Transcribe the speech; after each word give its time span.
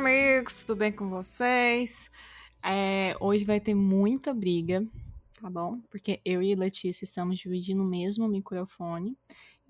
Amigos, 0.00 0.64
tudo 0.64 0.78
bem 0.78 0.90
com 0.90 1.10
vocês? 1.10 2.10
É, 2.62 3.14
hoje 3.20 3.44
vai 3.44 3.60
ter 3.60 3.74
muita 3.74 4.32
briga, 4.32 4.82
tá 5.38 5.50
bom? 5.50 5.78
Porque 5.90 6.18
eu 6.24 6.42
e 6.42 6.54
Letícia 6.54 7.04
estamos 7.04 7.38
dividindo 7.38 7.82
o 7.82 7.86
mesmo 7.86 8.26
microfone. 8.26 9.14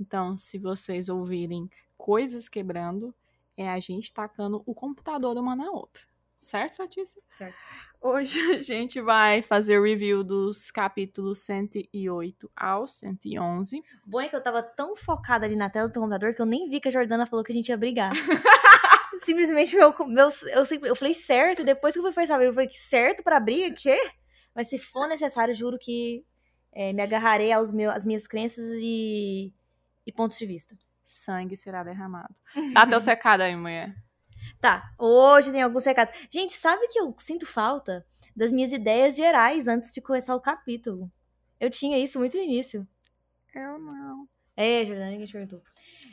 Então, 0.00 0.38
se 0.38 0.58
vocês 0.58 1.10
ouvirem 1.10 1.70
coisas 1.98 2.48
quebrando, 2.48 3.14
é 3.54 3.68
a 3.68 3.78
gente 3.78 4.12
tacando 4.12 4.62
o 4.64 4.74
computador 4.74 5.36
uma 5.36 5.54
na 5.54 5.70
outra. 5.70 6.08
Certo, 6.40 6.80
Letícia? 6.80 7.20
Certo. 7.28 7.54
Hoje 8.00 8.40
a 8.52 8.62
gente 8.62 8.98
vai 8.98 9.42
fazer 9.42 9.78
o 9.78 9.82
review 9.82 10.24
dos 10.24 10.70
capítulos 10.70 11.40
108 11.40 12.50
ao 12.56 12.88
111. 12.88 13.82
Bom 14.06 14.22
é 14.22 14.28
que 14.28 14.34
eu 14.34 14.42
tava 14.42 14.62
tão 14.62 14.96
focada 14.96 15.44
ali 15.44 15.54
na 15.54 15.68
tela 15.68 15.88
do 15.88 16.00
computador 16.00 16.34
que 16.34 16.40
eu 16.40 16.46
nem 16.46 16.66
vi 16.70 16.80
que 16.80 16.88
a 16.88 16.90
Jordana 16.90 17.26
falou 17.26 17.44
que 17.44 17.52
a 17.52 17.54
gente 17.54 17.68
ia 17.68 17.76
brigar. 17.76 18.12
Simplesmente 19.20 19.76
meu, 19.76 19.94
meu 20.06 20.28
eu, 20.54 20.64
sempre, 20.64 20.88
eu 20.88 20.96
falei 20.96 21.12
certo, 21.12 21.62
depois 21.62 21.92
que 21.92 21.98
eu 21.98 22.04
fui 22.04 22.12
perceber, 22.12 22.46
eu 22.46 22.54
falei 22.54 22.68
que 22.68 22.80
certo 22.80 23.22
pra 23.22 23.38
briga, 23.38 23.74
quê? 23.76 23.98
Mas 24.54 24.70
se 24.70 24.78
for 24.78 25.06
necessário, 25.06 25.52
juro 25.52 25.78
que 25.78 26.24
é, 26.72 26.90
me 26.94 27.02
agarrarei 27.02 27.52
aos 27.52 27.70
meus, 27.70 27.94
às 27.94 28.06
minhas 28.06 28.26
crenças 28.26 28.64
e, 28.80 29.52
e 30.06 30.12
pontos 30.12 30.38
de 30.38 30.46
vista. 30.46 30.76
Sangue 31.04 31.56
será 31.56 31.82
derramado. 31.82 32.34
Dá 32.72 32.86
teu 32.88 33.00
secado 33.00 33.42
aí, 33.42 33.56
mulher. 33.56 33.94
Tá, 34.60 34.90
hoje 34.98 35.52
tem 35.52 35.62
alguns 35.62 35.84
recados. 35.84 36.16
Gente, 36.30 36.52
sabe 36.52 36.86
que 36.88 36.98
eu 36.98 37.14
sinto 37.18 37.46
falta 37.46 38.04
das 38.34 38.52
minhas 38.52 38.72
ideias 38.72 39.16
gerais 39.16 39.66
antes 39.66 39.92
de 39.92 40.00
começar 40.00 40.34
o 40.34 40.40
capítulo? 40.40 41.10
Eu 41.58 41.70
tinha 41.70 41.98
isso 41.98 42.18
muito 42.18 42.36
no 42.36 42.42
início. 42.42 42.86
Eu 43.54 43.78
não. 43.78 44.28
É, 44.56 44.84
Jordana, 44.84 45.10
ninguém 45.10 45.26
te 45.26 45.32
perguntou. 45.32 45.62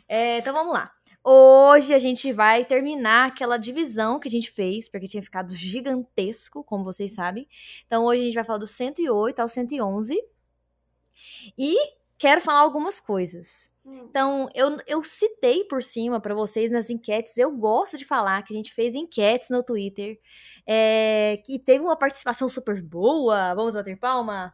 É, 0.08 0.38
então 0.40 0.54
vamos 0.54 0.74
lá. 0.74 0.92
Hoje 1.24 1.94
a 1.94 2.00
gente 2.00 2.32
vai 2.32 2.64
terminar 2.64 3.28
aquela 3.28 3.58
divisão 3.58 4.18
que 4.20 4.30
a 4.30 4.32
gente 4.32 4.50
fez, 4.50 4.90
porque 4.90 5.10
tinha 5.10 5.22
ficado 5.22 5.54
gigantesco, 5.54 6.64
como 6.64 6.86
vocês 6.86 7.14
sabem. 7.14 7.48
Então 7.86 8.06
hoje 8.06 8.22
a 8.22 8.26
gente 8.26 8.36
vai 8.36 8.46
falar 8.46 8.60
do 8.60 8.68
108 8.68 9.40
ao 9.40 9.50
111. 9.50 10.18
E 11.58 11.76
quero 12.18 12.40
falar 12.40 12.62
algumas 12.62 13.02
coisas. 13.02 13.70
Então, 13.88 14.50
eu, 14.54 14.76
eu 14.86 15.04
citei 15.04 15.64
por 15.64 15.82
cima 15.82 16.20
para 16.20 16.36
vocês 16.36 16.70
nas 16.70 16.90
enquetes. 16.90 17.38
Eu 17.38 17.52
gosto 17.52 17.98
de 17.98 18.06
falar 18.06 18.44
que 18.44 18.54
a 18.54 18.58
gente 18.58 18.74
fez 18.74 18.96
enquetes 18.96 19.50
no 19.50 19.64
Twitter, 19.64 20.20
é, 20.66 21.42
que 21.46 21.58
teve 21.58 21.84
uma 21.84 21.96
participação 21.96 22.50
super 22.50 22.82
boa. 22.82 23.56
Vamos 23.56 23.76
bater 23.76 23.98
palma? 23.98 24.54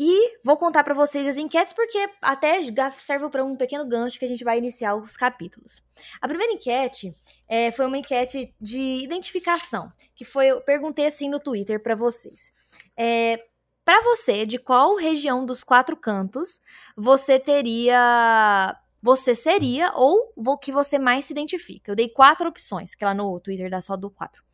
E 0.00 0.38
vou 0.44 0.56
contar 0.56 0.84
para 0.84 0.94
vocês 0.94 1.26
as 1.26 1.36
enquetes 1.36 1.72
porque 1.72 1.98
até 2.22 2.60
serve 2.92 3.28
para 3.30 3.44
um 3.44 3.56
pequeno 3.56 3.84
gancho 3.84 4.16
que 4.16 4.24
a 4.24 4.28
gente 4.28 4.44
vai 4.44 4.56
iniciar 4.56 4.94
os 4.94 5.16
capítulos. 5.16 5.82
A 6.20 6.28
primeira 6.28 6.52
enquete 6.52 7.12
é, 7.48 7.72
foi 7.72 7.84
uma 7.86 7.98
enquete 7.98 8.54
de 8.60 9.02
identificação, 9.02 9.92
que 10.14 10.24
foi 10.24 10.46
eu 10.46 10.60
perguntei 10.60 11.06
assim 11.06 11.28
no 11.28 11.40
Twitter 11.40 11.82
para 11.82 11.96
vocês. 11.96 12.52
É, 12.96 13.44
para 13.88 14.02
você, 14.02 14.44
de 14.44 14.58
qual 14.58 14.96
região 14.96 15.46
dos 15.46 15.64
quatro 15.64 15.96
cantos 15.96 16.60
você 16.94 17.40
teria 17.40 18.78
você 19.00 19.34
seria 19.34 19.90
ou 19.94 20.30
o 20.36 20.58
que 20.58 20.70
você 20.70 20.98
mais 20.98 21.24
se 21.24 21.32
identifica. 21.32 21.90
Eu 21.90 21.96
dei 21.96 22.10
quatro 22.10 22.50
opções, 22.50 22.94
que 22.94 23.02
lá 23.02 23.14
no 23.14 23.40
Twitter 23.40 23.70
dá 23.70 23.80
só 23.80 23.96
do 23.96 24.10
quatro. 24.10 24.44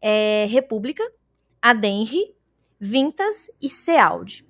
É, 0.00 0.46
República, 0.48 1.02
Adenri, 1.60 2.34
Vintas 2.80 3.50
e 3.60 3.68
Cealdi. 3.68 4.46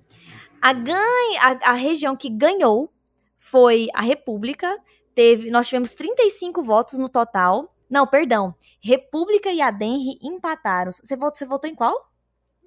A, 0.61 0.69
a, 0.71 1.71
a 1.71 1.73
região 1.73 2.15
que 2.15 2.29
ganhou 2.29 2.93
foi 3.37 3.89
a 3.93 4.01
República. 4.01 4.81
Teve, 5.13 5.51
nós 5.51 5.67
tivemos 5.67 5.93
35 5.95 6.63
votos 6.63 6.97
no 6.97 7.09
total. 7.09 7.75
Não, 7.89 8.07
perdão. 8.07 8.55
República 8.79 9.51
e 9.51 9.59
Adenri 9.59 10.17
empataram. 10.21 10.93
Você 10.93 11.17
votou, 11.17 11.35
você 11.35 11.45
votou 11.45 11.69
em 11.69 11.75
qual? 11.75 12.09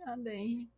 Adenri. 0.07 0.69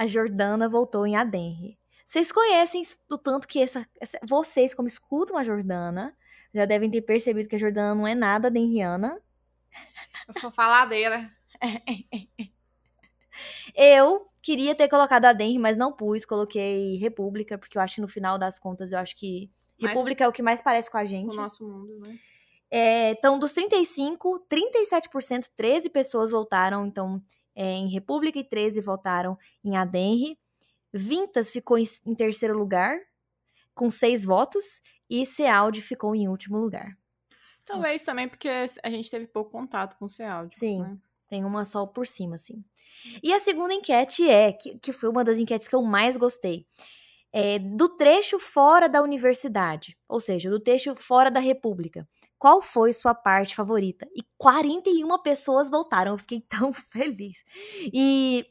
A 0.00 0.06
Jordana 0.06 0.66
votou 0.66 1.06
em 1.06 1.14
Adenri. 1.14 1.78
Vocês 2.06 2.32
conhecem 2.32 2.80
do 3.06 3.18
tanto 3.18 3.46
que 3.46 3.60
essa, 3.60 3.86
essa, 4.00 4.18
vocês, 4.26 4.72
como 4.72 4.88
escutam 4.88 5.36
a 5.36 5.44
Jordana, 5.44 6.16
já 6.54 6.64
devem 6.64 6.90
ter 6.90 7.02
percebido 7.02 7.46
que 7.46 7.56
a 7.56 7.58
Jordana 7.58 7.94
não 7.94 8.06
é 8.06 8.14
nada 8.14 8.48
adenriana. 8.48 9.20
Eu 10.26 10.40
sou 10.40 10.50
faladeira. 10.50 11.30
Eu 13.76 14.26
queria 14.42 14.74
ter 14.74 14.88
colocado 14.88 15.26
a 15.26 15.34
Denri, 15.34 15.58
mas 15.58 15.76
não 15.76 15.92
pus. 15.92 16.24
Coloquei 16.24 16.96
República, 16.96 17.58
porque 17.58 17.76
eu 17.76 17.82
acho 17.82 17.96
que 17.96 18.00
no 18.00 18.08
final 18.08 18.38
das 18.38 18.58
contas, 18.58 18.92
eu 18.92 18.98
acho 18.98 19.14
que 19.14 19.50
República 19.78 20.24
mais, 20.24 20.28
é 20.28 20.30
o 20.30 20.32
que 20.32 20.42
mais 20.42 20.62
parece 20.62 20.90
com 20.90 20.96
a 20.96 21.04
gente. 21.04 21.28
Com 21.28 21.34
o 21.34 21.42
nosso 21.42 21.62
mundo, 21.62 22.00
né? 22.06 22.18
É, 22.70 23.10
então, 23.10 23.38
dos 23.38 23.52
35, 23.52 24.46
37%, 24.48 25.50
13 25.54 25.90
pessoas 25.90 26.30
votaram, 26.30 26.86
então, 26.86 27.22
é, 27.60 27.74
em 27.74 27.90
República 27.90 28.38
e 28.38 28.44
13 28.44 28.80
votaram 28.80 29.36
em 29.62 29.76
Adenri. 29.76 30.38
Vintas 30.90 31.50
ficou 31.50 31.76
em, 31.76 31.84
em 32.06 32.14
terceiro 32.14 32.56
lugar, 32.56 32.98
com 33.74 33.90
seis 33.90 34.24
votos, 34.24 34.80
e 35.10 35.26
Cealdi 35.26 35.82
ficou 35.82 36.14
em 36.14 36.26
último 36.26 36.56
lugar. 36.56 36.96
Talvez 37.66 38.02
também 38.02 38.26
porque 38.26 38.48
a 38.48 38.88
gente 38.88 39.10
teve 39.10 39.26
pouco 39.26 39.50
contato 39.50 39.98
com 39.98 40.06
o 40.06 40.08
Cealdi. 40.08 40.58
Sim. 40.58 40.80
Né? 40.80 40.96
Tem 41.28 41.44
uma 41.44 41.66
só 41.66 41.84
por 41.84 42.06
cima, 42.06 42.36
assim. 42.36 42.64
E 43.22 43.30
a 43.30 43.38
segunda 43.38 43.74
enquete 43.74 44.26
é, 44.26 44.52
que, 44.52 44.78
que 44.78 44.90
foi 44.90 45.10
uma 45.10 45.22
das 45.22 45.38
enquetes 45.38 45.68
que 45.68 45.76
eu 45.76 45.82
mais 45.82 46.16
gostei, 46.16 46.66
é 47.30 47.58
do 47.58 47.90
trecho 47.90 48.38
fora 48.38 48.88
da 48.88 49.02
universidade, 49.02 49.98
ou 50.08 50.18
seja, 50.18 50.48
do 50.48 50.58
trecho 50.58 50.94
fora 50.94 51.30
da 51.30 51.40
república. 51.40 52.08
Qual 52.40 52.62
foi 52.62 52.94
sua 52.94 53.14
parte 53.14 53.54
favorita? 53.54 54.08
E 54.16 54.22
41 54.38 55.22
pessoas 55.22 55.68
votaram, 55.68 56.12
eu 56.12 56.18
fiquei 56.18 56.40
tão 56.48 56.72
feliz. 56.72 57.44
E 57.92 58.46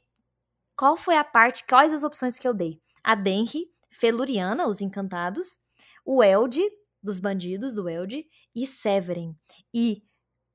qual 0.77 0.95
foi 0.95 1.17
a 1.17 1.23
parte, 1.23 1.66
quais 1.66 1.91
as 1.91 2.03
opções 2.03 2.38
que 2.38 2.47
eu 2.47 2.53
dei? 2.53 2.79
A 3.03 3.16
Denri, 3.16 3.66
Feluriana, 3.89 4.67
os 4.67 4.79
Encantados, 4.79 5.57
o 6.05 6.23
Elde, 6.23 6.61
dos 7.01 7.19
Bandidos, 7.19 7.73
do 7.73 7.89
Elde, 7.89 8.27
e 8.55 8.67
Severin. 8.67 9.35
E 9.73 10.03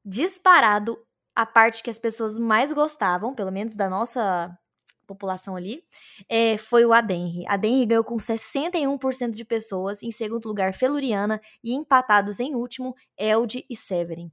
disparado 0.04 0.96
a 1.34 1.44
parte 1.44 1.82
que 1.82 1.90
as 1.90 1.98
pessoas 1.98 2.38
mais 2.38 2.72
gostavam, 2.72 3.34
pelo 3.34 3.50
menos 3.50 3.74
da 3.74 3.90
nossa 3.90 4.56
população 5.04 5.56
ali, 5.56 5.84
é, 6.28 6.58
foi 6.58 6.84
o 6.84 6.92
Adenri. 6.92 7.44
Adenri 7.46 7.86
ganhou 7.86 8.04
com 8.04 8.16
61% 8.16 9.30
de 9.30 9.44
pessoas, 9.44 10.02
em 10.02 10.10
segundo 10.10 10.46
lugar 10.46 10.74
Feluriana 10.74 11.40
e 11.62 11.72
empatados 11.74 12.40
em 12.40 12.54
último 12.54 12.94
Elde 13.16 13.64
e 13.68 13.76
Severin. 13.76 14.30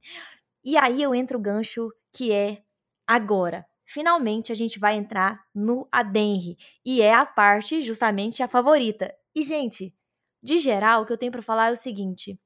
E 0.64 0.76
aí 0.76 1.02
eu 1.02 1.14
entro 1.14 1.38
o 1.38 1.42
gancho 1.42 1.92
que 2.12 2.32
é 2.32 2.62
agora. 3.06 3.66
Finalmente 3.84 4.52
a 4.52 4.54
gente 4.54 4.78
vai 4.78 4.96
entrar 4.96 5.44
no 5.54 5.86
Adenri 5.92 6.56
e 6.84 7.02
é 7.02 7.12
a 7.12 7.26
parte 7.26 7.82
justamente 7.82 8.42
a 8.42 8.48
favorita. 8.48 9.14
E 9.34 9.42
gente, 9.42 9.94
de 10.42 10.58
geral, 10.58 11.02
o 11.02 11.06
que 11.06 11.12
eu 11.12 11.18
tenho 11.18 11.32
para 11.32 11.42
falar 11.42 11.68
é 11.68 11.72
o 11.72 11.76
seguinte: 11.76 12.38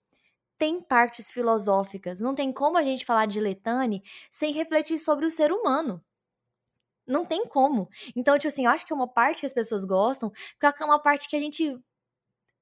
tem 0.58 0.81
partes 0.81 1.31
filosóficas. 1.31 2.20
Não 2.20 2.34
tem 2.34 2.53
como 2.53 2.78
a 2.78 2.82
gente 2.82 3.04
falar 3.04 3.26
de 3.26 3.41
Letane 3.41 4.03
sem 4.31 4.53
refletir 4.53 4.98
sobre 4.98 5.26
o 5.26 5.31
ser 5.31 5.53
humano. 5.53 6.03
Não 7.06 7.25
tem 7.25 7.47
como. 7.47 7.89
Então, 8.15 8.37
tipo 8.37 8.49
assim, 8.49 8.65
eu 8.67 8.71
acho 8.71 8.84
que 8.87 8.93
é 8.93 8.97
uma 8.97 9.09
parte 9.09 9.41
que 9.41 9.47
as 9.47 9.53
pessoas 9.53 9.84
gostam, 9.84 10.31
porque 10.59 10.83
é 10.83 10.87
uma 10.87 11.00
parte 11.00 11.28
que 11.28 11.37
a 11.37 11.41
gente 11.41 11.79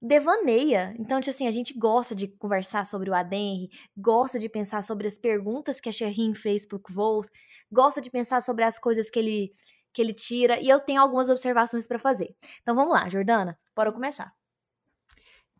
devaneia. 0.00 0.94
Então, 0.98 1.20
tipo 1.20 1.30
assim, 1.30 1.46
a 1.46 1.50
gente 1.50 1.72
gosta 1.78 2.14
de 2.14 2.28
conversar 2.28 2.84
sobre 2.84 3.10
o 3.10 3.14
Adenri, 3.14 3.70
gosta 3.96 4.38
de 4.38 4.48
pensar 4.48 4.82
sobre 4.82 5.06
as 5.06 5.18
perguntas 5.18 5.80
que 5.80 5.88
a 5.88 5.92
Sherrin 5.92 6.34
fez 6.34 6.66
pro 6.66 6.78
Kvolt, 6.80 7.28
gosta 7.72 8.00
de 8.00 8.10
pensar 8.10 8.42
sobre 8.42 8.64
as 8.64 8.78
coisas 8.78 9.10
que 9.10 9.18
ele 9.18 9.52
que 9.94 10.02
ele 10.02 10.12
tira, 10.12 10.60
e 10.60 10.68
eu 10.68 10.80
tenho 10.80 11.00
algumas 11.00 11.28
observações 11.28 11.86
para 11.86 12.00
fazer. 12.00 12.34
Então, 12.62 12.74
vamos 12.74 12.92
lá, 12.92 13.08
Jordana, 13.08 13.56
bora 13.76 13.92
começar. 13.92 14.34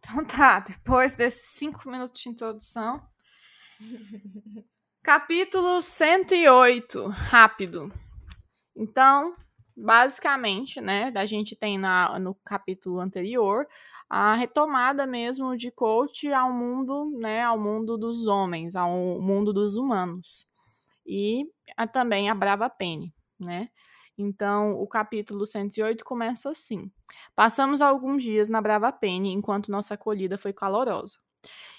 Então 0.05 0.25
tá, 0.25 0.61
depois 0.61 1.15
desses 1.15 1.57
cinco 1.57 1.89
minutos 1.89 2.21
de 2.21 2.29
introdução. 2.29 3.01
Capítulo 5.03 5.81
108, 5.81 7.09
rápido. 7.09 7.93
Então, 8.77 9.35
basicamente, 9.77 10.81
né, 10.81 11.13
a 11.15 11.27
gente 11.27 11.57
tem 11.57 11.79
na, 11.79 12.19
no 12.19 12.35
capítulo 12.45 13.01
anterior 13.01 13.67
a 14.09 14.35
retomada 14.35 15.07
mesmo 15.07 15.57
de 15.57 15.71
coach 15.71 16.33
ao 16.33 16.53
mundo, 16.53 17.11
né, 17.21 17.43
ao 17.43 17.59
mundo 17.59 17.97
dos 17.97 18.27
homens, 18.27 18.77
ao 18.77 18.91
mundo 19.21 19.53
dos 19.53 19.77
humanos. 19.77 20.47
E 21.07 21.47
a, 21.77 21.87
também 21.87 22.31
a 22.31 22.35
Brava 22.35 22.69
Penny, 22.71 23.13
né? 23.39 23.69
Então, 24.17 24.73
o 24.81 24.87
capítulo 24.87 25.45
108 25.47 26.05
começa 26.05 26.51
assim: 26.51 26.91
Passamos 27.35 27.83
alguns 27.83 28.23
dias 28.23 28.49
na 28.49 28.61
Brava 28.63 28.93
Penny 28.93 29.31
enquanto 29.33 29.71
nossa 29.71 29.95
acolhida 29.95 30.39
foi 30.39 30.53
calorosa. 30.53 31.19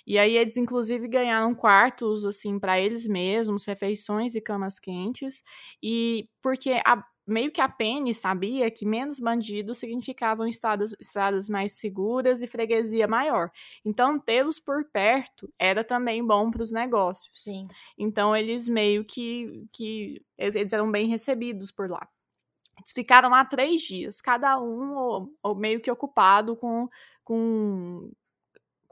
E 0.06 0.18
aí 0.20 0.38
eles 0.38 0.58
inclusive 0.58 1.08
ganharam 1.08 1.56
quartos 1.56 2.26
assim 2.26 2.60
para 2.60 2.80
eles 2.80 3.08
mesmos, 3.08 3.66
refeições 3.66 4.36
e 4.36 4.42
camas 4.42 4.80
quentes, 4.80 5.44
e 5.82 6.30
porque 6.42 6.82
a, 6.86 7.04
meio 7.28 7.52
que 7.52 7.60
a 7.60 7.68
Penny 7.68 8.14
sabia 8.14 8.70
que 8.70 8.86
menos 8.86 9.20
bandidos 9.20 9.80
significavam 9.80 10.48
estradas, 10.48 10.96
estradas 11.00 11.50
mais 11.50 11.74
seguras 11.74 12.42
e 12.42 12.48
freguesia 12.48 13.08
maior. 13.08 13.52
Então, 13.84 14.20
tê-los 14.20 14.60
por 14.60 14.86
perto 14.92 15.52
era 15.58 15.84
também 15.84 16.26
bom 16.26 16.52
para 16.52 16.62
os 16.62 16.72
negócios. 16.72 17.44
Sim. 17.44 17.64
Então, 17.98 18.36
eles 18.36 18.68
meio 18.68 19.04
que, 19.04 19.68
que 19.72 20.22
eles 20.38 20.72
eram 20.72 20.92
bem 20.92 21.08
recebidos 21.08 21.72
por 21.72 21.90
lá. 21.90 22.08
Eles 22.78 22.92
ficaram 22.94 23.30
lá 23.30 23.44
três 23.44 23.82
dias, 23.82 24.22
cada 24.22 24.60
um 24.60 24.94
ou, 24.96 25.34
ou 25.42 25.56
meio 25.56 25.82
que 25.82 25.90
ocupado 25.90 26.56
com, 26.56 26.88
com 27.24 28.12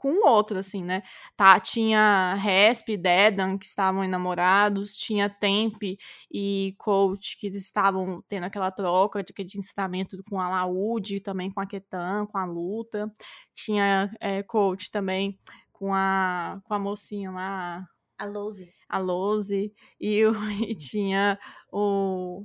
com 0.04 0.10
o 0.10 0.28
outro, 0.28 0.58
assim, 0.58 0.84
né? 0.84 1.02
Tá, 1.34 1.58
tinha 1.58 2.34
Resp 2.34 2.90
e 2.90 2.96
Dedan, 2.98 3.56
que 3.56 3.64
estavam 3.64 4.04
enamorados, 4.04 4.94
tinha 4.94 5.30
Temp 5.30 5.82
e 6.30 6.74
Coach, 6.76 7.38
que 7.38 7.46
estavam 7.46 8.22
tendo 8.28 8.44
aquela 8.44 8.70
troca 8.70 9.24
de, 9.24 9.32
de 9.32 9.58
ensinamento 9.58 10.22
com 10.28 10.38
a 10.38 10.50
Laúde, 10.50 11.20
também 11.20 11.50
com 11.50 11.58
a 11.58 11.66
Ketan, 11.66 12.26
com 12.26 12.36
a 12.36 12.44
luta. 12.44 13.10
Tinha 13.54 14.14
é, 14.20 14.42
Coach 14.42 14.90
também 14.90 15.38
com 15.72 15.94
a, 15.94 16.60
com 16.64 16.74
a 16.74 16.78
mocinha 16.78 17.30
lá. 17.30 17.88
A 18.18 18.26
Lose. 18.26 18.70
A 18.86 18.98
Lose. 18.98 19.72
E, 19.98 20.20
e 20.68 20.74
tinha 20.74 21.38
o 21.72 22.44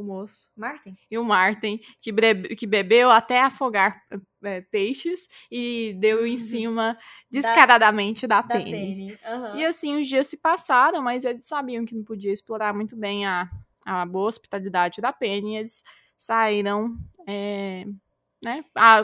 o 0.00 0.04
moço. 0.04 0.50
Martin? 0.56 0.96
E 1.10 1.18
o 1.18 1.24
Martin, 1.24 1.78
que, 2.00 2.12
que 2.56 2.66
bebeu 2.66 3.10
até 3.10 3.40
afogar 3.40 4.02
é, 4.42 4.60
peixes 4.60 5.28
e 5.50 5.94
deu 5.98 6.26
em 6.26 6.36
cima 6.38 6.98
descaradamente 7.30 8.26
da, 8.26 8.40
da, 8.40 8.54
da 8.54 8.64
Penny. 8.64 9.12
Uhum. 9.12 9.56
E 9.56 9.64
assim, 9.64 9.98
os 9.98 10.06
dias 10.06 10.26
se 10.26 10.38
passaram, 10.38 11.02
mas 11.02 11.24
eles 11.24 11.46
sabiam 11.46 11.84
que 11.84 11.94
não 11.94 12.04
podia 12.04 12.32
explorar 12.32 12.74
muito 12.74 12.96
bem 12.96 13.26
a, 13.26 13.48
a 13.84 14.04
boa 14.06 14.28
hospitalidade 14.28 15.00
da 15.00 15.12
Penny 15.12 15.54
e 15.54 15.58
eles 15.58 15.84
saíram. 16.16 16.96
É, 17.26 17.84
né, 18.42 18.64
a, 18.74 19.02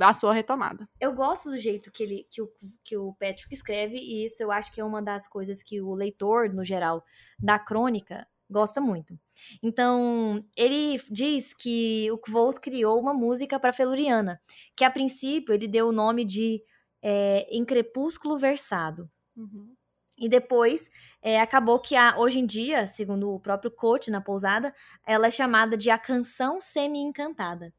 a 0.00 0.12
sua 0.12 0.32
retomada. 0.32 0.88
Eu 1.00 1.12
gosto 1.12 1.50
do 1.50 1.58
jeito 1.58 1.90
que, 1.90 2.02
ele, 2.02 2.26
que, 2.30 2.40
o, 2.40 2.48
que 2.84 2.96
o 2.96 3.12
Patrick 3.14 3.52
escreve, 3.52 3.96
e 3.96 4.24
isso 4.24 4.42
eu 4.42 4.52
acho 4.52 4.72
que 4.72 4.80
é 4.80 4.84
uma 4.84 5.02
das 5.02 5.26
coisas 5.26 5.62
que 5.62 5.80
o 5.80 5.92
leitor, 5.92 6.52
no 6.52 6.64
geral, 6.64 7.04
da 7.38 7.58
crônica, 7.58 8.26
gosta 8.50 8.80
muito. 8.80 9.18
Então, 9.62 10.44
ele 10.56 11.00
diz 11.10 11.52
que 11.52 12.10
o 12.10 12.18
Kvolt 12.18 12.58
criou 12.58 13.00
uma 13.00 13.12
música 13.12 13.58
para 13.58 13.72
Feluriana, 13.72 14.40
que 14.76 14.84
a 14.84 14.90
princípio 14.90 15.52
ele 15.52 15.68
deu 15.68 15.88
o 15.88 15.92
nome 15.92 16.24
de 16.24 16.62
é, 17.02 17.46
Em 17.50 17.64
Crepúsculo 17.64 18.38
Versado. 18.38 19.10
Uhum. 19.36 19.74
E 20.18 20.28
depois 20.28 20.88
é, 21.20 21.40
acabou 21.40 21.78
que 21.78 21.94
a, 21.94 22.18
hoje 22.18 22.38
em 22.38 22.46
dia, 22.46 22.86
segundo 22.86 23.30
o 23.30 23.40
próprio 23.40 23.70
coach 23.70 24.10
na 24.10 24.20
pousada, 24.20 24.74
ela 25.06 25.26
é 25.26 25.30
chamada 25.30 25.76
de 25.76 25.90
a 25.90 25.98
canção 25.98 26.58
semi-encantada. 26.58 27.72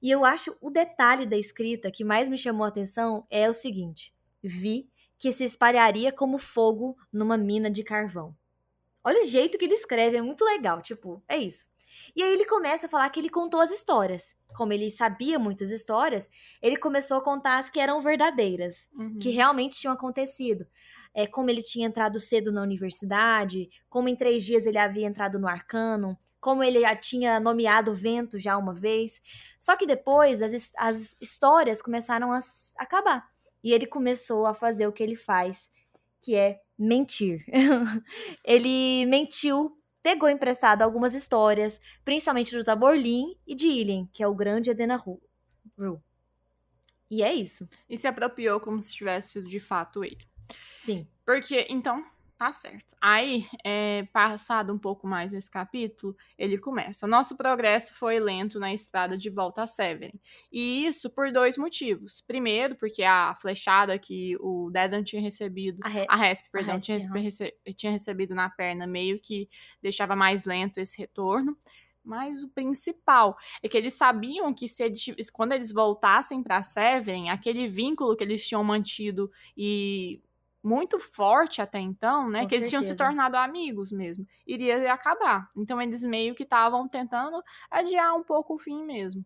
E 0.00 0.10
eu 0.10 0.24
acho 0.24 0.56
o 0.60 0.70
detalhe 0.70 1.26
da 1.26 1.36
escrita 1.36 1.90
que 1.90 2.04
mais 2.04 2.28
me 2.28 2.38
chamou 2.38 2.64
a 2.64 2.68
atenção 2.68 3.26
é 3.30 3.48
o 3.48 3.52
seguinte: 3.52 4.12
vi 4.42 4.88
que 5.18 5.30
se 5.32 5.44
espalharia 5.44 6.10
como 6.10 6.38
fogo 6.38 6.96
numa 7.12 7.36
mina 7.36 7.70
de 7.70 7.84
carvão. 7.84 8.34
Olha 9.04 9.22
o 9.22 9.26
jeito 9.26 9.58
que 9.58 9.64
ele 9.64 9.74
escreve, 9.74 10.16
é 10.16 10.22
muito 10.22 10.44
legal, 10.44 10.80
tipo, 10.80 11.22
é 11.28 11.36
isso. 11.36 11.66
E 12.14 12.22
aí 12.22 12.32
ele 12.32 12.44
começa 12.44 12.86
a 12.86 12.88
falar 12.88 13.08
que 13.10 13.20
ele 13.20 13.28
contou 13.28 13.60
as 13.60 13.70
histórias. 13.70 14.36
Como 14.54 14.72
ele 14.72 14.90
sabia 14.90 15.38
muitas 15.38 15.70
histórias, 15.70 16.28
ele 16.60 16.76
começou 16.76 17.16
a 17.16 17.22
contar 17.22 17.58
as 17.58 17.70
que 17.70 17.80
eram 17.80 18.00
verdadeiras, 18.00 18.88
uhum. 18.94 19.18
que 19.18 19.30
realmente 19.30 19.78
tinham 19.78 19.94
acontecido. 19.94 20.66
É, 21.14 21.26
como 21.26 21.50
ele 21.50 21.62
tinha 21.62 21.86
entrado 21.86 22.18
cedo 22.18 22.50
na 22.52 22.62
universidade, 22.62 23.68
como 23.88 24.08
em 24.08 24.16
três 24.16 24.44
dias 24.44 24.66
ele 24.66 24.78
havia 24.78 25.06
entrado 25.06 25.38
no 25.38 25.46
arcano, 25.46 26.18
como 26.40 26.62
ele 26.62 26.80
já 26.80 26.96
tinha 26.96 27.38
nomeado 27.38 27.92
o 27.92 27.94
vento 27.94 28.38
já 28.38 28.56
uma 28.56 28.74
vez. 28.74 29.20
Só 29.58 29.76
que 29.76 29.86
depois 29.86 30.42
as, 30.42 30.72
as 30.76 31.16
histórias 31.20 31.80
começaram 31.80 32.32
a 32.32 32.40
acabar. 32.76 33.30
E 33.62 33.72
ele 33.72 33.86
começou 33.86 34.46
a 34.46 34.54
fazer 34.54 34.86
o 34.86 34.92
que 34.92 35.02
ele 35.02 35.16
faz, 35.16 35.70
que 36.20 36.34
é 36.34 36.60
mentir. 36.78 37.44
ele 38.44 39.06
mentiu, 39.06 39.76
pegou 40.02 40.28
emprestado 40.28 40.82
algumas 40.82 41.14
histórias, 41.14 41.80
principalmente 42.04 42.56
do 42.56 42.64
Taborlin 42.64 43.36
e 43.46 43.54
de 43.54 43.66
Ilien, 43.66 44.08
que 44.12 44.22
é 44.22 44.26
o 44.26 44.34
grande 44.34 44.70
Edena 44.70 44.96
Ru. 44.96 45.20
E 47.10 47.22
é 47.22 47.34
isso. 47.34 47.66
E 47.88 47.96
se 47.96 48.08
apropriou 48.08 48.58
como 48.58 48.82
se 48.82 48.94
tivesse 48.94 49.42
de 49.42 49.60
fato 49.60 50.02
ele. 50.02 50.26
Sim. 50.74 51.06
Porque, 51.24 51.66
então, 51.68 52.02
Tá 52.42 52.52
certo. 52.52 52.96
Aí, 53.00 53.46
é, 53.64 54.02
passado 54.12 54.72
um 54.72 54.78
pouco 54.78 55.06
mais 55.06 55.30
nesse 55.30 55.48
capítulo, 55.48 56.16
ele 56.36 56.58
começa. 56.58 57.06
Nosso 57.06 57.36
progresso 57.36 57.94
foi 57.94 58.18
lento 58.18 58.58
na 58.58 58.74
estrada 58.74 59.16
de 59.16 59.30
volta 59.30 59.62
a 59.62 59.66
Severin. 59.68 60.18
E 60.50 60.84
isso 60.84 61.08
por 61.08 61.30
dois 61.30 61.56
motivos. 61.56 62.20
Primeiro, 62.20 62.74
porque 62.74 63.04
a 63.04 63.32
flechada 63.36 63.96
que 63.96 64.36
o 64.40 64.70
Dedan 64.72 65.04
tinha 65.04 65.22
recebido, 65.22 65.78
a, 65.84 65.88
Re 65.88 66.04
a 66.08 66.16
Resp, 66.16 66.50
perdão, 66.50 66.72
a 66.72 66.74
Resp, 66.78 66.86
tinha, 66.86 66.98
uhum. 66.98 67.22
rece 67.22 67.54
tinha 67.76 67.92
recebido 67.92 68.34
na 68.34 68.50
perna, 68.50 68.88
meio 68.88 69.20
que 69.20 69.48
deixava 69.80 70.16
mais 70.16 70.44
lento 70.44 70.78
esse 70.78 70.98
retorno. 70.98 71.56
Mas 72.04 72.42
o 72.42 72.48
principal 72.48 73.36
é 73.62 73.68
que 73.68 73.78
eles 73.78 73.94
sabiam 73.94 74.52
que 74.52 74.66
se 74.66 74.82
eles, 74.82 75.30
quando 75.30 75.52
eles 75.52 75.70
voltassem 75.70 76.42
para 76.42 76.60
Severin, 76.64 77.28
aquele 77.28 77.68
vínculo 77.68 78.16
que 78.16 78.24
eles 78.24 78.44
tinham 78.44 78.64
mantido 78.64 79.30
e 79.56 80.20
muito 80.62 80.98
forte 80.98 81.60
até 81.62 81.78
então, 81.80 82.30
né? 82.30 82.44
Com 82.44 82.46
que 82.46 82.54
eles 82.54 82.68
tinham 82.68 82.82
se 82.82 82.94
certeza. 82.94 82.96
tornado 82.96 83.36
amigos 83.36 83.90
mesmo. 83.92 84.26
Iria 84.46 84.92
acabar. 84.92 85.50
Então 85.56 85.80
eles 85.82 86.02
meio 86.04 86.34
que 86.34 86.44
estavam 86.44 86.88
tentando 86.88 87.42
adiar 87.70 88.14
um 88.14 88.22
pouco 88.22 88.54
o 88.54 88.58
fim 88.58 88.84
mesmo. 88.84 89.24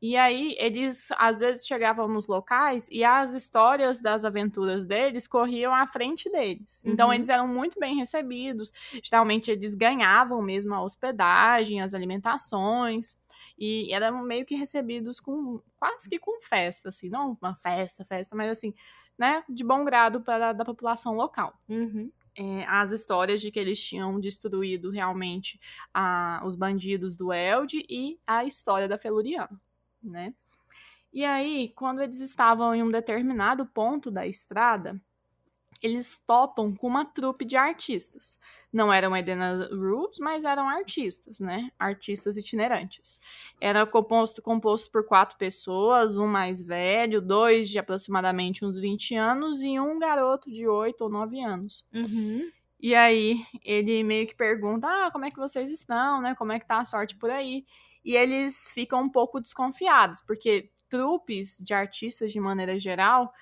E 0.00 0.16
aí 0.16 0.54
eles 0.58 1.08
às 1.18 1.40
vezes 1.40 1.66
chegavam 1.66 2.06
nos 2.06 2.28
locais 2.28 2.88
e 2.90 3.02
as 3.04 3.32
histórias 3.32 4.00
das 4.00 4.24
aventuras 4.24 4.84
deles 4.84 5.26
corriam 5.26 5.74
à 5.74 5.88
frente 5.88 6.30
deles. 6.30 6.84
Então 6.86 7.12
Uhum. 7.12 7.12
eles 7.12 7.28
eram 7.28 7.48
muito 7.48 7.80
bem 7.80 7.96
recebidos. 7.96 8.72
Geralmente 9.02 9.50
eles 9.50 9.74
ganhavam 9.74 10.40
mesmo 10.40 10.72
a 10.74 10.82
hospedagem, 10.82 11.80
as 11.80 11.94
alimentações. 11.94 13.16
E 13.58 13.92
eram 13.92 14.22
meio 14.22 14.46
que 14.46 14.54
recebidos 14.54 15.18
com 15.18 15.60
quase 15.80 16.08
que 16.08 16.18
com 16.18 16.40
festa, 16.40 16.90
assim, 16.90 17.08
não 17.08 17.36
uma 17.42 17.56
festa, 17.56 18.04
festa, 18.04 18.36
mas 18.36 18.50
assim, 18.50 18.72
né, 19.18 19.42
de 19.48 19.64
bom 19.64 19.84
grado 19.84 20.20
para 20.20 20.52
da 20.52 20.64
população 20.64 21.14
local. 21.14 21.58
Uhum. 21.68 22.10
É, 22.36 22.64
as 22.66 22.92
histórias 22.92 23.40
de 23.40 23.50
que 23.50 23.58
eles 23.58 23.82
tinham 23.82 24.20
destruído 24.20 24.90
realmente 24.90 25.58
a, 25.92 26.40
os 26.44 26.54
bandidos 26.54 27.16
do 27.16 27.32
Elde 27.32 27.84
e 27.88 28.20
a 28.24 28.44
história 28.44 28.86
da 28.86 28.96
Feluriana, 28.96 29.60
né? 30.00 30.32
E 31.12 31.24
aí, 31.24 31.72
quando 31.74 32.00
eles 32.00 32.20
estavam 32.20 32.74
em 32.74 32.82
um 32.82 32.90
determinado 32.90 33.66
ponto 33.66 34.10
da 34.10 34.26
estrada, 34.26 35.00
eles 35.82 36.18
topam 36.18 36.74
com 36.74 36.86
uma 36.86 37.04
trupe 37.04 37.44
de 37.44 37.56
artistas. 37.56 38.38
Não 38.72 38.92
eram 38.92 39.16
Edena 39.16 39.68
Rubes, 39.72 40.18
mas 40.18 40.44
eram 40.44 40.68
artistas, 40.68 41.40
né? 41.40 41.70
Artistas 41.78 42.36
itinerantes. 42.36 43.20
Era 43.60 43.86
composto, 43.86 44.42
composto 44.42 44.90
por 44.90 45.06
quatro 45.06 45.38
pessoas, 45.38 46.18
um 46.18 46.26
mais 46.26 46.62
velho, 46.62 47.20
dois 47.20 47.68
de 47.68 47.78
aproximadamente 47.78 48.64
uns 48.64 48.76
20 48.76 49.14
anos 49.14 49.62
e 49.62 49.78
um 49.78 49.98
garoto 49.98 50.50
de 50.50 50.66
8 50.66 51.00
ou 51.02 51.08
9 51.08 51.40
anos. 51.40 51.86
Uhum. 51.94 52.50
E 52.80 52.94
aí, 52.94 53.44
ele 53.64 54.04
meio 54.04 54.26
que 54.26 54.36
pergunta, 54.36 54.86
ah, 54.86 55.10
como 55.10 55.24
é 55.24 55.30
que 55.30 55.38
vocês 55.38 55.70
estão, 55.70 56.20
né? 56.20 56.34
Como 56.34 56.52
é 56.52 56.60
que 56.60 56.66
tá 56.66 56.78
a 56.78 56.84
sorte 56.84 57.16
por 57.16 57.30
aí? 57.30 57.64
E 58.04 58.14
eles 58.14 58.68
ficam 58.68 59.02
um 59.02 59.08
pouco 59.08 59.40
desconfiados, 59.40 60.20
porque 60.20 60.70
trupes 60.88 61.58
de 61.58 61.74
artistas, 61.74 62.32
de 62.32 62.40
maneira 62.40 62.78
geral, 62.78 63.32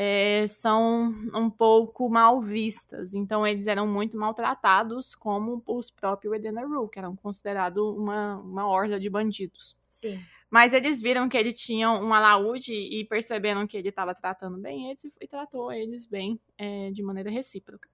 é, 0.00 0.46
são 0.46 1.12
um 1.34 1.50
pouco 1.50 2.08
mal 2.08 2.40
vistas. 2.40 3.14
Então, 3.14 3.44
eles 3.44 3.66
eram 3.66 3.84
muito 3.84 4.16
maltratados, 4.16 5.12
como 5.16 5.60
os 5.66 5.90
próprios 5.90 6.36
Edena 6.36 6.64
Rule, 6.64 6.88
que 6.88 7.00
eram 7.00 7.16
considerados 7.16 7.82
uma, 7.96 8.36
uma 8.36 8.64
horda 8.64 9.00
de 9.00 9.10
bandidos. 9.10 9.76
Sim. 9.90 10.20
Mas 10.48 10.72
eles 10.72 11.00
viram 11.00 11.28
que 11.28 11.36
ele 11.36 11.52
tinha 11.52 11.90
um 11.90 12.14
alaúde 12.14 12.72
e 12.72 13.04
perceberam 13.06 13.66
que 13.66 13.76
ele 13.76 13.88
estava 13.88 14.14
tratando 14.14 14.56
bem 14.58 14.88
eles 14.88 15.04
e 15.20 15.26
tratou 15.26 15.72
eles 15.72 16.06
bem 16.06 16.40
é, 16.56 16.92
de 16.92 17.02
maneira 17.02 17.28
recíproca. 17.28 17.88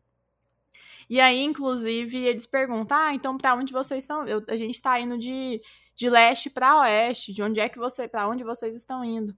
E 1.09 1.19
aí, 1.19 1.41
inclusive, 1.41 2.19
eles 2.19 2.45
perguntam: 2.45 2.99
ah, 2.99 3.15
então 3.15 3.39
para 3.39 3.55
onde 3.55 3.73
vocês 3.73 4.05
estão? 4.05 4.27
Eu, 4.27 4.45
a 4.47 4.57
gente 4.57 4.75
está 4.75 5.01
indo 5.01 5.17
de, 5.17 5.61
de 5.97 6.11
leste 6.11 6.51
para 6.51 6.81
oeste. 6.81 7.33
De 7.33 7.43
onde 7.43 7.61
é 7.61 7.69
que 7.69 7.79
você. 7.79 8.07
para 8.07 8.29
onde 8.29 8.45
vocês 8.45 8.77
estão 8.77 9.03
indo? 9.03 9.35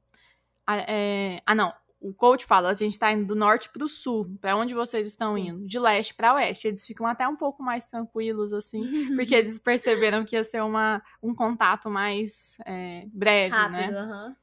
Ah, 0.66 0.78
é, 0.78 1.40
ah, 1.46 1.54
não. 1.54 1.72
O 2.00 2.12
coach 2.12 2.44
fala, 2.44 2.70
a 2.70 2.74
gente 2.74 2.98
tá 2.98 3.12
indo 3.12 3.26
do 3.26 3.34
norte 3.34 3.70
pro 3.70 3.88
sul, 3.88 4.36
para 4.40 4.56
onde 4.56 4.74
vocês 4.74 5.06
estão 5.06 5.34
Sim. 5.34 5.48
indo? 5.48 5.66
De 5.66 5.78
leste 5.78 6.14
para 6.14 6.34
oeste. 6.34 6.68
Eles 6.68 6.84
ficam 6.84 7.06
até 7.06 7.26
um 7.26 7.36
pouco 7.36 7.62
mais 7.62 7.84
tranquilos, 7.84 8.52
assim, 8.52 8.82
porque 9.16 9.34
eles 9.34 9.58
perceberam 9.58 10.24
que 10.24 10.36
ia 10.36 10.44
ser 10.44 10.62
uma, 10.62 11.02
um 11.22 11.34
contato 11.34 11.90
mais 11.90 12.58
é, 12.66 13.06
breve, 13.12 13.54
Rápido, 13.54 13.92
né? 13.92 13.98
aham. 13.98 14.36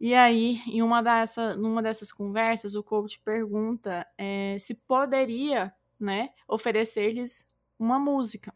E 0.00 0.14
aí, 0.14 0.60
em 0.66 0.82
uma 0.82 1.00
dessa, 1.00 1.54
numa 1.54 1.80
dessas 1.80 2.10
conversas, 2.10 2.74
o 2.74 2.82
coach 2.82 3.20
pergunta 3.20 4.04
é, 4.18 4.56
se 4.58 4.74
poderia, 4.74 5.72
né, 5.98 6.30
oferecer-lhes 6.48 7.46
uma 7.78 8.00
música, 8.00 8.52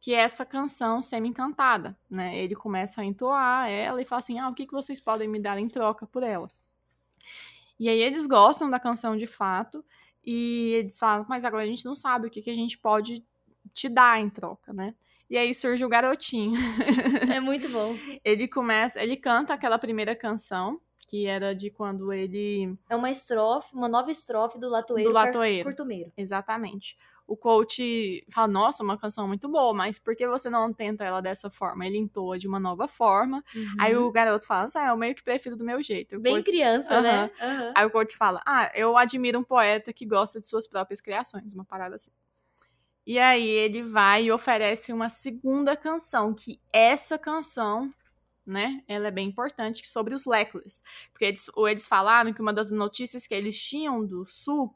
que 0.00 0.14
é 0.14 0.20
essa 0.20 0.46
canção 0.46 1.02
semi-encantada, 1.02 1.94
né? 2.08 2.38
Ele 2.38 2.54
começa 2.54 3.02
a 3.02 3.04
entoar 3.04 3.68
ela 3.68 4.00
e 4.00 4.04
fala 4.04 4.20
assim, 4.20 4.38
ah, 4.38 4.48
o 4.48 4.54
que, 4.54 4.66
que 4.66 4.72
vocês 4.72 4.98
podem 4.98 5.28
me 5.28 5.38
dar 5.38 5.58
em 5.58 5.68
troca 5.68 6.06
por 6.06 6.22
ela? 6.22 6.48
E 7.78 7.88
aí 7.88 8.00
eles 8.00 8.26
gostam 8.26 8.68
da 8.68 8.80
canção 8.80 9.16
de 9.16 9.26
fato 9.26 9.84
e 10.24 10.72
eles 10.74 10.98
falam, 10.98 11.24
mas 11.28 11.44
agora 11.44 11.62
a 11.62 11.66
gente 11.66 11.84
não 11.84 11.94
sabe 11.94 12.26
o 12.26 12.30
que, 12.30 12.42
que 12.42 12.50
a 12.50 12.54
gente 12.54 12.76
pode 12.78 13.24
te 13.72 13.88
dar 13.88 14.20
em 14.20 14.28
troca, 14.28 14.72
né? 14.72 14.94
E 15.30 15.36
aí 15.36 15.54
surge 15.54 15.84
o 15.84 15.88
garotinho. 15.88 16.58
É 17.30 17.38
muito 17.38 17.68
bom. 17.68 17.94
ele 18.24 18.48
começa, 18.48 19.02
ele 19.02 19.16
canta 19.16 19.52
aquela 19.52 19.78
primeira 19.78 20.16
canção, 20.16 20.80
que 21.06 21.26
era 21.26 21.54
de 21.54 21.70
quando 21.70 22.12
ele. 22.12 22.74
É 22.88 22.96
uma 22.96 23.10
estrofe, 23.10 23.74
uma 23.74 23.88
nova 23.88 24.10
estrofe 24.10 24.58
do 24.58 24.68
Latoeiro, 24.68 25.10
Do 25.10 25.14
Latoeiro. 25.14 25.64
Curtumeiro. 25.64 26.12
Exatamente. 26.16 26.96
O 27.28 27.36
coach 27.36 28.24
fala, 28.30 28.48
nossa, 28.48 28.82
uma 28.82 28.96
canção 28.96 29.28
muito 29.28 29.50
boa, 29.50 29.74
mas 29.74 29.98
por 29.98 30.16
que 30.16 30.26
você 30.26 30.48
não 30.48 30.72
tenta 30.72 31.04
ela 31.04 31.20
dessa 31.20 31.50
forma? 31.50 31.86
Ele 31.86 31.98
entoa 31.98 32.38
de 32.38 32.48
uma 32.48 32.58
nova 32.58 32.88
forma. 32.88 33.44
Aí 33.78 33.94
o 33.94 34.10
garoto 34.10 34.46
fala, 34.46 34.66
ah, 34.74 34.88
eu 34.88 34.96
meio 34.96 35.14
que 35.14 35.22
prefiro 35.22 35.54
do 35.54 35.62
meu 35.62 35.82
jeito. 35.82 36.14
O 36.14 36.16
Uhum. 36.16 36.22
Bem 36.22 36.34
coach- 36.36 36.46
criança, 36.46 37.02
né? 37.02 37.30
Aham. 37.38 37.72
Aí 37.76 37.84
o 37.86 37.90
coach 37.90 38.16
fala, 38.16 38.40
ah, 38.46 38.72
eu 38.74 38.96
admiro 38.96 39.38
um 39.38 39.44
poeta 39.44 39.92
que 39.92 40.06
gosta 40.06 40.40
de 40.40 40.48
suas 40.48 40.66
próprias 40.66 41.02
criações, 41.02 41.52
uma 41.52 41.66
parada 41.66 41.96
assim. 41.96 42.10
E 43.06 43.18
aí 43.18 43.46
ele 43.46 43.82
vai 43.82 44.24
e 44.24 44.32
oferece 44.32 44.90
uma 44.90 45.10
segunda 45.10 45.76
canção, 45.76 46.32
que 46.34 46.58
essa 46.72 47.18
canção, 47.18 47.90
né, 48.46 48.82
ela 48.88 49.08
é 49.08 49.10
bem 49.10 49.28
importante, 49.28 49.86
sobre 49.86 50.14
os 50.14 50.24
Leclerc. 50.24 50.70
Porque 51.12 51.26
eles, 51.26 51.50
ou 51.54 51.68
eles 51.68 51.86
falaram 51.86 52.32
que 52.32 52.40
uma 52.40 52.54
das 52.54 52.70
notícias 52.70 53.26
que 53.26 53.34
eles 53.34 53.58
tinham 53.58 54.02
do 54.04 54.24
Sul 54.24 54.74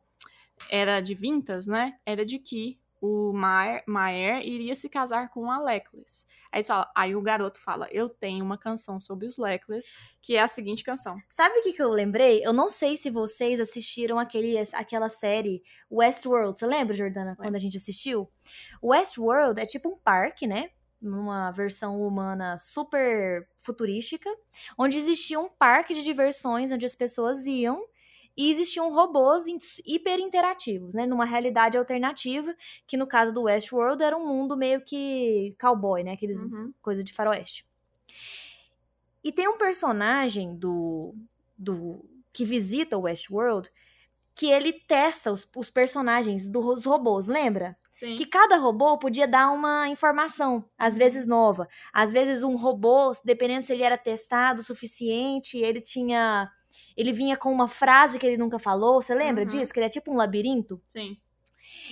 era 0.71 1.01
de 1.01 1.15
Vintas, 1.15 1.67
né, 1.67 1.99
era 2.05 2.25
de 2.25 2.39
que 2.39 2.79
o 3.03 3.33
Maer, 3.33 3.83
Maer 3.85 4.47
iria 4.47 4.77
se 4.77 4.89
casar 4.89 5.29
com 5.29 5.51
a 5.51 5.59
Leclerc. 5.59 6.09
Aí, 6.53 6.63
aí 6.95 7.17
o 7.17 7.21
garoto 7.21 7.61
fala, 7.61 7.89
eu 7.91 8.09
tenho 8.09 8.45
uma 8.45 8.57
canção 8.57 9.01
sobre 9.01 9.27
os 9.27 9.37
Leclerc, 9.37 9.85
que 10.21 10.37
é 10.37 10.41
a 10.41 10.47
seguinte 10.47 10.85
canção. 10.85 11.21
Sabe 11.29 11.59
o 11.59 11.63
que, 11.65 11.73
que 11.73 11.83
eu 11.83 11.91
lembrei? 11.91 12.47
Eu 12.47 12.53
não 12.53 12.69
sei 12.69 12.97
se 12.97 13.11
vocês 13.11 13.59
assistiram 13.59 14.21
aquele, 14.21 14.57
aquela 14.73 15.09
série 15.09 15.65
Westworld. 15.91 16.57
Você 16.57 16.65
lembra, 16.65 16.95
Jordana, 16.95 17.35
quando 17.35 17.57
a 17.57 17.59
gente 17.59 17.77
assistiu? 17.77 18.31
Westworld 18.81 19.61
é 19.61 19.67
tipo 19.67 19.89
um 19.89 19.97
parque, 19.97 20.47
né? 20.47 20.71
Numa 21.01 21.51
versão 21.51 22.01
humana 22.01 22.57
super 22.57 23.49
futurística, 23.59 24.31
onde 24.79 24.97
existia 24.97 25.41
um 25.41 25.49
parque 25.49 25.93
de 25.93 26.05
diversões 26.05 26.71
onde 26.71 26.87
as 26.87 26.95
pessoas 26.95 27.47
iam 27.47 27.85
e 28.37 28.51
existiam 28.51 28.93
robôs 28.93 29.47
in- 29.47 29.59
hiper 29.87 30.19
interativos, 30.21 30.95
né? 30.95 31.07
Numa 31.07 31.25
realidade 31.25 31.77
alternativa, 31.79 32.55
que 32.87 32.97
no 32.97 33.07
caso 33.07 33.33
do 33.35 33.43
Westworld 33.43 34.03
era 34.03 34.17
um 34.17 34.27
mundo 34.27 34.57
meio 34.57 34.83
que 34.85 35.55
cowboy, 35.61 36.03
né? 36.03 36.13
Aqueles 36.13 36.43
Uhum. 36.43 36.73
coisa 36.83 37.05
de 37.05 37.13
faroeste. 37.13 37.67
E 39.23 39.31
tem 39.33 39.49
um 39.49 39.57
personagem 39.59 40.57
do, 40.57 41.15
do 41.57 42.05
que 42.33 42.45
visita 42.45 42.97
o 42.97 43.03
Westworld 43.03 43.71
que 44.35 44.47
ele 44.51 44.73
testa 44.73 45.31
os, 45.33 45.47
os 45.57 45.71
personagens 45.71 46.49
dos 46.49 46.85
robôs, 46.85 47.27
lembra? 47.27 47.75
Sim. 47.91 48.17
Que 48.17 48.25
cada 48.27 48.57
robô 48.57 48.99
podia 48.99 49.29
dar 49.29 49.53
uma 49.53 49.89
informação, 49.89 50.65
às 50.79 50.97
vezes 50.97 51.27
nova. 51.27 51.69
Às 51.93 52.13
vezes 52.13 52.43
um 52.43 52.57
robô, 52.57 53.13
dependendo 53.25 53.63
se 53.63 53.73
ele 53.73 53.83
era 53.83 53.99
testado 53.99 54.61
o 54.61 54.65
suficiente, 54.65 55.59
ele 55.59 55.81
tinha. 55.81 56.51
Ele 56.97 57.13
vinha 57.13 57.37
com 57.37 57.53
uma 57.53 57.69
frase 57.69 58.19
que 58.19 58.27
ele 58.27 58.39
nunca 58.39 58.59
falou. 58.59 59.01
Você 59.03 59.15
lembra 59.15 59.43
Uhum. 59.45 59.49
disso? 59.51 59.73
Que 59.73 59.79
ele 59.81 59.87
é 59.87 59.91
tipo 59.91 60.11
um 60.11 60.17
labirinto? 60.17 60.81
Sim. 60.89 61.17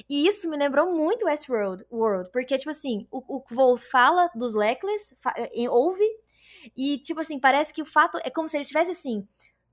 E 0.09 0.27
isso 0.27 0.49
me 0.49 0.57
lembrou 0.57 0.95
muito 0.95 1.25
Westworld, 1.27 1.85
World, 1.91 2.31
porque, 2.33 2.57
tipo 2.59 2.71
assim, 2.71 3.07
o, 3.11 3.37
o 3.37 3.43
Wolf 3.51 3.83
fala 3.91 4.29
dos 4.35 4.55
Leclerc, 4.55 5.03
fa- 5.19 5.35
eh, 5.37 5.69
ouve, 5.71 6.05
e, 6.77 6.99
tipo 6.99 7.21
assim, 7.21 7.39
parece 7.39 7.73
que 7.73 7.81
o 7.81 7.87
fato 7.87 8.19
é 8.23 8.31
como 8.31 8.49
se 8.49 8.57
ele 8.57 8.65
tivesse, 8.67 8.91
assim, 8.91 9.27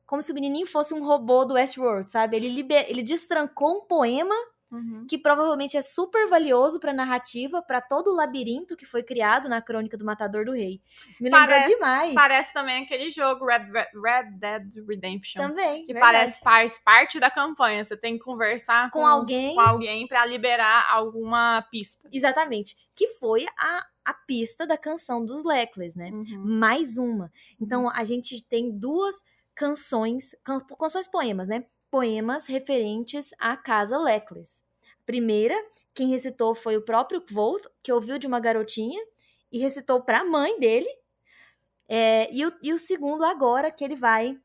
como 0.08 0.22
se 0.24 0.32
o 0.32 0.34
menininho 0.36 0.66
fosse 0.66 0.94
um 0.94 1.04
robô 1.06 1.46
do 1.46 1.54
Westworld, 1.54 2.10
sabe? 2.10 2.38
Ele, 2.38 2.48
liber, 2.50 2.90
ele 2.90 3.04
destrancou 3.04 3.78
um 3.78 3.86
poema 3.86 4.34
Uhum. 4.70 5.06
que 5.10 5.18
provavelmente 5.18 5.78
é 5.78 5.82
super 5.82 6.28
valioso 6.28 6.78
pra 6.78 6.92
narrativa, 6.92 7.62
pra 7.62 7.80
todo 7.80 8.10
o 8.12 8.14
labirinto 8.14 8.76
que 8.76 8.86
foi 8.86 9.02
criado 9.02 9.48
na 9.48 9.62
Crônica 9.62 9.96
do 9.96 10.04
Matador 10.04 10.44
do 10.44 10.52
Rei. 10.52 10.82
Me 11.22 11.30
Parece- 11.30 11.70
demais. 11.74 12.14
Parece 12.14 12.52
também 12.54 12.84
aquele 12.84 13.10
jogo 13.10 13.46
Red, 13.46 13.60
Red, 13.72 13.88
Red 14.04 14.32
Dead 14.38 14.86
Redemption. 14.86 15.42
Também, 15.42 15.86
que 15.86 15.94
verdade. 15.94 16.14
parece 16.18 16.40
faz 16.42 16.78
parte 16.84 17.18
da 17.18 17.32
campanha. 17.32 17.82
Você 17.82 17.96
tem 17.96 18.18
que 18.18 18.26
conversar 18.26 18.92
Com 18.92 19.00
com, 19.00 19.08
alguém. 19.08 19.56
com 19.56 19.62
alguém 19.62 20.06
para 20.06 20.26
liberar 20.26 20.86
alguma 20.92 21.62
pista. 21.72 22.10
Exatamente. 22.12 22.76
Que 22.94 23.08
foi 23.20 23.46
a, 23.58 23.86
a 24.04 24.14
pista 24.14 24.68
da 24.68 24.78
canção 24.78 25.26
dos 25.26 25.46
Leclerc, 25.46 25.98
né? 25.98 26.10
Uhum. 26.12 26.44
mais 26.60 26.98
uma. 26.98 27.32
Então 27.58 27.90
a 27.90 28.04
gente 28.04 28.44
tem 28.44 28.70
duas 28.78 29.24
canções, 29.58 30.36
can- 30.44 30.62
canções 30.80 31.08
poemas, 31.10 31.50
né? 31.50 31.66
Poemas 31.92 32.46
referentes 32.48 33.32
à 33.40 33.58
casa 33.58 33.98
Leclerc. 33.98 34.50
Primeira, 35.06 35.56
quem 35.96 36.10
recitou 36.10 36.56
foi 36.56 36.78
o 36.78 36.86
próprio 36.86 37.22
Kvoth, 37.22 37.64
que 37.84 37.92
ouviu 37.94 38.20
de 38.20 38.28
uma 38.28 38.40
garotinha 38.40 39.02
e 39.52 39.60
recitou 39.60 40.04
para 40.04 40.20
a 40.22 40.26
mãe 40.26 40.60
dele. 40.60 40.90
É, 41.90 42.30
e, 42.34 42.46
o, 42.46 42.54
e 42.62 42.74
o 42.74 42.80
segundo 42.80 43.24
agora 43.26 43.72
que 43.72 43.84
ele 43.84 43.96
vai 43.96 44.40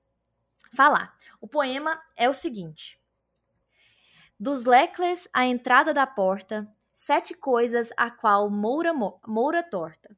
falar. 0.75 1.17
O 1.41 1.49
poema 1.49 2.01
é 2.17 2.29
o 2.31 2.35
seguinte: 2.35 3.01
Dos 4.39 4.65
Leclerc 4.67 5.29
à 5.33 5.47
entrada 5.47 5.95
da 5.95 6.07
porta, 6.07 6.69
sete 6.95 7.35
coisas 7.35 7.91
a 7.97 8.11
qual 8.11 8.51
moura, 8.51 8.93
mo- 8.93 9.21
moura 9.27 9.63
torta. 9.63 10.17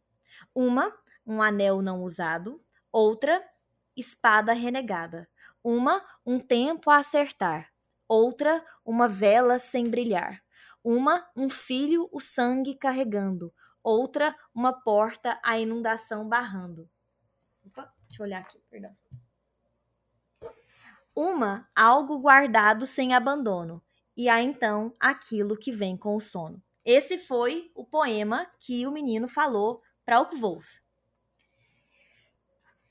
Uma, 0.55 0.95
um 1.27 1.43
anel 1.43 1.83
não 1.83 2.03
usado. 2.03 2.63
Outra, 2.93 3.43
espada 3.97 4.53
renegada. 4.53 5.29
Uma, 5.63 6.05
um 6.27 6.39
tempo 6.39 6.91
a 6.91 6.99
acertar. 6.99 7.73
Outra, 8.07 8.65
uma 8.85 9.09
vela 9.09 9.59
sem 9.59 9.89
brilhar. 9.89 10.43
Uma, 10.83 11.27
um 11.35 11.49
filho 11.49 12.09
o 12.13 12.21
sangue 12.21 12.75
carregando. 12.75 13.53
Outra, 13.83 14.35
uma 14.55 14.73
porta 14.73 15.39
a 15.43 15.59
inundação 15.59 16.29
barrando. 16.29 16.89
Opa, 17.65 17.93
deixa 18.07 18.23
eu 18.23 18.27
olhar 18.27 18.41
aqui, 18.41 18.59
perdão. 18.71 18.95
Uma, 21.15 21.69
algo 21.75 22.19
guardado 22.19 22.87
sem 22.87 23.15
abandono. 23.15 23.83
E 24.17 24.29
há 24.29 24.43
então 24.43 24.93
aquilo 25.01 25.57
que 25.57 25.73
vem 25.73 25.97
com 25.97 26.15
o 26.15 26.21
sono. 26.21 26.63
Esse 26.85 27.19
foi 27.19 27.73
o 27.75 27.85
poema 27.85 28.47
que 28.61 28.87
o 28.87 28.93
menino 28.93 29.27
falou 29.27 29.83
para 30.05 30.21
o 30.21 30.37
Wolf. 30.37 30.84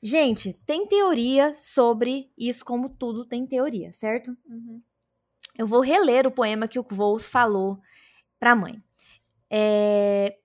Gente, 0.06 0.60
tem 0.66 0.86
teoria 0.86 1.54
sobre 1.54 2.30
isso, 2.38 2.66
como 2.66 2.90
tudo 2.90 3.24
tem 3.24 3.48
teoria, 3.48 3.94
certo? 3.94 4.36
Uhum. 4.46 4.82
Eu 5.58 5.66
vou 5.66 5.80
reler 5.80 6.28
o 6.28 6.32
poema 6.32 6.68
que 6.68 6.78
o 6.78 6.86
Wolf 6.92 7.26
falou 7.26 7.80
para 8.38 8.52
a 8.52 8.56
mãe. 8.56 8.84
É... 9.50 10.38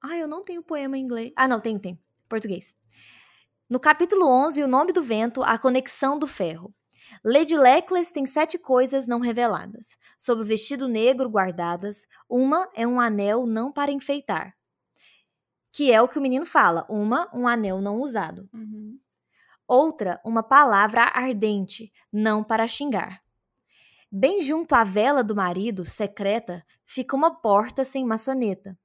Ah, 0.00 0.16
eu 0.16 0.26
não 0.26 0.42
tenho 0.42 0.62
poema 0.62 0.96
em 0.96 1.02
inglês. 1.02 1.30
Ah, 1.36 1.46
não, 1.46 1.60
tem, 1.60 1.78
tem. 1.78 2.00
Português. 2.26 2.74
No 3.68 3.78
capítulo 3.78 4.26
11, 4.26 4.62
O 4.62 4.68
Nome 4.68 4.94
do 4.94 5.02
Vento, 5.02 5.42
A 5.42 5.58
Conexão 5.58 6.18
do 6.18 6.26
Ferro. 6.26 6.74
Lady 7.22 7.54
Leclerc 7.54 8.10
tem 8.14 8.24
sete 8.24 8.56
coisas 8.56 9.06
não 9.06 9.20
reveladas. 9.20 9.98
Sob 10.18 10.40
o 10.40 10.44
vestido 10.44 10.88
negro 10.88 11.28
guardadas, 11.28 12.06
uma 12.26 12.66
é 12.74 12.86
um 12.86 12.98
anel 12.98 13.46
não 13.46 13.70
para 13.70 13.92
enfeitar. 13.92 14.56
Que 15.72 15.90
é 15.90 16.00
o 16.02 16.08
que 16.08 16.18
o 16.18 16.22
menino 16.22 16.46
fala. 16.46 16.86
Uma, 16.88 17.28
um 17.34 17.48
anel 17.48 17.80
não 17.80 17.98
usado. 18.00 18.48
Uhum. 18.52 18.98
Outra, 19.66 20.20
uma 20.24 20.42
palavra 20.42 21.02
ardente, 21.14 21.92
não 22.12 22.44
para 22.44 22.66
xingar. 22.68 23.22
Bem 24.10 24.42
junto 24.42 24.74
à 24.74 24.84
vela 24.84 25.24
do 25.24 25.34
marido, 25.34 25.84
secreta, 25.84 26.64
fica 26.84 27.16
uma 27.16 27.34
porta 27.34 27.84
sem 27.84 28.04
maçaneta. 28.04 28.78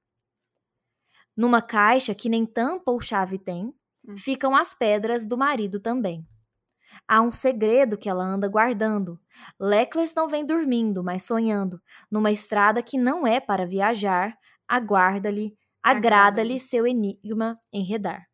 Numa 1.36 1.62
caixa 1.62 2.16
que 2.16 2.30
nem 2.30 2.46
tampa 2.46 2.92
ou 2.92 3.00
chave 3.00 3.38
tem, 3.38 3.74
Hum. 4.08 4.16
ficam 4.16 4.56
as 4.56 4.74
pedras 4.74 5.26
do 5.26 5.38
marido 5.38 5.80
também. 5.82 6.26
Há 7.08 7.22
um 7.22 7.32
segredo 7.32 7.98
que 7.98 8.10
ela 8.10 8.24
anda 8.24 8.48
guardando. 8.48 9.20
Leclerc 9.60 10.16
não 10.16 10.28
vem 10.28 10.46
dormindo, 10.46 11.04
mas 11.04 11.24
sonhando. 11.24 11.82
Numa 12.12 12.32
estrada 12.32 12.84
que 12.84 12.98
não 12.98 13.28
é 13.28 13.40
para 13.40 13.66
viajar, 13.68 14.38
aguarda-lhe, 14.68 15.57
agrada-lhe 15.90 16.60
seu 16.60 16.86
enigma 16.86 17.58
enredar. 17.72 18.28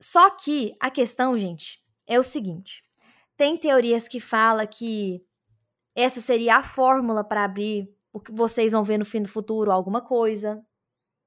Só 0.00 0.30
que 0.30 0.74
a 0.80 0.90
questão, 0.90 1.38
gente, 1.38 1.82
é 2.06 2.18
o 2.18 2.22
seguinte: 2.22 2.82
tem 3.36 3.56
teorias 3.56 4.06
que 4.06 4.20
fala 4.20 4.66
que 4.66 5.24
essa 5.94 6.20
seria 6.20 6.56
a 6.56 6.62
fórmula 6.62 7.24
para 7.24 7.44
abrir 7.44 7.88
o 8.12 8.20
que 8.20 8.32
vocês 8.32 8.72
vão 8.72 8.84
ver 8.84 8.98
no 8.98 9.04
fim 9.04 9.22
do 9.22 9.28
futuro, 9.28 9.70
alguma 9.70 10.00
coisa. 10.00 10.62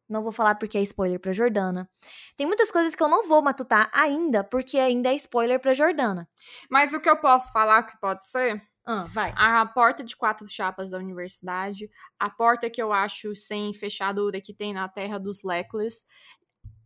Não 0.07 0.21
vou 0.21 0.31
falar 0.31 0.55
porque 0.55 0.77
é 0.77 0.81
spoiler 0.81 1.19
pra 1.19 1.31
Jordana. 1.31 1.89
Tem 2.35 2.45
muitas 2.45 2.69
coisas 2.69 2.93
que 2.93 3.01
eu 3.01 3.07
não 3.07 3.27
vou 3.27 3.41
matutar 3.41 3.89
ainda, 3.93 4.43
porque 4.43 4.77
ainda 4.77 5.09
é 5.09 5.15
spoiler 5.15 5.59
pra 5.59 5.73
Jordana. 5.73 6.29
Mas 6.69 6.93
o 6.93 6.99
que 6.99 7.09
eu 7.09 7.19
posso 7.19 7.51
falar 7.51 7.83
que 7.83 7.97
pode 7.99 8.25
ser? 8.25 8.61
Ah, 8.85 9.05
vai. 9.05 9.33
A 9.35 9.65
porta 9.65 10.03
de 10.03 10.15
quatro 10.15 10.47
chapas 10.47 10.89
da 10.89 10.97
universidade, 10.97 11.89
a 12.19 12.29
porta 12.29 12.69
que 12.69 12.81
eu 12.81 12.91
acho 12.91 13.35
sem 13.35 13.73
fechadura 13.73 14.41
que 14.41 14.53
tem 14.53 14.73
na 14.73 14.89
terra 14.89 15.17
dos 15.17 15.43
Leclerc, 15.43 16.03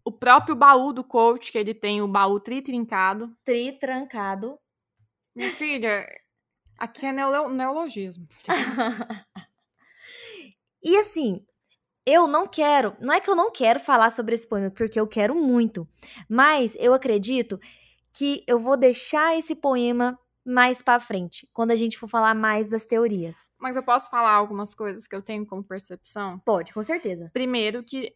o 0.05 0.11
próprio 0.11 0.55
baú 0.55 0.93
do 0.93 1.03
coach, 1.03 1.51
que 1.51 1.57
ele 1.57 1.73
tem 1.73 2.01
o 2.01 2.07
baú 2.07 2.39
tri-trincado. 2.39 3.35
Tri-trancado. 3.43 4.57
Minha 5.35 5.51
filha, 5.51 6.07
aqui 6.77 7.05
é 7.05 7.11
neolo 7.11 7.49
neologismo. 7.49 8.27
e 10.81 10.95
assim, 10.97 11.45
eu 12.05 12.27
não 12.27 12.47
quero, 12.47 12.95
não 13.01 13.13
é 13.13 13.19
que 13.19 13.29
eu 13.29 13.35
não 13.35 13.51
quero 13.51 13.79
falar 13.81 14.11
sobre 14.11 14.33
esse 14.33 14.47
poema, 14.47 14.71
porque 14.71 14.99
eu 14.99 15.07
quero 15.07 15.35
muito, 15.35 15.85
mas 16.29 16.73
eu 16.79 16.93
acredito 16.93 17.59
que 18.13 18.43
eu 18.47 18.57
vou 18.57 18.77
deixar 18.77 19.37
esse 19.37 19.53
poema 19.53 20.17
mais 20.47 20.81
para 20.81 20.97
frente, 20.97 21.45
quando 21.51 21.71
a 21.71 21.75
gente 21.75 21.97
for 21.97 22.07
falar 22.07 22.33
mais 22.33 22.69
das 22.69 22.85
teorias. 22.85 23.51
Mas 23.59 23.75
eu 23.75 23.83
posso 23.83 24.09
falar 24.09 24.31
algumas 24.31 24.73
coisas 24.73 25.05
que 25.05 25.13
eu 25.13 25.21
tenho 25.21 25.45
como 25.45 25.61
percepção? 25.61 26.39
Pode, 26.39 26.73
com 26.73 26.81
certeza. 26.81 27.29
Primeiro 27.33 27.83
que 27.83 28.15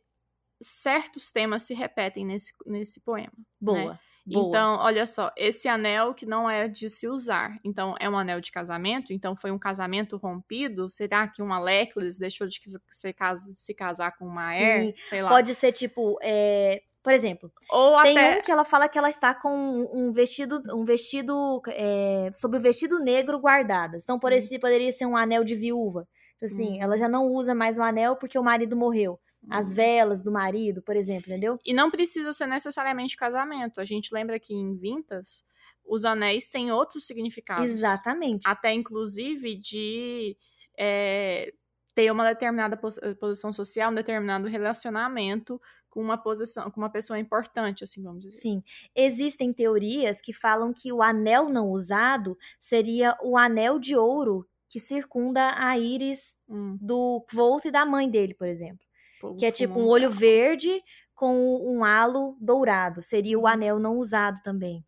certos 0.62 1.30
temas 1.30 1.64
se 1.64 1.74
repetem 1.74 2.26
nesse, 2.26 2.54
nesse 2.66 3.02
poema. 3.02 3.34
Boa. 3.60 3.78
Né? 3.92 4.00
Boa. 4.26 4.48
Então, 4.48 4.78
olha 4.78 5.06
só, 5.06 5.32
esse 5.36 5.68
anel 5.68 6.14
que 6.14 6.26
não 6.26 6.50
é 6.50 6.70
de 6.70 6.90
se 6.90 7.06
usar. 7.06 7.60
Então, 7.66 7.96
é 8.00 8.10
um 8.10 8.18
anel 8.18 8.40
de 8.40 8.52
casamento, 8.52 9.12
então 9.12 9.36
foi 9.36 9.52
um 9.52 9.60
casamento 9.60 10.16
rompido. 10.16 10.90
Será 10.90 11.28
que 11.28 11.42
uma 11.42 11.60
Leclerc 11.60 12.18
deixou 12.18 12.48
de 12.48 12.60
se, 12.92 13.74
casar 13.74 14.16
com 14.18 14.26
uma 14.26 14.52
Air? 14.52 14.94
Sei 14.96 15.22
lá. 15.22 15.30
Pode 15.30 15.54
ser 15.54 15.74
tipo. 15.74 16.18
É... 16.22 16.82
Por 17.04 17.14
exemplo, 17.14 17.52
Ou 17.70 18.00
tem 18.04 18.18
até... 18.18 18.38
um 18.38 18.42
que 18.42 18.52
ela 18.52 18.64
fala 18.64 18.88
que 18.88 18.98
ela 18.98 19.10
está 19.10 19.34
com 19.34 19.90
um 19.92 20.12
vestido, 20.12 20.62
um 20.72 20.86
vestido 20.86 21.62
é, 21.70 22.30
sobre 22.34 22.60
o 22.60 22.62
vestido 22.62 23.00
negro 23.00 23.40
guardadas. 23.40 24.04
Então, 24.04 24.20
por 24.20 24.32
hum. 24.32 24.36
esse 24.36 24.60
poderia 24.60 24.92
ser 24.92 25.06
um 25.06 25.18
anel 25.18 25.44
de 25.44 25.56
viúva. 25.56 26.08
Tipo 26.34 26.46
assim, 26.46 26.78
hum. 26.78 26.82
ela 26.82 26.98
já 26.98 27.10
não 27.10 27.26
usa 27.28 27.56
mais 27.56 27.78
o 27.80 27.82
anel 27.82 28.16
porque 28.16 28.38
o 28.38 28.44
marido 28.44 28.76
morreu 28.76 29.20
as 29.50 29.70
uhum. 29.70 29.76
velas 29.76 30.24
do 30.24 30.32
marido, 30.32 30.82
por 30.82 30.96
exemplo, 30.96 31.32
entendeu? 31.32 31.60
E 31.66 31.74
não 31.74 31.90
precisa 31.90 32.32
ser 32.32 32.46
necessariamente 32.46 33.18
casamento. 33.18 33.82
A 33.82 33.86
gente 33.86 34.14
lembra 34.14 34.40
que 34.40 34.54
em 34.54 34.76
Vintas, 34.76 35.44
os 35.86 36.06
anéis 36.06 36.50
têm 36.50 36.72
outros 36.72 37.06
significados. 37.06 37.72
Exatamente. 37.72 38.48
Até 38.48 38.74
inclusive 38.74 39.56
de 39.56 40.38
é, 40.78 41.52
ter 41.96 42.12
uma 42.12 42.26
determinada 42.26 42.78
posição 43.20 43.52
social, 43.52 43.92
um 43.92 43.96
determinado 43.96 44.48
relacionamento 44.48 45.60
com 45.92 46.02
uma 46.02 46.18
posição, 46.18 46.72
com 46.72 46.82
uma 46.82 46.90
pessoa 46.90 47.20
importante, 47.20 47.84
assim 47.84 48.02
vamos 48.02 48.22
dizer. 48.22 48.40
Sim. 48.40 48.64
Existem 48.96 49.54
teorias 49.54 50.20
que 50.20 50.34
falam 50.34 50.74
que 50.74 50.92
o 50.92 51.04
anel 51.04 51.50
não 51.50 51.70
usado 51.70 52.36
seria 52.58 53.16
o 53.22 53.38
anel 53.38 53.78
de 53.78 53.96
ouro 53.96 54.48
que 54.68 54.80
circunda 54.80 55.54
a 55.56 55.78
íris 55.78 56.36
hum. 56.50 56.78
do 56.82 57.24
Volt 57.32 57.66
e 57.66 57.72
da 57.72 57.86
mãe 57.86 58.10
dele, 58.10 58.34
por 58.34 58.48
exemplo 58.48 58.90
que 59.38 59.46
é 59.46 59.52
tipo 59.52 59.80
um 59.80 59.88
olho 59.88 60.10
verde 60.10 60.82
com 61.14 61.36
um 61.62 61.84
halo 61.84 62.36
dourado. 62.40 63.02
Seria 63.02 63.38
o 63.38 63.42
uhum. 63.42 63.48
anel 63.48 63.80
não 63.80 63.98
usado 63.98 64.42
também. 64.42 64.84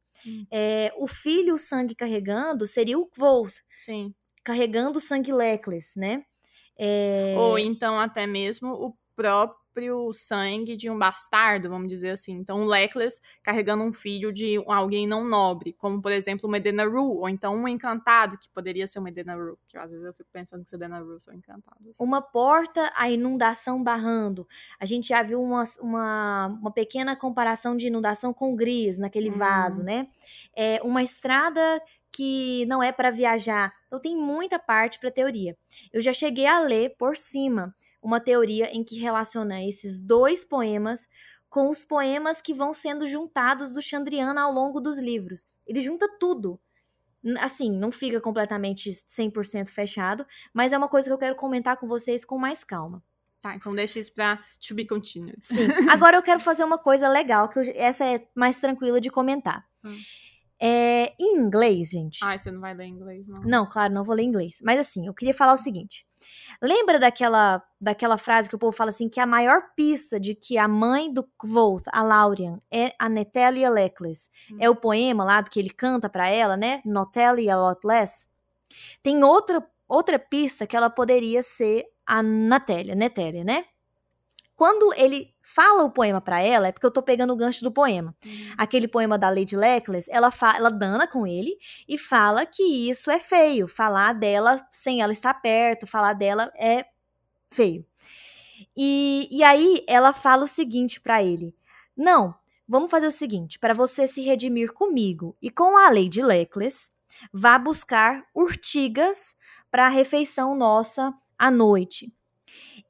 É, 0.52 0.94
o 0.98 1.08
filho 1.08 1.56
o 1.56 1.60
sangue 1.60 1.96
carregando 1.96 2.66
seria 2.66 2.98
o 2.98 3.06
Kvoth. 3.06 3.56
Sim. 3.78 4.14
Carregando 4.44 4.98
o 4.98 5.02
sangue 5.02 5.32
Leclerc, 5.32 5.86
né? 5.98 6.24
É... 6.78 7.36
Ou 7.38 7.60
então 7.60 8.00
até 8.00 8.26
mesmo 8.26 8.70
o 8.70 8.96
próprio 9.16 9.63
próprio 9.74 10.14
sangue 10.14 10.78
de 10.78 10.90
um 10.90 10.98
bastardo, 10.98 11.70
vamos 11.70 11.88
dizer 11.88 12.12
assim. 12.12 12.34
Então, 12.34 12.60
um 12.60 12.66
Leclerc 12.66 13.20
carregando 13.42 13.84
um 13.84 13.92
filho 13.92 14.32
de 14.32 14.64
alguém 14.68 15.08
não 15.08 15.26
nobre, 15.26 15.74
como, 15.74 16.02
por 16.02 16.12
exemplo, 16.12 16.48
uma 16.48 16.58
Edena 16.58 16.86
Rue, 16.86 17.18
ou 17.18 17.28
então 17.28 17.56
um 17.56 17.68
encantado, 17.68 18.38
que 18.38 18.48
poderia 18.50 18.86
ser 18.86 19.00
uma 19.00 19.10
Edena 19.10 19.36
Rue, 19.36 19.58
que 19.68 19.78
às 19.78 19.90
vezes 19.90 20.06
eu 20.06 20.14
fico 20.14 20.30
pensando 20.32 20.64
que 20.64 20.68
os 20.68 20.74
Edena 20.74 21.00
Rue 21.00 21.20
são 21.20 21.34
encantados. 21.34 22.00
Uma 22.00 22.22
porta, 22.22 22.92
a 22.96 23.10
inundação 23.10 23.84
barrando. 23.84 24.48
A 24.80 24.86
gente 24.86 25.08
já 25.10 25.24
viu 25.24 25.42
uma, 25.42 25.64
uma, 25.82 26.48
uma 26.62 26.72
pequena 26.72 27.16
comparação 27.16 27.76
de 27.76 27.88
inundação 27.88 28.34
com 28.34 28.56
gris 28.56 29.00
naquele 29.00 29.30
hum. 29.30 29.34
vaso, 29.34 29.84
né? 29.84 30.08
É 30.56 30.80
uma 30.84 31.02
estrada 31.02 31.82
que 32.12 32.64
não 32.68 32.84
é 32.84 32.92
para 32.92 33.10
viajar. 33.10 33.74
Então 33.88 34.00
tem 34.00 34.16
muita 34.16 34.60
parte 34.60 35.00
para 35.00 35.10
teoria. 35.10 35.58
Eu 35.92 36.00
já 36.00 36.14
cheguei 36.14 36.46
a 36.46 36.60
ler 36.60 36.96
por 36.96 37.18
cima 37.18 37.74
uma 38.04 38.20
teoria 38.20 38.70
em 38.76 38.84
que 38.84 39.00
relaciona 39.00 39.64
esses 39.64 39.98
dois 39.98 40.44
poemas 40.44 41.08
com 41.50 41.70
os 41.70 41.86
poemas 41.86 42.42
que 42.42 42.54
vão 42.54 42.74
sendo 42.74 43.08
juntados 43.08 43.72
do 43.72 43.82
Chandriana 43.82 44.42
ao 44.42 44.52
longo 44.52 44.82
dos 44.82 44.98
livros. 44.98 45.46
Ele 45.66 45.82
junta 45.82 46.08
tudo. 46.20 46.60
Assim, 47.40 47.72
não 47.72 47.92
fica 47.92 48.20
completamente 48.20 48.92
100% 48.92 49.70
fechado, 49.70 50.26
mas 50.54 50.74
é 50.74 50.78
uma 50.78 50.90
coisa 50.90 51.08
que 51.08 51.14
eu 51.14 51.18
quero 51.18 51.36
comentar 51.36 51.78
com 51.78 51.88
vocês 51.88 52.26
com 52.26 52.38
mais 52.38 52.64
calma. 52.64 53.02
Tá, 53.40 53.56
então 53.56 53.74
deixa 53.76 54.00
isso 54.00 54.14
pra 54.14 54.44
to 54.66 54.74
be 54.74 54.86
continued. 54.86 55.38
Sim. 55.42 55.68
Agora 55.92 56.18
eu 56.18 56.24
quero 56.24 56.40
fazer 56.40 56.64
uma 56.64 56.78
coisa 56.78 57.08
legal, 57.08 57.50
que 57.50 57.60
eu, 57.60 57.64
essa 57.76 58.06
é 58.06 58.28
mais 58.36 58.60
tranquila 58.60 59.00
de 59.00 59.10
comentar. 59.10 59.66
Hum. 59.86 59.98
É, 60.66 61.14
em 61.20 61.36
inglês, 61.36 61.90
gente. 61.90 62.20
Ah, 62.24 62.38
você 62.38 62.50
não 62.50 62.62
vai 62.62 62.74
ler 62.74 62.86
inglês, 62.86 63.28
não? 63.28 63.44
Não, 63.44 63.66
claro, 63.68 63.94
não 63.94 64.02
vou 64.02 64.16
ler 64.16 64.24
inglês. 64.24 64.60
Mas 64.64 64.80
assim, 64.80 65.06
eu 65.06 65.14
queria 65.14 65.34
falar 65.34 65.52
o 65.52 65.58
seguinte. 65.58 66.06
Lembra 66.62 66.98
daquela, 66.98 67.62
daquela 67.82 68.18
frase 68.18 68.48
que 68.48 68.56
o 68.56 68.60
povo 68.60 68.72
fala 68.72 68.90
assim, 68.90 69.10
que 69.10 69.20
a 69.20 69.26
maior 69.26 69.74
pista 69.76 70.18
de 70.18 70.34
que 70.34 70.58
a 70.58 70.66
mãe 70.66 71.12
do 71.12 71.28
Volt, 71.44 71.84
a 71.92 72.02
Laurian, 72.02 72.62
é 72.72 72.94
a 72.98 73.10
Netelia 73.10 73.70
Leckless? 73.70 74.30
Hum. 74.50 74.58
É 74.62 74.70
o 74.70 74.76
poema 74.76 75.26
lá 75.26 75.42
do 75.42 75.50
que 75.50 75.60
ele 75.60 75.70
canta 75.70 76.10
para 76.10 76.30
ela, 76.30 76.56
né? 76.56 76.82
Notelia 76.86 77.58
Lotless. 77.58 78.30
Tem 79.02 79.22
outra, 79.22 79.62
outra 79.86 80.18
pista 80.18 80.66
que 80.66 80.78
ela 80.78 80.90
poderia 80.90 81.44
ser 81.44 81.86
a 82.06 82.24
Natélia, 82.24 82.96
Netélia, 82.96 83.44
né? 83.44 83.66
Quando 84.56 84.94
ele 84.94 85.34
fala 85.42 85.84
o 85.84 85.92
poema 85.92 86.22
para 86.22 86.40
ela, 86.40 86.68
é 86.68 86.72
porque 86.72 86.86
eu 86.86 86.92
tô 86.92 87.02
pegando 87.02 87.34
o 87.34 87.36
gancho 87.36 87.64
do 87.64 87.72
poema. 87.72 88.16
Uhum. 88.26 88.54
Aquele 88.58 88.88
poema 88.88 89.18
da 89.18 89.30
Lady 89.30 89.56
Leclerc, 89.56 90.10
ela, 90.10 90.32
ela 90.56 90.70
dana 90.70 91.08
com 91.08 91.26
ele 91.26 91.58
e 91.88 91.98
fala 91.98 92.46
que 92.46 92.90
isso 92.90 93.10
é 93.10 93.20
feio. 93.20 93.68
Falar 93.68 94.14
dela 94.14 94.66
sem 94.72 95.02
ela 95.02 95.12
estar 95.12 95.34
perto, 95.34 95.88
falar 95.88 96.14
dela 96.14 96.52
é 96.56 96.86
feio. 97.52 97.86
E, 98.76 99.28
e 99.32 99.44
aí 99.44 99.84
ela 99.88 100.14
fala 100.14 100.44
o 100.44 100.48
seguinte 100.48 101.02
para 101.02 101.24
ele: 101.24 101.56
Não, 101.96 102.34
vamos 102.68 102.92
fazer 102.92 103.08
o 103.08 103.12
seguinte: 103.12 103.60
para 103.60 103.74
você 103.74 104.08
se 104.08 104.22
redimir 104.22 104.72
comigo 104.72 105.36
e 105.42 105.50
com 105.50 105.78
a 105.78 105.90
Lady 105.90 106.22
Leclerc, 106.22 106.74
vá 107.32 107.58
buscar 107.58 108.24
urtigas 108.36 109.36
para 109.70 109.88
a 109.88 109.90
refeição 109.90 110.56
nossa 110.56 111.14
à 111.38 111.50
noite. 111.50 112.14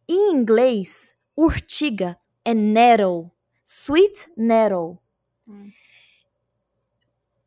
Em 0.08 0.34
inglês, 0.34 1.13
urtiga 1.36 2.18
é 2.46 2.54
nettle, 2.54 3.32
sweet 3.66 4.32
nettle. 4.38 4.98
Hum. 5.48 5.72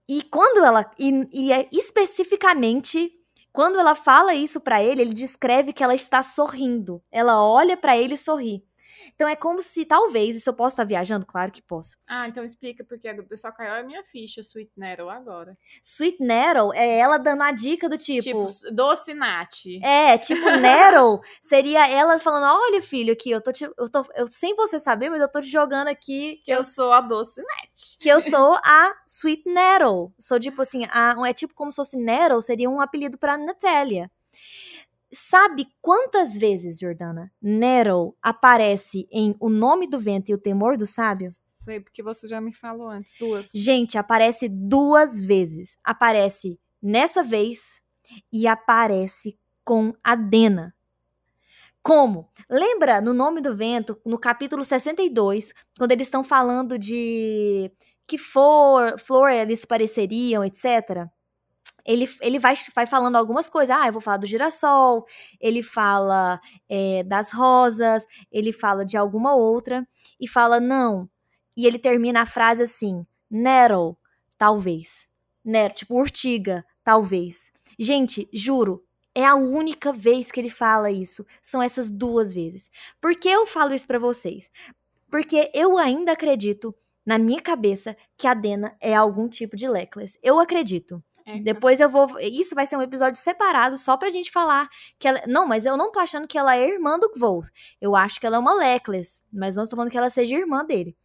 E 0.08 0.22
quando 0.22 0.64
ela 0.64 0.90
e, 0.98 1.28
e 1.32 1.52
é 1.52 1.68
especificamente 1.72 3.12
quando 3.56 3.78
ela 3.78 3.94
fala 3.94 4.34
isso 4.34 4.60
para 4.60 4.82
ele, 4.82 5.00
ele 5.00 5.14
descreve 5.14 5.72
que 5.72 5.82
ela 5.82 5.94
está 5.94 6.22
sorrindo. 6.22 7.02
Ela 7.10 7.42
olha 7.42 7.74
para 7.74 7.96
ele 7.96 8.12
e 8.12 8.18
sorri. 8.18 8.62
Então 9.14 9.28
é 9.28 9.36
como 9.36 9.62
se, 9.62 9.84
talvez, 9.84 10.36
isso 10.36 10.50
eu 10.50 10.54
posso 10.54 10.74
estar 10.74 10.84
viajando? 10.84 11.26
Claro 11.26 11.52
que 11.52 11.62
posso. 11.62 11.96
Ah, 12.06 12.28
então 12.28 12.44
explica, 12.44 12.84
porque 12.84 13.08
só 13.36 13.50
caiu 13.52 13.74
a 13.74 13.82
minha 13.82 14.02
ficha, 14.04 14.40
Sweet 14.40 14.72
Nettle, 14.76 15.10
agora. 15.10 15.56
Sweet 15.82 16.22
Nettle 16.22 16.72
é 16.74 16.98
ela 16.98 17.18
dando 17.18 17.42
a 17.42 17.52
dica 17.52 17.88
do 17.88 17.98
tipo... 17.98 18.22
Tipo, 18.22 18.46
doce 18.72 19.14
Nat. 19.14 19.66
É, 19.82 20.18
tipo, 20.18 20.40
Nettle 20.60 21.20
seria 21.40 21.88
ela 21.88 22.18
falando, 22.18 22.58
olha, 22.60 22.82
filho, 22.82 23.12
aqui, 23.12 23.30
eu 23.30 23.40
tô, 23.40 23.52
te, 23.52 23.64
eu 23.64 23.90
tô 23.90 24.04
eu, 24.14 24.26
sem 24.26 24.54
você 24.54 24.78
saber, 24.78 25.10
mas 25.10 25.20
eu 25.20 25.28
tô 25.28 25.40
te 25.40 25.48
jogando 25.48 25.88
aqui... 25.88 26.40
Que 26.44 26.52
eu, 26.52 26.58
eu 26.58 26.64
sou 26.64 26.92
a 26.92 27.00
doce 27.00 27.40
Nat. 27.42 27.98
Que 28.00 28.08
eu 28.08 28.20
sou 28.20 28.54
a 28.64 28.94
Sweet 29.06 29.48
Nettle. 29.48 30.12
Sou, 30.18 30.38
tipo 30.38 30.62
assim, 30.62 30.84
a, 30.90 31.14
é 31.26 31.32
tipo 31.32 31.54
como 31.54 31.70
se 31.70 31.76
fosse 31.76 31.96
Nettle, 31.96 32.42
seria 32.42 32.70
um 32.70 32.80
apelido 32.80 33.18
pra 33.18 33.38
Natália. 33.38 34.10
Sabe 35.18 35.66
quantas 35.80 36.36
vezes, 36.36 36.78
Jordana, 36.78 37.32
Nero 37.40 38.14
aparece 38.20 39.08
em 39.10 39.34
O 39.40 39.48
Nome 39.48 39.88
do 39.88 39.98
Vento 39.98 40.30
e 40.30 40.34
o 40.34 40.38
Temor 40.38 40.76
do 40.76 40.86
Sábio? 40.86 41.34
Foi 41.64 41.80
porque 41.80 42.02
você 42.02 42.28
já 42.28 42.38
me 42.38 42.52
falou 42.52 42.90
antes, 42.90 43.14
duas. 43.18 43.50
Gente, 43.54 43.96
aparece 43.96 44.46
duas 44.46 45.24
vezes. 45.24 45.78
Aparece 45.82 46.60
nessa 46.82 47.22
vez 47.22 47.80
e 48.30 48.46
aparece 48.46 49.38
com 49.64 49.94
a 50.04 50.14
Dena. 50.14 50.74
Como? 51.82 52.28
Lembra 52.50 53.00
no 53.00 53.14
Nome 53.14 53.40
do 53.40 53.56
Vento, 53.56 53.98
no 54.04 54.18
capítulo 54.18 54.62
62, 54.62 55.54
quando 55.78 55.92
eles 55.92 56.08
estão 56.08 56.22
falando 56.22 56.78
de 56.78 57.72
que 58.06 58.18
for, 58.18 58.98
flor 58.98 59.30
eles 59.30 59.64
pareceriam, 59.64 60.44
etc. 60.44 61.08
Ele, 61.84 62.08
ele 62.20 62.38
vai, 62.38 62.54
vai 62.74 62.86
falando 62.86 63.16
algumas 63.16 63.48
coisas. 63.48 63.76
Ah, 63.76 63.86
eu 63.86 63.92
vou 63.92 64.00
falar 64.00 64.16
do 64.16 64.26
girassol. 64.26 65.06
Ele 65.40 65.62
fala 65.62 66.40
é, 66.68 67.02
das 67.04 67.32
rosas. 67.32 68.04
Ele 68.30 68.52
fala 68.52 68.84
de 68.84 68.96
alguma 68.96 69.34
outra. 69.34 69.86
E 70.20 70.26
fala, 70.28 70.58
não. 70.58 71.08
E 71.56 71.66
ele 71.66 71.78
termina 71.78 72.22
a 72.22 72.26
frase 72.26 72.62
assim: 72.62 73.06
Nettle, 73.30 73.96
talvez. 74.36 75.08
Nettle, 75.44 75.74
tipo 75.74 75.94
urtiga, 75.94 76.64
talvez. 76.84 77.50
Gente, 77.78 78.28
juro, 78.32 78.84
é 79.14 79.24
a 79.24 79.34
única 79.34 79.92
vez 79.92 80.30
que 80.30 80.40
ele 80.40 80.50
fala 80.50 80.90
isso. 80.90 81.24
São 81.42 81.62
essas 81.62 81.88
duas 81.88 82.34
vezes. 82.34 82.70
Por 83.00 83.14
que 83.14 83.28
eu 83.28 83.46
falo 83.46 83.72
isso 83.72 83.86
para 83.86 83.98
vocês? 83.98 84.50
Porque 85.10 85.50
eu 85.54 85.78
ainda 85.78 86.12
acredito, 86.12 86.74
na 87.04 87.16
minha 87.16 87.40
cabeça, 87.40 87.96
que 88.18 88.26
a 88.26 88.34
Dena 88.34 88.76
é 88.80 88.94
algum 88.94 89.28
tipo 89.28 89.56
de 89.56 89.68
Leclerc. 89.68 90.18
Eu 90.22 90.38
acredito. 90.38 91.02
É. 91.26 91.40
Depois 91.40 91.80
eu 91.80 91.88
vou. 91.90 92.08
Isso 92.20 92.54
vai 92.54 92.66
ser 92.66 92.76
um 92.76 92.82
episódio 92.82 93.20
separado 93.20 93.76
só 93.76 93.96
pra 93.96 94.10
gente 94.10 94.30
falar 94.30 94.68
que 94.96 95.08
ela. 95.08 95.20
Não, 95.26 95.46
mas 95.46 95.66
eu 95.66 95.76
não 95.76 95.90
tô 95.90 95.98
achando 95.98 96.28
que 96.28 96.38
ela 96.38 96.56
é 96.56 96.68
irmã 96.68 96.96
do 96.98 97.12
Volt. 97.16 97.48
Eu 97.80 97.96
acho 97.96 98.20
que 98.20 98.26
ela 98.26 98.36
é 98.36 98.38
uma 98.38 98.54
Leclerc. 98.54 99.08
Mas 99.32 99.56
não 99.56 99.64
estou 99.64 99.76
falando 99.76 99.90
que 99.90 99.98
ela 99.98 100.08
seja 100.08 100.36
irmã 100.36 100.64
dele. 100.64 100.96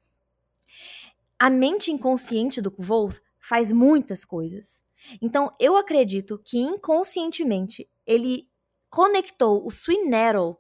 A 1.40 1.50
mente 1.50 1.92
inconsciente 1.92 2.62
do 2.62 2.72
Volt 2.78 3.18
faz 3.40 3.72
muitas 3.72 4.24
coisas. 4.24 4.84
Então, 5.20 5.52
eu 5.60 5.76
acredito 5.76 6.40
que 6.46 6.60
inconscientemente 6.60 7.90
ele 8.06 8.48
conectou 8.92 9.66
o 9.66 9.70
Sweet 9.70 10.06
Nettle 10.06 10.58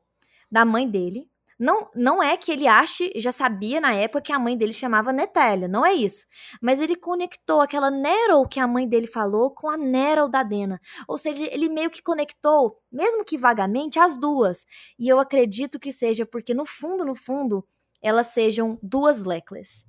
da 0.52 0.66
mãe 0.66 0.90
dele. 0.90 1.30
Não, 1.62 1.88
não 1.94 2.24
é 2.24 2.36
que 2.38 2.52
ele 2.52 2.68
ache, 2.68 3.12
já 3.18 3.32
sabia 3.32 3.80
na 3.80 3.94
época 3.94 4.20
que 4.20 4.34
a 4.34 4.40
mãe 4.40 4.58
dele 4.58 4.74
chamava 4.74 5.14
Netélia, 5.14 5.68
não 5.68 5.86
é 5.86 5.94
isso. 5.94 6.26
Mas 6.60 6.82
ele 6.82 6.96
conectou 6.96 7.62
aquela 7.62 7.92
Nettle 7.92 8.48
que 8.50 8.60
a 8.60 8.68
mãe 8.68 8.90
dele 8.90 9.06
falou 9.06 9.52
com 9.52 9.70
a 9.70 9.78
Nettle 9.78 10.28
da 10.28 10.42
Dena. 10.42 10.82
Ou 11.08 11.20
seja, 11.20 11.46
ele 11.54 11.70
meio 11.70 11.92
que 11.92 12.02
conectou, 12.02 12.82
mesmo 12.92 13.24
que 13.24 13.38
vagamente, 13.38 14.00
as 14.00 14.18
duas. 14.20 14.66
E 14.98 15.08
eu 15.08 15.20
acredito 15.20 15.80
que 15.80 15.92
seja 15.92 16.26
porque 16.26 16.52
no 16.52 16.66
fundo, 16.66 17.06
no 17.06 17.14
fundo, 17.14 17.64
elas 18.02 18.28
sejam 18.28 18.80
duas 18.82 19.24
Leclercs. 19.24 19.86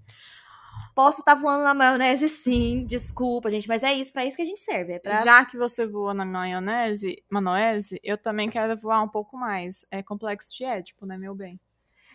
Posso 0.95 1.21
estar 1.21 1.35
tá 1.35 1.41
voando 1.41 1.65
na 1.65 1.73
maionese, 1.73 2.29
sim. 2.29 2.85
Desculpa, 2.87 3.51
gente, 3.51 3.69
mas 3.69 3.83
é 3.83 3.93
isso, 3.93 4.13
para 4.13 4.27
isso 4.27 4.37
que 4.37 4.43
a 4.43 4.47
gente 4.47 4.61
serve. 4.61 4.95
É 4.95 4.99
pra... 4.99 5.25
Já 5.25 5.45
que 5.45 5.57
você 5.57 5.87
voa 5.87 6.13
na 6.13 6.25
maionese, 6.25 7.23
maionese, 7.31 7.99
eu 8.03 8.19
também 8.19 8.51
quero 8.51 8.77
voar 8.77 9.03
um 9.03 9.09
pouco 9.09 9.37
mais. 9.37 9.85
É 9.91 10.03
complexo 10.03 10.55
de 10.55 10.65
édipo, 10.65 11.07
né, 11.07 11.17
meu 11.17 11.35
bem? 11.35 11.59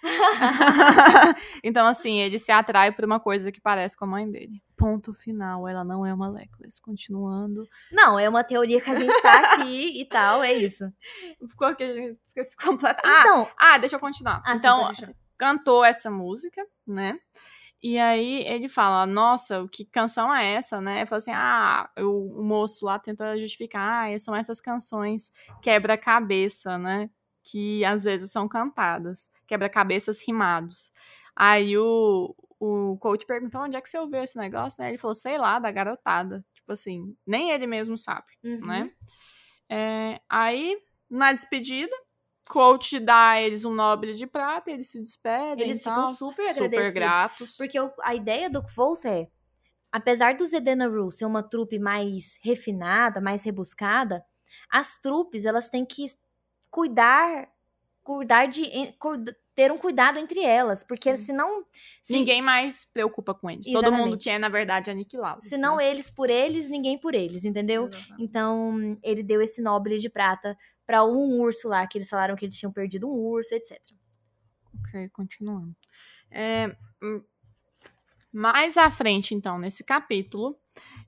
então, 1.63 1.87
assim, 1.87 2.19
ele 2.19 2.37
se 2.37 2.51
atrai 2.51 2.91
por 2.91 3.05
uma 3.05 3.19
coisa 3.19 3.51
que 3.51 3.59
parece 3.59 3.97
com 3.97 4.05
a 4.05 4.07
mãe 4.07 4.29
dele. 4.29 4.61
Ponto 4.75 5.13
final, 5.13 5.67
ela 5.67 5.83
não 5.83 6.05
é 6.05 6.13
uma 6.13 6.29
Leclerc. 6.29 6.81
Continuando. 6.81 7.67
Não, 7.91 8.19
é 8.19 8.29
uma 8.29 8.43
teoria 8.43 8.79
que 8.79 8.89
a 8.89 8.95
gente 8.95 9.21
tá 9.21 9.53
aqui 9.53 9.99
e 9.99 10.05
tal, 10.05 10.43
é 10.43 10.53
isso. 10.53 10.85
Ficou 11.49 11.75
que 11.75 11.83
a 11.83 11.93
gente 11.93 12.19
esqueci 12.27 12.55
completamente. 12.55 13.07
Ah, 13.07 13.21
então, 13.21 13.49
ah, 13.57 13.77
deixa 13.77 13.95
eu 13.95 13.99
continuar. 13.99 14.41
Ah, 14.45 14.55
então, 14.55 14.93
sim, 14.93 15.07
cantou 15.37 15.83
essa 15.83 16.09
música, 16.11 16.63
né? 16.85 17.19
E 17.81 17.99
aí 17.99 18.43
ele 18.47 18.67
fala, 18.67 19.05
nossa, 19.05 19.67
que 19.71 19.85
canção 19.85 20.33
é 20.33 20.53
essa, 20.55 20.81
né? 20.81 21.05
Fala 21.05 21.17
assim, 21.17 21.31
ah, 21.31 21.89
o, 21.99 22.41
moço 22.43 22.85
lá 22.85 22.97
tenta 22.97 23.37
justificar, 23.39 24.11
ah, 24.13 24.19
são 24.19 24.35
essas 24.35 24.59
canções 24.59 25.31
quebra-cabeça, 25.61 26.77
né? 26.77 27.09
Que 27.43 27.85
às 27.85 28.03
vezes 28.03 28.31
são 28.31 28.47
cantadas, 28.47 29.29
quebra-cabeças 29.45 30.19
rimados. 30.19 30.91
Aí 31.35 31.77
o, 31.77 32.35
o 32.59 32.97
coach 32.97 33.25
perguntou 33.27 33.61
onde 33.61 33.77
é 33.77 33.81
que 33.81 33.89
você 33.89 33.99
ouviu 33.99 34.23
esse 34.23 34.37
negócio, 34.37 34.81
né? 34.81 34.89
Ele 34.89 34.97
falou, 34.97 35.15
sei 35.15 35.37
lá, 35.37 35.59
da 35.59 35.71
garotada. 35.71 36.43
Tipo 36.55 36.73
assim, 36.73 37.15
nem 37.25 37.51
ele 37.51 37.67
mesmo 37.67 37.97
sabe, 37.97 38.27
né? 38.43 38.51
uhum. 38.55 38.67
né? 38.67 38.91
É, 39.69 40.21
aí, 40.27 40.77
na 41.09 41.31
despedida, 41.31 41.95
coach 42.47 42.99
dá 42.99 43.41
eles 43.41 43.65
um 43.65 43.73
nobre 43.73 44.13
de 44.13 44.25
prata, 44.25 44.71
eles 44.71 44.89
se 44.89 44.99
despedem. 44.99 45.65
Eles 45.65 45.79
ficam 45.79 46.15
super, 46.15 46.53
super 46.53 46.91
gratos. 46.93 47.57
Porque 47.57 47.77
a 48.01 48.15
ideia 48.15 48.49
do 48.49 48.63
Kvoth 48.63 49.05
é, 49.05 49.27
apesar 49.91 50.35
do 50.35 50.45
Zedena 50.45 50.87
Rule 50.87 51.11
ser 51.11 51.25
uma 51.25 51.43
trupe 51.43 51.79
mais 51.79 52.37
refinada, 52.41 53.21
mais 53.21 53.43
rebuscada, 53.43 54.23
as 54.69 54.99
trupes 54.99 55.45
elas 55.45 55.69
têm 55.69 55.85
que 55.85 56.05
cuidar 56.69 57.49
cuidar 58.03 58.45
de 58.45 58.63
ter 59.53 59.69
um 59.69 59.77
cuidado 59.77 60.17
entre 60.17 60.39
elas, 60.41 60.81
porque 60.81 61.17
Sim. 61.17 61.25
senão 61.25 61.65
se... 62.01 62.13
ninguém 62.13 62.41
mais 62.41 62.85
preocupa 62.85 63.33
com 63.33 63.49
eles. 63.49 63.67
Exatamente. 63.67 63.91
Todo 63.91 64.05
mundo 64.05 64.17
quer 64.17 64.39
na 64.39 64.47
verdade 64.47 64.89
aniquilá-los. 64.89 65.45
Senão 65.45 65.75
né? 65.75 65.91
eles 65.91 66.09
por 66.09 66.29
eles, 66.29 66.69
ninguém 66.69 66.97
por 66.97 67.13
eles, 67.13 67.43
entendeu? 67.43 67.87
Exatamente. 67.87 68.23
Então 68.23 68.97
ele 69.03 69.23
deu 69.23 69.41
esse 69.41 69.61
nobre 69.61 69.99
de 69.99 70.09
prata 70.09 70.57
para 70.87 71.03
um 71.05 71.41
urso 71.41 71.67
lá, 71.67 71.85
que 71.85 71.97
eles 71.97 72.09
falaram 72.09 72.35
que 72.35 72.45
eles 72.45 72.57
tinham 72.57 72.71
perdido 72.71 73.07
um 73.07 73.13
urso, 73.13 73.53
etc. 73.53 73.77
Ok, 74.79 75.09
continuando. 75.09 75.75
É, 76.31 76.75
hum, 77.03 77.21
mais 78.31 78.77
à 78.77 78.89
frente, 78.89 79.35
então, 79.35 79.57
nesse 79.57 79.83
capítulo, 79.83 80.57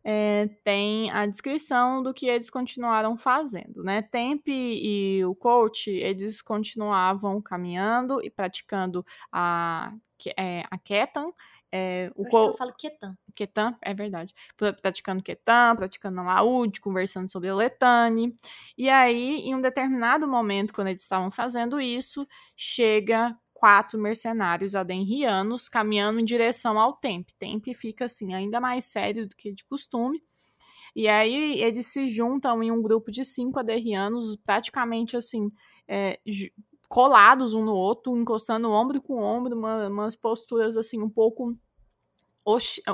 é, 0.03 0.47
tem 0.63 1.11
a 1.11 1.25
descrição 1.25 2.01
do 2.01 2.13
que 2.13 2.27
eles 2.27 2.49
continuaram 2.49 3.17
fazendo, 3.17 3.83
né? 3.83 4.01
Tempe 4.01 4.51
e 4.51 5.23
o 5.25 5.35
coach, 5.35 5.89
eles 5.91 6.41
continuavam 6.41 7.41
caminhando 7.41 8.19
e 8.23 8.29
praticando 8.29 9.05
a, 9.31 9.93
é, 10.37 10.63
a 10.71 10.77
Ketan, 10.77 11.31
é, 11.71 12.11
o 12.15 12.23
eu, 12.23 12.29
co... 12.29 12.37
eu 12.47 12.53
falo 12.55 12.73
Ketan. 12.73 13.17
Ketan, 13.35 13.77
é 13.81 13.93
verdade. 13.93 14.33
Praticando 14.81 15.23
Ketan, 15.23 15.75
praticando 15.75 16.23
Laúde, 16.23 16.81
conversando 16.81 17.29
sobre 17.29 17.51
Letane. 17.51 18.35
E 18.77 18.89
aí, 18.89 19.41
em 19.41 19.55
um 19.55 19.61
determinado 19.61 20.27
momento, 20.27 20.73
quando 20.73 20.87
eles 20.87 21.03
estavam 21.03 21.29
fazendo 21.29 21.79
isso, 21.79 22.27
chega 22.55 23.37
quatro 23.53 23.99
mercenários 23.99 24.73
adenrianos 24.73 25.67
caminhando 25.67 26.19
em 26.19 26.25
direção 26.25 26.79
ao 26.79 26.93
Tempe. 26.93 27.35
Tempe 27.37 27.73
fica 27.73 28.05
assim, 28.05 28.33
ainda 28.33 28.59
mais 28.59 28.85
sério 28.85 29.27
do 29.27 29.35
que 29.35 29.51
de 29.51 29.63
costume. 29.65 30.23
E 30.95 31.07
aí 31.07 31.61
eles 31.61 31.87
se 31.87 32.07
juntam 32.07 32.63
em 32.63 32.71
um 32.71 32.81
grupo 32.81 33.11
de 33.11 33.23
cinco 33.23 33.59
adenrianos, 33.59 34.35
praticamente 34.37 35.15
assim, 35.15 35.51
é, 35.87 36.19
colados 36.89 37.53
um 37.53 37.63
no 37.63 37.73
outro, 37.73 38.17
encostando 38.17 38.71
ombro 38.71 39.01
com 39.01 39.21
ombro, 39.21 39.55
uma, 39.55 39.87
umas 39.87 40.15
posturas 40.15 40.75
assim 40.75 41.01
um 41.01 41.09
pouco 41.09 41.55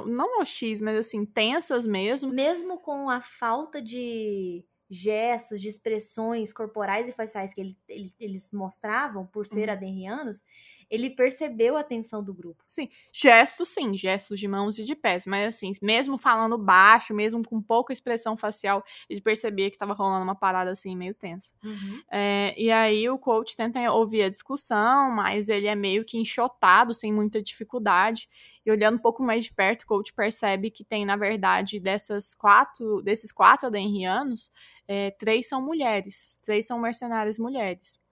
não 0.06 0.42
oxis, 0.42 0.82
mas 0.82 0.98
assim, 0.98 1.26
tensas 1.26 1.86
mesmo. 1.86 2.32
Mesmo 2.34 2.78
com 2.80 3.10
a 3.10 3.22
falta 3.22 3.82
de 3.82 4.66
gestos, 4.90 5.62
de 5.62 5.70
expressões 5.70 6.52
corporais 6.52 7.08
e 7.08 7.14
faciais 7.14 7.54
que 7.54 7.62
ele, 7.62 7.78
ele, 7.88 8.12
eles 8.20 8.52
mostravam 8.52 9.26
por 9.26 9.46
ser 9.46 9.70
uhum. 9.70 9.74
adenrianos, 9.74 10.44
ele 10.90 11.10
percebeu 11.10 11.78
a 11.78 11.82
atenção 11.82 12.24
do 12.24 12.34
grupo. 12.34 12.64
Sim, 12.68 12.90
gestos 13.12 13.70
sim, 13.70 13.98
gestos 13.98 14.40
de 14.40 14.48
mãos 14.48 14.78
e 14.78 14.84
de 14.84 14.96
pés, 14.96 15.26
mas 15.26 15.56
assim, 15.56 15.72
mesmo 15.82 16.18
falando 16.18 16.58
baixo, 16.58 17.14
mesmo 17.14 17.44
com 17.44 17.62
pouca 17.62 17.94
expressão 17.94 18.38
facial, 18.38 18.84
ele 19.10 19.22
percebia 19.22 19.70
que 19.70 19.76
estava 19.76 19.94
rolando 19.94 20.24
uma 20.24 20.36
parada 20.36 20.72
assim 20.72 20.96
meio 20.96 21.14
tensa. 21.14 21.52
Uhum. 21.64 22.02
É, 22.12 22.54
e 22.58 22.72
aí 22.72 23.10
o 23.10 23.18
coach 23.18 23.56
tenta 23.56 23.80
ouvir 23.92 24.24
a 24.24 24.30
discussão, 24.30 25.12
mas 25.12 25.50
ele 25.50 25.68
é 25.68 25.76
meio 25.76 26.06
que 26.06 26.18
enxotado, 26.18 26.94
sem 26.94 27.12
muita 27.12 27.42
dificuldade. 27.42 28.30
E 28.66 28.72
olhando 28.72 28.96
um 28.96 29.02
pouco 29.02 29.22
mais 29.22 29.44
de 29.44 29.54
perto, 29.54 29.84
o 29.84 29.88
coach 29.88 30.12
percebe 30.14 30.72
que 30.72 30.84
tem, 30.84 31.06
na 31.06 31.16
verdade, 31.16 31.80
dessas 31.80 32.34
quatro, 32.34 33.02
desses 33.04 33.32
quatro 33.32 33.68
adenrianos, 33.68 34.52
é, 34.88 35.12
três 35.12 35.48
são 35.48 35.62
mulheres, 35.62 36.40
três 36.44 36.66
são 36.66 36.80
mercenárias 36.80 37.38
mulheres. 37.38 38.04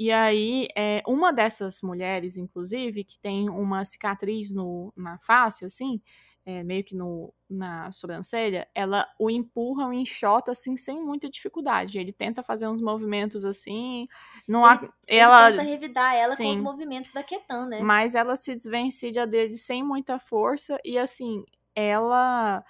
E 0.00 0.10
aí, 0.10 0.66
é, 0.74 1.02
uma 1.06 1.30
dessas 1.30 1.82
mulheres, 1.82 2.38
inclusive, 2.38 3.04
que 3.04 3.18
tem 3.18 3.50
uma 3.50 3.84
cicatriz 3.84 4.50
no, 4.50 4.90
na 4.96 5.18
face, 5.18 5.62
assim, 5.62 6.00
é, 6.46 6.64
meio 6.64 6.82
que 6.82 6.96
no, 6.96 7.34
na 7.50 7.92
sobrancelha, 7.92 8.66
ela 8.74 9.06
o 9.18 9.28
empurra, 9.28 9.86
o 9.86 9.92
enxota, 9.92 10.52
assim, 10.52 10.74
sem 10.74 11.04
muita 11.04 11.28
dificuldade. 11.28 11.98
Ele 11.98 12.14
tenta 12.14 12.42
fazer 12.42 12.66
uns 12.66 12.80
movimentos 12.80 13.44
assim. 13.44 14.08
Não 14.48 14.64
ele, 14.66 14.86
há, 14.86 14.92
ela 15.06 15.48
ele 15.48 15.58
tenta 15.58 15.68
revidar 15.68 16.14
ela 16.14 16.34
sim, 16.34 16.44
com 16.44 16.50
os 16.52 16.60
movimentos 16.62 17.12
da 17.12 17.22
Ketan, 17.22 17.66
né? 17.66 17.80
Mas 17.82 18.14
ela 18.14 18.36
se 18.36 18.54
desvencilha 18.54 19.26
dele 19.26 19.54
sem 19.54 19.84
muita 19.84 20.18
força 20.18 20.80
e, 20.82 20.98
assim, 20.98 21.44
ela 21.74 22.64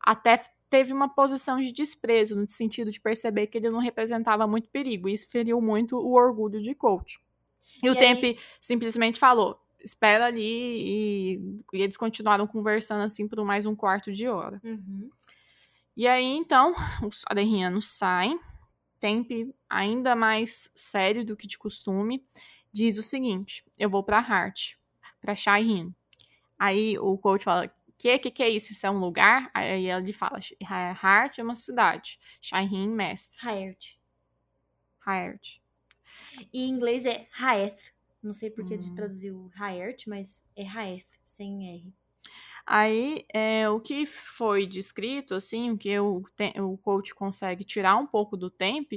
até 0.00 0.38
teve 0.68 0.92
uma 0.92 1.08
posição 1.08 1.58
de 1.60 1.72
desprezo, 1.72 2.36
no 2.36 2.48
sentido 2.48 2.90
de 2.90 3.00
perceber 3.00 3.46
que 3.46 3.58
ele 3.58 3.70
não 3.70 3.80
representava 3.80 4.46
muito 4.46 4.68
perigo. 4.68 5.08
E 5.08 5.12
isso 5.12 5.28
feriu 5.28 5.60
muito 5.60 5.96
o 5.96 6.12
orgulho 6.12 6.60
de 6.60 6.74
coach. 6.74 7.18
E, 7.82 7.86
e 7.86 7.90
o 7.90 7.96
Tempe 7.96 8.38
simplesmente 8.60 9.18
falou: 9.18 9.60
espera 9.82 10.26
ali, 10.26 10.42
e, 10.42 11.62
e, 11.72 11.82
eles 11.82 11.96
continuaram 11.96 12.46
conversando 12.46 13.02
assim 13.02 13.26
por 13.26 13.44
mais 13.44 13.66
um 13.66 13.74
quarto 13.74 14.12
de 14.12 14.28
hora. 14.28 14.60
Uhum. 14.64 15.10
E 15.96 16.06
aí, 16.06 16.24
então, 16.24 16.74
os 17.04 17.24
aderrianos 17.26 17.88
saem. 17.88 18.38
Tempe, 19.00 19.54
ainda 19.70 20.16
mais 20.16 20.72
sério 20.74 21.24
do 21.24 21.36
que 21.36 21.46
de 21.46 21.56
costume, 21.56 22.26
diz 22.72 22.98
o 22.98 23.02
seguinte: 23.02 23.64
eu 23.78 23.88
vou 23.88 24.02
pra 24.02 24.18
Hart, 24.18 24.74
pra 25.20 25.34
Shaihin. 25.34 25.94
Aí 26.58 26.98
o 26.98 27.16
coach 27.16 27.44
fala: 27.44 27.72
que, 27.98 28.18
que 28.18 28.30
que 28.30 28.42
é 28.42 28.48
isso? 28.48 28.72
Isso 28.72 28.86
é 28.86 28.90
um 28.90 28.98
lugar? 28.98 29.50
Aí 29.52 29.90
ele 29.90 30.12
fala, 30.12 30.38
Heart 30.62 31.38
é 31.38 31.42
uma 31.42 31.54
cidade. 31.54 32.18
Shaheen, 32.40 32.88
mestre. 32.88 33.38
Hayert. 33.46 33.98
Hayert. 35.04 35.60
E 36.52 36.64
em 36.64 36.70
inglês 36.70 37.04
é 37.04 37.26
Haeth. 37.32 37.92
Não 38.22 38.32
sei 38.32 38.50
por 38.50 38.64
que 38.64 38.74
hum. 38.74 38.78
de 38.78 38.94
traduzir 38.94 39.32
o 39.32 39.50
Hayert, 39.58 40.04
mas 40.06 40.44
é 40.56 40.64
Haeth, 40.64 41.18
sem 41.24 41.74
R. 41.74 41.92
Aí, 42.70 43.24
é, 43.32 43.68
o 43.70 43.80
que 43.80 44.04
foi 44.04 44.66
descrito, 44.66 45.34
assim, 45.34 45.70
o 45.70 45.78
que 45.78 45.98
o, 45.98 46.22
o 46.62 46.76
coach 46.76 47.14
consegue 47.14 47.64
tirar 47.64 47.96
um 47.96 48.06
pouco 48.06 48.36
do 48.36 48.50
tempo, 48.50 48.94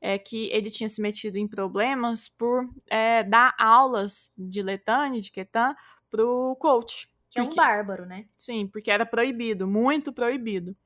é 0.00 0.18
que 0.18 0.48
ele 0.50 0.70
tinha 0.70 0.88
se 0.88 1.02
metido 1.02 1.36
em 1.36 1.46
problemas 1.46 2.30
por 2.30 2.66
é, 2.88 3.22
dar 3.22 3.54
aulas 3.58 4.32
de 4.38 4.62
Letane, 4.62 5.20
de 5.20 5.30
Ketan, 5.30 5.76
pro 6.08 6.56
coach. 6.58 7.08
Que 7.30 7.40
porque, 7.40 7.58
é 7.58 7.62
um 7.62 7.66
bárbaro, 7.66 8.04
né? 8.04 8.26
Sim, 8.36 8.66
porque 8.66 8.90
era 8.90 9.06
proibido, 9.06 9.66
muito 9.66 10.12
proibido. 10.12 10.76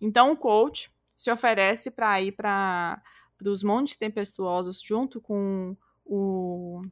Então, 0.00 0.30
o 0.30 0.36
coach 0.36 0.90
se 1.14 1.30
oferece 1.30 1.90
para 1.90 2.20
ir 2.20 2.32
para 2.32 3.02
os 3.44 3.62
Montes 3.62 3.96
Tempestuosos 3.96 4.80
junto 4.80 5.20
com 5.20 5.74
o, 6.04 6.82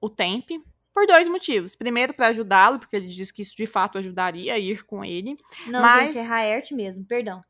o 0.00 0.08
Temp, 0.08 0.48
por 0.94 1.06
dois 1.06 1.28
motivos. 1.28 1.76
Primeiro, 1.76 2.14
para 2.14 2.28
ajudá-lo, 2.28 2.78
porque 2.78 2.96
ele 2.96 3.06
diz 3.06 3.30
que 3.30 3.42
isso 3.42 3.54
de 3.56 3.66
fato 3.66 3.98
ajudaria 3.98 4.54
a 4.54 4.58
ir 4.58 4.84
com 4.84 5.04
ele. 5.04 5.36
Não, 5.66 5.80
mas... 5.80 6.12
gente, 6.12 6.24
é 6.24 6.28
Raert 6.28 6.72
mesmo, 6.72 7.04
perdão. 7.04 7.44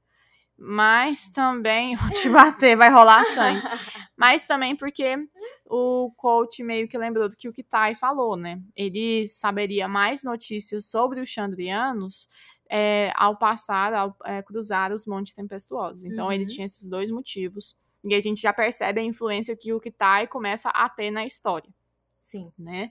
Mas 0.58 1.28
também, 1.28 1.94
vou 1.96 2.10
te 2.10 2.28
bater, 2.28 2.76
vai 2.76 2.90
rolar 2.90 3.24
sangue. 3.26 3.62
Mas 4.16 4.44
também 4.44 4.74
porque 4.74 5.16
o 5.64 6.12
coach 6.16 6.64
meio 6.64 6.88
que 6.88 6.98
lembrou 6.98 7.28
do 7.28 7.36
que 7.36 7.48
o 7.48 7.52
Kitai 7.52 7.94
falou, 7.94 8.36
né? 8.36 8.60
Ele 8.74 9.28
saberia 9.28 9.86
mais 9.86 10.24
notícias 10.24 10.86
sobre 10.86 11.20
os 11.20 11.28
Chandrianos 11.28 12.28
é, 12.68 13.12
ao 13.14 13.36
passar, 13.36 13.94
ao 13.94 14.16
é, 14.24 14.42
cruzar 14.42 14.92
os 14.92 15.06
Montes 15.06 15.32
Tempestuosos. 15.32 16.04
Então 16.04 16.26
uhum. 16.26 16.32
ele 16.32 16.46
tinha 16.46 16.64
esses 16.64 16.88
dois 16.88 17.10
motivos. 17.10 17.78
E 18.04 18.14
a 18.14 18.20
gente 18.20 18.40
já 18.40 18.52
percebe 18.52 19.00
a 19.00 19.04
influência 19.04 19.56
que 19.56 19.72
o 19.72 19.80
Kitai 19.80 20.26
começa 20.26 20.70
a 20.70 20.88
ter 20.88 21.10
na 21.10 21.24
história. 21.24 21.72
Sim. 22.18 22.52
Né? 22.58 22.90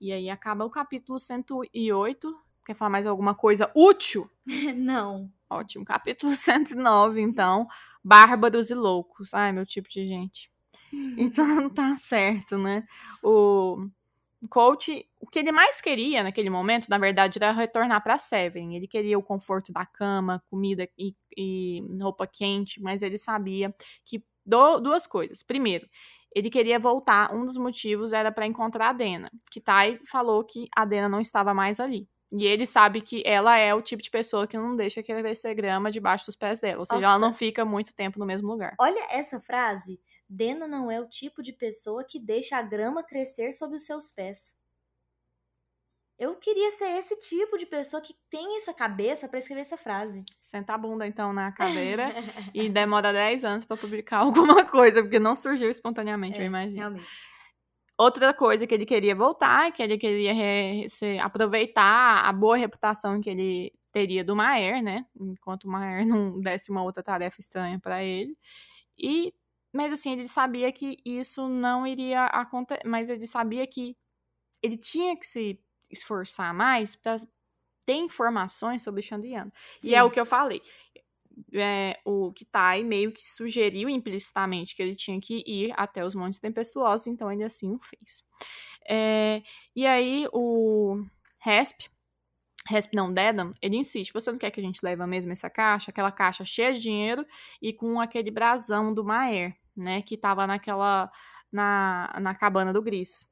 E 0.00 0.12
aí 0.12 0.30
acaba 0.30 0.64
o 0.64 0.70
capítulo 0.70 1.18
108. 1.18 2.36
Quer 2.64 2.74
falar 2.74 2.90
mais 2.90 3.06
alguma 3.06 3.34
coisa 3.34 3.70
útil? 3.74 4.30
Não. 4.76 5.30
Ótimo. 5.50 5.84
Capítulo 5.84 6.32
109, 6.36 7.20
então. 7.20 7.66
Bárbaros 8.02 8.70
e 8.70 8.74
loucos. 8.74 9.34
Ai, 9.34 9.52
meu 9.52 9.66
tipo 9.66 9.88
de 9.88 10.06
gente. 10.06 10.50
Então 11.18 11.68
tá 11.70 11.94
certo, 11.96 12.56
né? 12.56 12.84
O 13.22 13.88
coach, 14.48 15.06
o 15.20 15.26
que 15.26 15.38
ele 15.38 15.52
mais 15.52 15.80
queria 15.80 16.22
naquele 16.22 16.48
momento, 16.48 16.88
na 16.88 16.96
verdade, 16.96 17.38
era 17.38 17.52
retornar 17.52 18.02
para 18.02 18.18
Seven. 18.18 18.76
Ele 18.76 18.86
queria 18.88 19.18
o 19.18 19.22
conforto 19.22 19.72
da 19.72 19.84
cama, 19.84 20.42
comida 20.50 20.88
e, 20.98 21.14
e 21.36 21.82
roupa 22.00 22.26
quente, 22.26 22.80
mas 22.80 23.02
ele 23.02 23.18
sabia 23.18 23.74
que 24.04 24.24
do, 24.46 24.80
duas 24.80 25.06
coisas. 25.06 25.42
Primeiro, 25.42 25.86
ele 26.34 26.48
queria 26.48 26.78
voltar. 26.78 27.34
Um 27.34 27.44
dos 27.44 27.56
motivos 27.56 28.12
era 28.12 28.32
para 28.32 28.46
encontrar 28.46 28.90
a 28.90 28.92
Dena. 28.92 29.30
Que 29.50 29.60
Tai 29.60 29.98
falou 30.08 30.44
que 30.44 30.68
a 30.74 30.84
Dena 30.84 31.08
não 31.08 31.20
estava 31.20 31.52
mais 31.52 31.80
ali. 31.80 32.08
E 32.32 32.46
ele 32.46 32.64
sabe 32.64 33.00
que 33.00 33.22
ela 33.26 33.56
é 33.56 33.74
o 33.74 33.82
tipo 33.82 34.02
de 34.02 34.10
pessoa 34.10 34.46
que 34.46 34.56
não 34.56 34.76
deixa 34.76 35.02
crescer 35.02 35.54
grama 35.54 35.90
debaixo 35.90 36.26
dos 36.26 36.36
pés 36.36 36.60
dela. 36.60 36.78
Ou 36.78 36.84
seja, 36.84 37.00
Nossa. 37.00 37.14
ela 37.14 37.18
não 37.18 37.32
fica 37.32 37.64
muito 37.64 37.94
tempo 37.94 38.18
no 38.18 38.26
mesmo 38.26 38.48
lugar. 38.48 38.76
Olha 38.78 39.06
essa 39.10 39.40
frase. 39.40 40.00
Dena 40.28 40.68
não 40.68 40.88
é 40.88 41.00
o 41.00 41.08
tipo 41.08 41.42
de 41.42 41.52
pessoa 41.52 42.04
que 42.04 42.20
deixa 42.20 42.56
a 42.56 42.62
grama 42.62 43.02
crescer 43.02 43.52
sob 43.52 43.74
os 43.74 43.84
seus 43.84 44.12
pés. 44.12 44.54
Eu 46.16 46.36
queria 46.36 46.70
ser 46.72 46.98
esse 46.98 47.16
tipo 47.16 47.56
de 47.56 47.64
pessoa 47.64 48.00
que 48.00 48.14
tem 48.30 48.58
essa 48.58 48.74
cabeça 48.74 49.26
para 49.26 49.38
escrever 49.38 49.62
essa 49.62 49.78
frase. 49.78 50.22
Senta 50.38 50.74
a 50.74 50.78
bunda 50.78 51.06
então 51.06 51.32
na 51.32 51.50
cadeira 51.50 52.12
e 52.54 52.68
demora 52.68 53.10
10 53.10 53.42
anos 53.42 53.64
para 53.64 53.78
publicar 53.78 54.18
alguma 54.22 54.64
coisa, 54.64 55.02
porque 55.02 55.18
não 55.18 55.34
surgiu 55.34 55.70
espontaneamente, 55.70 56.38
é, 56.38 56.42
eu 56.42 56.46
imagino. 56.46 56.76
Realmente. 56.76 57.08
Outra 58.00 58.32
coisa 58.32 58.66
que 58.66 58.72
ele 58.72 58.86
queria 58.86 59.14
voltar, 59.14 59.70
que 59.72 59.82
ele 59.82 59.98
queria 59.98 60.88
se, 60.88 61.18
aproveitar 61.18 62.24
a 62.24 62.32
boa 62.32 62.56
reputação 62.56 63.20
que 63.20 63.28
ele 63.28 63.74
teria 63.92 64.24
do 64.24 64.34
Maer, 64.34 64.82
né? 64.82 65.04
Enquanto 65.20 65.64
o 65.64 65.68
Maer 65.68 66.06
não 66.06 66.40
desse 66.40 66.70
uma 66.70 66.82
outra 66.82 67.02
tarefa 67.02 67.38
estranha 67.38 67.78
para 67.78 68.02
ele. 68.02 68.34
E 68.98 69.34
mas 69.70 69.92
assim, 69.92 70.12
ele 70.12 70.26
sabia 70.26 70.72
que 70.72 70.96
isso 71.04 71.46
não 71.46 71.86
iria 71.86 72.24
acontecer, 72.24 72.80
mas 72.86 73.10
ele 73.10 73.26
sabia 73.26 73.66
que 73.66 73.94
ele 74.62 74.78
tinha 74.78 75.14
que 75.14 75.26
se 75.26 75.60
esforçar 75.90 76.54
mais 76.54 76.96
para 76.96 77.16
ter 77.84 77.96
informações 77.96 78.82
sobre 78.82 79.02
Xandriano. 79.02 79.52
E 79.84 79.94
é 79.94 80.02
o 80.02 80.10
que 80.10 80.18
eu 80.18 80.24
falei. 80.24 80.62
É, 81.52 81.98
o 82.04 82.32
Kitai 82.32 82.82
meio 82.82 83.12
que 83.12 83.28
sugeriu 83.28 83.88
implicitamente 83.88 84.74
que 84.74 84.82
ele 84.82 84.94
tinha 84.94 85.20
que 85.20 85.42
ir 85.46 85.72
até 85.76 86.04
os 86.04 86.14
Montes 86.14 86.38
Tempestuosos, 86.38 87.06
então 87.06 87.30
ele 87.30 87.42
assim 87.42 87.72
o 87.72 87.78
fez. 87.78 88.22
É, 88.88 89.42
e 89.74 89.86
aí 89.86 90.26
o 90.32 91.04
Resp, 91.38 91.88
Resp 92.68 92.94
não 92.94 93.12
Dedan, 93.12 93.50
ele 93.60 93.76
insiste, 93.76 94.12
você 94.12 94.30
não 94.30 94.38
quer 94.38 94.50
que 94.50 94.60
a 94.60 94.62
gente 94.62 94.80
leve 94.82 95.04
mesmo 95.06 95.32
essa 95.32 95.50
caixa? 95.50 95.90
Aquela 95.90 96.12
caixa 96.12 96.44
cheia 96.44 96.72
de 96.72 96.80
dinheiro 96.80 97.26
e 97.60 97.72
com 97.72 98.00
aquele 98.00 98.30
brasão 98.30 98.92
do 98.94 99.04
Maer, 99.04 99.56
né, 99.76 100.02
que 100.02 100.16
tava 100.16 100.46
naquela, 100.46 101.10
na, 101.50 102.16
na 102.20 102.34
cabana 102.34 102.72
do 102.72 102.82
Gris. 102.82 103.26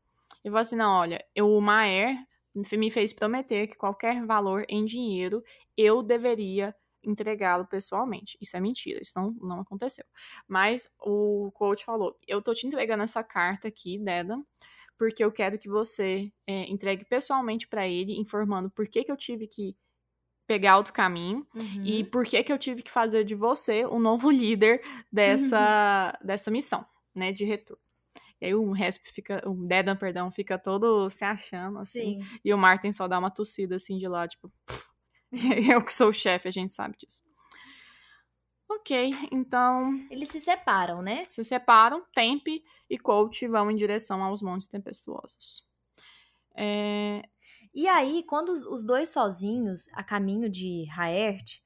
Ele 0.44 0.52
falou 0.52 0.60
assim, 0.60 0.76
não, 0.76 0.92
olha, 0.92 1.24
eu, 1.34 1.50
o 1.50 1.60
Maer 1.60 2.16
me 2.54 2.90
fez 2.90 3.12
prometer 3.12 3.68
que 3.68 3.76
qualquer 3.76 4.24
valor 4.26 4.64
em 4.68 4.84
dinheiro 4.84 5.42
eu 5.76 6.02
deveria 6.02 6.74
entregá-lo 7.02 7.66
pessoalmente. 7.66 8.36
Isso 8.40 8.56
é 8.56 8.60
mentira, 8.60 9.00
isso 9.00 9.12
não, 9.16 9.32
não 9.40 9.60
aconteceu. 9.60 10.04
Mas 10.46 10.88
o 11.00 11.50
coach 11.54 11.84
falou: 11.84 12.18
Eu 12.26 12.42
tô 12.42 12.54
te 12.54 12.66
entregando 12.66 13.02
essa 13.02 13.22
carta 13.22 13.68
aqui, 13.68 13.98
Deda, 13.98 14.38
porque 14.96 15.24
eu 15.24 15.32
quero 15.32 15.58
que 15.58 15.68
você 15.68 16.32
é, 16.46 16.68
entregue 16.70 17.04
pessoalmente 17.04 17.66
para 17.68 17.86
ele, 17.86 18.18
informando 18.18 18.70
por 18.70 18.88
que, 18.88 19.04
que 19.04 19.12
eu 19.12 19.16
tive 19.16 19.46
que 19.46 19.76
pegar 20.46 20.78
outro 20.78 20.94
caminho 20.94 21.46
uhum. 21.54 21.84
e 21.84 22.02
por 22.02 22.24
que, 22.24 22.42
que 22.42 22.52
eu 22.52 22.58
tive 22.58 22.82
que 22.82 22.90
fazer 22.90 23.22
de 23.22 23.34
você 23.34 23.84
o 23.84 23.98
novo 23.98 24.30
líder 24.30 24.82
dessa, 25.12 26.18
dessa 26.24 26.50
missão, 26.50 26.86
né, 27.14 27.30
de 27.30 27.44
retorno. 27.44 27.82
E 28.40 28.46
aí 28.46 28.54
o 28.54 28.72
Resp 28.72 29.04
fica, 29.04 29.42
o 29.46 29.54
Dedan, 29.66 29.96
perdão, 29.96 30.30
fica 30.30 30.58
todo 30.58 31.10
se 31.10 31.24
achando, 31.24 31.80
assim. 31.80 32.20
Sim. 32.20 32.38
E 32.44 32.54
o 32.54 32.58
Martin 32.58 32.92
só 32.92 33.06
dá 33.06 33.18
uma 33.18 33.30
tossida, 33.30 33.76
assim, 33.76 33.98
de 33.98 34.08
lá, 34.08 34.26
tipo... 34.26 34.50
eu 35.70 35.82
que 35.84 35.92
sou 35.92 36.08
o 36.08 36.12
chefe, 36.12 36.48
a 36.48 36.52
gente 36.52 36.72
sabe 36.72 36.96
disso. 36.96 37.22
Ok, 38.70 39.10
então... 39.32 40.06
Eles 40.10 40.28
se 40.28 40.40
separam, 40.40 41.00
né? 41.00 41.24
Se 41.30 41.42
separam, 41.42 42.04
Temp 42.14 42.46
e 42.90 42.98
Coach 42.98 43.46
vão 43.48 43.70
em 43.70 43.76
direção 43.76 44.22
aos 44.22 44.42
Montes 44.42 44.66
Tempestuosos. 44.66 45.66
É... 46.54 47.22
E 47.74 47.86
aí, 47.86 48.22
quando 48.24 48.50
os 48.50 48.82
dois 48.82 49.10
sozinhos, 49.10 49.88
a 49.92 50.02
caminho 50.02 50.48
de 50.48 50.84
Raert, 50.86 51.60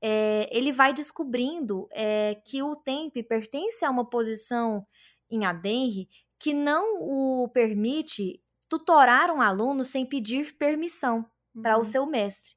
é, 0.00 0.48
ele 0.50 0.72
vai 0.72 0.92
descobrindo 0.92 1.88
é, 1.92 2.34
que 2.44 2.62
o 2.62 2.74
Temp 2.74 3.14
pertence 3.28 3.84
a 3.84 3.90
uma 3.90 4.04
posição 4.04 4.84
em 5.30 5.44
Adenri 5.44 6.08
que 6.38 6.52
não 6.52 6.96
o 6.98 7.48
permite 7.48 8.42
tutorar 8.68 9.30
um 9.30 9.40
aluno 9.40 9.84
sem 9.84 10.04
pedir 10.04 10.56
permissão 10.56 11.24
uhum. 11.54 11.62
para 11.62 11.78
o 11.78 11.84
seu 11.84 12.04
mestre. 12.04 12.56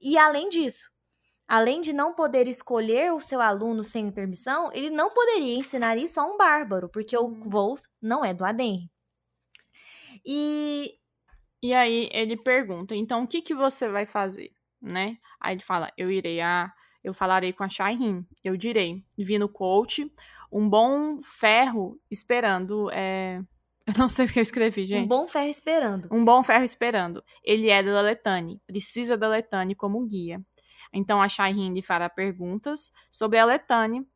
E 0.00 0.16
além 0.18 0.48
disso, 0.48 0.90
além 1.46 1.80
de 1.80 1.92
não 1.92 2.14
poder 2.14 2.46
escolher 2.46 3.12
o 3.12 3.20
seu 3.20 3.40
aluno 3.40 3.82
sem 3.82 4.10
permissão, 4.10 4.70
ele 4.72 4.90
não 4.90 5.10
poderia 5.10 5.54
ensinar 5.54 5.96
isso 5.96 6.20
a 6.20 6.24
um 6.24 6.36
bárbaro, 6.36 6.88
porque 6.88 7.16
o 7.16 7.22
uhum. 7.22 7.48
Wolf 7.48 7.82
não 8.00 8.24
é 8.24 8.34
do 8.34 8.44
Adenri. 8.44 8.90
E 10.24 10.94
e 11.62 11.74
aí 11.74 12.08
ele 12.12 12.36
pergunta: 12.36 12.94
"Então 12.94 13.24
o 13.24 13.26
que 13.26 13.42
que 13.42 13.54
você 13.54 13.88
vai 13.88 14.06
fazer?", 14.06 14.52
né? 14.80 15.18
Aí 15.40 15.54
ele 15.54 15.62
fala: 15.62 15.92
"Eu 15.96 16.10
irei 16.10 16.40
a 16.40 16.72
eu 17.02 17.14
falarei 17.14 17.52
com 17.52 17.64
a 17.64 17.68
Shaihin. 17.68 18.26
Eu 18.44 18.56
direi: 18.56 19.02
vi 19.16 19.38
no 19.38 19.48
coach 19.48 20.10
um 20.52 20.68
bom 20.68 21.20
ferro 21.22 21.98
esperando. 22.10 22.90
É... 22.90 23.40
Eu 23.88 23.94
não 23.96 24.06
sei 24.06 24.26
o 24.26 24.28
que 24.28 24.38
eu 24.38 24.42
escrevi, 24.42 24.84
gente. 24.84 25.06
Um 25.06 25.08
bom 25.08 25.26
ferro 25.26 25.48
esperando. 25.48 26.08
Um 26.12 26.22
bom 26.22 26.42
ferro 26.42 26.62
esperando. 26.62 27.24
Ele 27.42 27.70
é 27.70 27.82
da 27.82 28.02
Letane. 28.02 28.60
Precisa 28.66 29.16
da 29.16 29.26
Letane 29.26 29.74
como 29.74 30.04
guia. 30.04 30.44
Então 30.92 31.22
a 31.22 31.28
Shaihin 31.28 31.72
lhe 31.72 31.80
fará 31.80 32.06
perguntas 32.10 32.92
sobre 33.10 33.38
a 33.38 33.46
Letane 33.46 34.06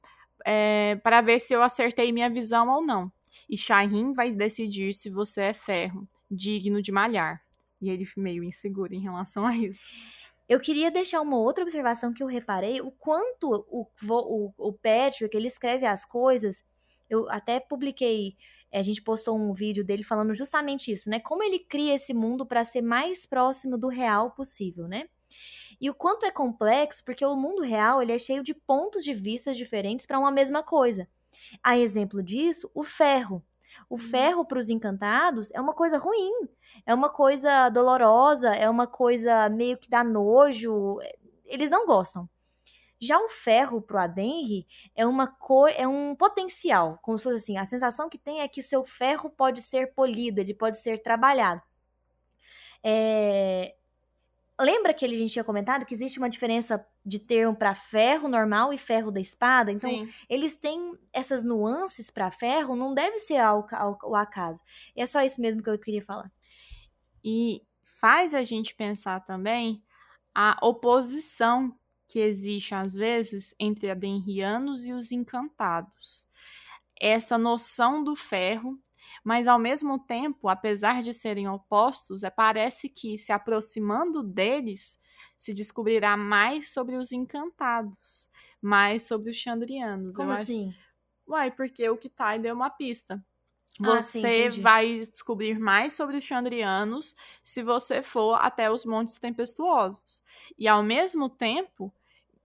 é, 0.45 0.97
para 0.97 1.23
ver 1.23 1.39
se 1.39 1.55
eu 1.55 1.63
acertei 1.63 2.13
minha 2.13 2.29
visão 2.29 2.69
ou 2.69 2.85
não. 2.85 3.11
E 3.49 3.57
Shaihin 3.57 4.13
vai 4.13 4.31
decidir 4.31 4.93
se 4.93 5.09
você 5.09 5.45
é 5.45 5.55
ferro, 5.55 6.07
digno 6.31 6.83
de 6.83 6.93
malhar. 6.93 7.41
E 7.81 7.89
ele 7.89 8.07
meio 8.15 8.45
inseguro 8.45 8.95
em 8.95 9.01
relação 9.01 9.47
a 9.47 9.57
isso. 9.57 9.89
Eu 10.47 10.61
queria 10.61 10.91
deixar 10.91 11.23
uma 11.23 11.39
outra 11.39 11.65
observação 11.65 12.13
que 12.13 12.23
eu 12.23 12.27
reparei, 12.27 12.83
o 12.83 12.91
quanto 12.91 13.65
o, 13.71 13.87
o, 14.11 14.53
o 14.59 14.73
Patrick, 14.75 15.35
ele 15.35 15.47
escreve 15.47 15.87
as 15.87 16.05
coisas, 16.05 16.63
eu 17.13 17.29
até 17.31 17.61
publiquei, 17.61 18.37
eh, 18.71 18.79
a 18.79 18.83
gente 18.83 19.03
postou 19.03 19.39
um 19.39 19.53
vídeo 19.53 19.85
dele 19.85 20.03
falando 20.03 20.33
justamente 20.33 20.91
isso, 20.91 21.11
né? 21.11 21.21
Como 21.21 21.43
ele 21.43 21.59
cria 21.59 21.95
esse 21.95 22.15
mundo 22.15 22.47
para 22.47 22.65
ser 22.65 22.83
mais 22.83 23.27
próximo 23.27 23.77
do 23.77 23.89
real 23.89 24.31
possível, 24.33 24.89
né? 24.89 25.09
E 25.81 25.91
o 25.91 25.95
quanto 25.95 26.25
é 26.25 26.31
complexo, 26.31 27.05
porque 27.05 27.25
o 27.25 27.37
mundo 27.37 27.63
real 27.63 28.03
ele 28.03 28.13
é 28.13 28.19
cheio 28.19 28.43
de 28.43 28.55
pontos 28.55 29.05
de 29.05 29.13
vista 29.13 29.53
diferentes 29.53 30.07
para 30.07 30.19
uma 30.19 30.31
mesma 30.31 30.63
coisa. 30.63 31.09
A 31.63 31.77
exemplo 31.77 32.23
disso, 32.23 32.71
o 32.75 32.83
ferro. 32.83 33.45
O 33.89 33.97
ferro 33.97 34.45
para 34.45 34.59
os 34.59 34.71
encantados 34.71 35.51
é 35.53 35.61
uma 35.61 35.75
coisa 35.75 35.99
ruim, 35.99 36.33
é 36.87 36.95
uma 36.95 37.09
coisa 37.11 37.69
dolorosa, 37.71 38.55
é 38.55 38.69
uma 38.69 38.87
coisa 38.87 39.49
meio 39.49 39.79
que 39.79 39.89
dá 39.89 40.05
nojo. 40.05 40.99
Eles 41.47 41.71
não 41.71 41.87
gostam. 41.87 42.29
Já 43.03 43.19
o 43.19 43.29
ferro 43.29 43.83
pro 43.83 43.99
Adenri 43.99 44.65
é 44.95 45.05
uma 45.05 45.27
co 45.27 45.67
é 45.67 45.89
um 45.89 46.15
potencial, 46.15 47.01
como 47.03 47.19
se 47.19 47.25
fosse 47.25 47.37
assim, 47.37 47.59
a 47.59 47.65
sensação 47.65 48.09
que 48.09 48.17
tem 48.17 48.41
é 48.41 48.47
que 48.47 48.63
seu 48.63 48.85
ferro 48.85 49.29
pode 49.29 49.61
ser 49.61 49.93
polido, 49.93 50.41
ele 50.41 50.55
pode 50.55 50.81
ser 50.81 51.03
trabalhado. 51.03 51.61
É... 52.81 53.75
Lembra 54.61 54.95
que 54.95 55.05
a 55.05 55.09
gente 55.09 55.33
tinha 55.33 55.43
comentado 55.43 55.85
que 55.85 55.93
existe 55.93 56.19
uma 56.21 56.31
diferença 56.31 56.87
de 57.05 57.19
termo 57.19 57.57
para 57.57 57.75
ferro 57.75 58.29
normal 58.29 58.73
e 58.73 58.79
ferro 58.79 59.11
da 59.11 59.19
espada? 59.19 59.73
Então, 59.73 59.91
Sim. 59.91 60.09
eles 60.29 60.57
têm 60.57 60.97
essas 61.13 61.43
nuances 61.43 62.09
para 62.09 62.31
ferro, 62.31 62.77
não 62.77 62.95
deve 62.95 63.19
ser 63.19 63.39
ao, 63.39 63.67
ao, 63.73 63.99
ao 64.01 64.15
acaso. 64.15 64.63
É 64.95 65.07
só 65.07 65.23
isso 65.23 65.41
mesmo 65.41 65.61
que 65.61 65.69
eu 65.69 65.77
queria 65.77 66.03
falar. 66.03 66.31
E 67.25 67.63
faz 67.85 68.33
a 68.33 68.45
gente 68.45 68.77
pensar 68.77 69.25
também 69.25 69.83
a 70.33 70.57
oposição 70.63 71.77
que 72.13 72.21
existe 72.21 72.75
às 72.75 72.95
vezes 72.95 73.55
entre 73.59 73.91
adenrianos 73.91 74.87
e 74.87 74.93
os 74.93 75.13
encantados. 75.13 76.29
Essa 77.01 77.37
noção 77.39 78.05
do 78.05 78.15
ferro, 78.15 78.79
mas 79.25 79.49
ao 79.49 79.59
mesmo 79.59 79.99
tempo, 79.99 80.49
apesar 80.49 81.03
de 81.03 81.13
serem 81.13 81.49
opostos, 81.49 82.23
é, 82.25 82.31
parece 82.31 82.89
que 82.89 83.19
se 83.19 83.33
aproximando 83.33 84.23
deles 84.23 85.01
se 85.37 85.53
descobrirá 85.55 86.17
mais 86.17 86.73
sobre 86.73 86.97
os 86.97 87.13
encantados, 87.13 88.31
mais 88.61 89.03
sobre 89.07 89.31
os 89.31 89.37
chandrianos. 89.37 90.17
Como 90.17 90.29
Eu 90.29 90.33
acho- 90.35 90.43
assim? 90.43 90.75
Uai, 91.27 91.51
porque 91.51 91.89
o 91.89 91.97
Kitai 91.97 92.39
deu 92.39 92.55
uma 92.55 92.71
pista. 92.71 93.25
Ah, 93.83 94.01
sim, 94.01 94.21
Você 94.21 94.49
entendi. 94.49 94.61
vai 94.61 94.99
descobrir 95.01 95.59
mais 95.59 95.95
sobre 95.95 96.17
os 96.19 96.25
Chandrianos 96.25 97.17
se 97.43 97.63
você 97.63 98.03
for 98.03 98.35
até 98.35 98.71
os 98.71 98.85
Montes 98.85 99.19
Tempestuosos. 99.19 100.23
E 100.59 100.69
ao 100.69 100.83
mesmo 100.83 101.29
tempo, 101.29 101.93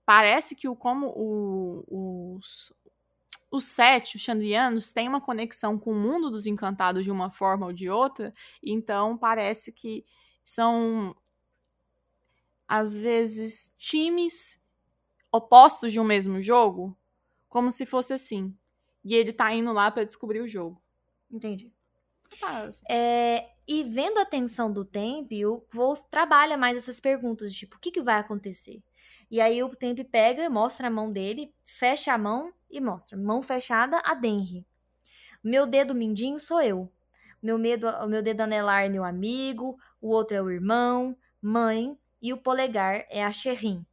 parece 0.08 0.56
que 0.56 0.70
o, 0.70 0.78
como 0.78 1.10
o- 1.10 2.38
os, 2.38 2.74
os 3.52 3.65
sete, 3.65 4.15
os 4.17 4.22
Chandrianos, 4.24 4.93
têm 4.93 5.10
uma 5.10 5.22
conexão 5.22 5.78
com 5.80 5.91
o 5.91 5.96
mundo 6.00 6.30
dos 6.32 6.48
encantados 6.48 7.04
de 7.04 7.12
uma 7.12 7.32
forma 7.32 7.67
ou 7.67 7.74
de 7.74 7.89
outra, 7.89 8.34
então 8.63 9.17
parece 9.17 9.72
que 9.74 10.06
são 10.43 11.15
às 12.67 12.93
vezes 12.96 13.74
times 13.78 14.63
opostos 15.32 15.93
de 15.93 16.00
um 16.00 16.04
mesmo 16.04 16.41
jogo, 16.41 16.98
como 17.50 17.72
se 17.72 17.86
fosse 17.86 18.13
assim. 18.13 18.56
E 19.04 19.15
ele 19.15 19.34
tá 19.34 19.54
indo 19.54 19.72
lá 19.74 19.91
pra 19.91 20.04
descobrir 20.04 20.41
o 20.41 20.48
jogo. 20.48 20.82
Entendi. 21.32 21.72
É, 22.89 23.50
e 23.67 23.84
vendo 23.84 24.17
a 24.20 24.26
tensão 24.26 24.72
do 24.72 24.84
tempo, 24.86 25.30
o 25.34 25.65
Wolf 25.74 26.02
trabalha 26.10 26.58
mais 26.58 26.78
essas 26.78 27.00
perguntas, 27.00 27.54
tipo, 27.54 27.76
o 27.76 27.80
que, 27.80 27.91
que 27.91 28.02
vai 28.02 28.15
acontecer? 28.20 28.82
E 29.29 29.41
aí 29.41 29.61
o 29.61 29.75
Temp 29.75 29.99
pega, 30.09 30.49
mostra 30.49 30.87
a 30.87 30.91
mão 30.91 31.11
dele, 31.11 31.53
fecha 31.63 32.13
a 32.13 32.17
mão 32.17 32.53
e 32.69 32.79
mostra. 32.79 33.17
Mão 33.17 33.41
fechada, 33.41 34.01
a 34.03 34.13
Denry. 34.13 34.65
Meu 35.43 35.65
dedo 35.65 35.95
mindinho 35.95 36.39
sou 36.39 36.61
eu. 36.61 36.91
Meu, 37.41 37.57
medo, 37.57 37.87
o 37.87 38.07
meu 38.07 38.21
dedo 38.21 38.41
anelar 38.41 38.85
é 38.85 38.89
meu 38.89 39.03
amigo, 39.03 39.77
o 40.01 40.09
outro 40.09 40.35
é 40.35 40.41
o 40.41 40.49
irmão, 40.49 41.15
mãe, 41.41 41.97
e 42.21 42.33
o 42.33 42.37
polegar 42.37 43.05
é 43.09 43.23
a 43.23 43.31
Sherrin. 43.31 43.85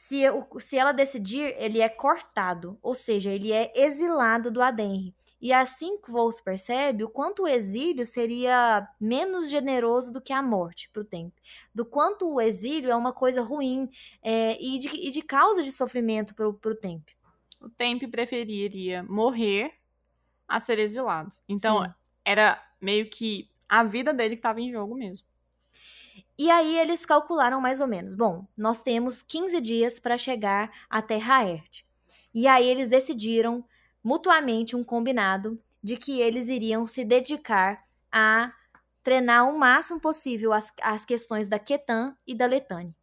Se, 0.00 0.20
eu- 0.20 0.46
se 0.60 0.78
ela 0.78 0.92
decidir, 0.92 1.52
ele 1.58 1.80
é 1.80 1.88
cortado, 1.88 2.78
ou 2.80 2.94
seja, 2.94 3.32
ele 3.32 3.50
é 3.50 3.72
exilado 3.74 4.48
do 4.48 4.62
Adenri. 4.62 5.12
E 5.40 5.52
assim 5.52 6.00
que 6.00 6.08
Wolf 6.12 6.40
percebe 6.44 7.02
o 7.02 7.08
quanto 7.08 7.42
o 7.42 7.48
exílio 7.48 8.06
seria 8.06 8.88
menos 9.00 9.50
generoso 9.50 10.12
do 10.12 10.20
que 10.20 10.32
a 10.32 10.40
morte 10.40 10.88
para 10.90 11.02
o 11.02 11.04
tempo. 11.04 11.34
Do 11.74 11.84
quanto 11.84 12.32
o 12.32 12.40
exílio 12.40 12.92
é 12.92 12.94
uma 12.94 13.12
coisa 13.12 13.42
ruim 13.42 13.90
é, 14.22 14.56
e, 14.62 14.78
de, 14.78 14.88
e 14.88 15.10
de 15.10 15.20
causa 15.20 15.64
de 15.64 15.72
sofrimento 15.72 16.32
para 16.32 16.48
o 16.48 16.74
tempo. 16.76 17.10
o 17.60 17.68
Temp 17.68 18.00
preferiria 18.08 19.02
morrer 19.02 19.74
a 20.46 20.60
ser 20.60 20.78
exilado. 20.78 21.34
Então, 21.48 21.84
Sim. 21.84 21.90
era 22.24 22.64
meio 22.80 23.10
que 23.10 23.50
a 23.68 23.82
vida 23.82 24.14
dele 24.14 24.36
que 24.36 24.42
tava 24.42 24.60
em 24.60 24.70
jogo 24.70 24.94
mesmo. 24.94 25.26
E 26.38 26.50
aí 26.50 26.78
eles 26.78 27.04
calcularam 27.04 27.60
mais 27.60 27.80
ou 27.80 27.88
menos. 27.88 28.14
Bom, 28.14 28.46
nós 28.56 28.82
temos 28.82 29.22
15 29.22 29.60
dias 29.60 29.98
para 29.98 30.16
chegar 30.16 30.70
até 30.88 31.16
Raert. 31.16 31.82
E 32.32 32.46
aí 32.46 32.66
eles 32.66 32.88
decidiram 32.88 33.64
mutuamente 34.04 34.76
um 34.76 34.84
combinado 34.84 35.60
de 35.82 35.96
que 35.96 36.20
eles 36.20 36.48
iriam 36.48 36.86
se 36.86 37.04
dedicar 37.04 37.84
a 38.12 38.52
treinar 39.02 39.48
o 39.48 39.58
máximo 39.58 39.98
possível 39.98 40.52
as, 40.52 40.72
as 40.82 41.04
questões 41.04 41.48
da 41.48 41.58
Ketan 41.58 42.16
e 42.26 42.34
da 42.34 42.46
Letane. 42.46 42.94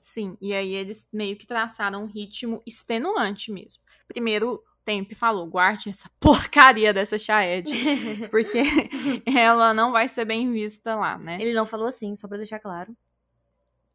Sim, 0.00 0.36
e 0.38 0.52
aí 0.52 0.74
eles 0.74 1.08
meio 1.10 1.36
que 1.36 1.46
traçaram 1.46 2.02
um 2.02 2.06
ritmo 2.06 2.62
extenuante 2.66 3.50
mesmo. 3.50 3.82
Primeiro, 4.06 4.62
o 4.84 4.86
Temp 4.86 5.12
falou: 5.14 5.46
guarde 5.46 5.88
essa 5.88 6.10
porcaria 6.20 6.92
dessa 6.92 7.18
Shaed, 7.18 7.70
porque 8.30 8.62
ela 9.26 9.72
não 9.72 9.90
vai 9.90 10.06
ser 10.06 10.24
bem 10.26 10.52
vista 10.52 10.94
lá, 10.94 11.16
né? 11.18 11.40
Ele 11.40 11.54
não 11.54 11.66
falou 11.66 11.86
assim, 11.86 12.14
só 12.14 12.28
pra 12.28 12.36
deixar 12.36 12.60
claro. 12.60 12.94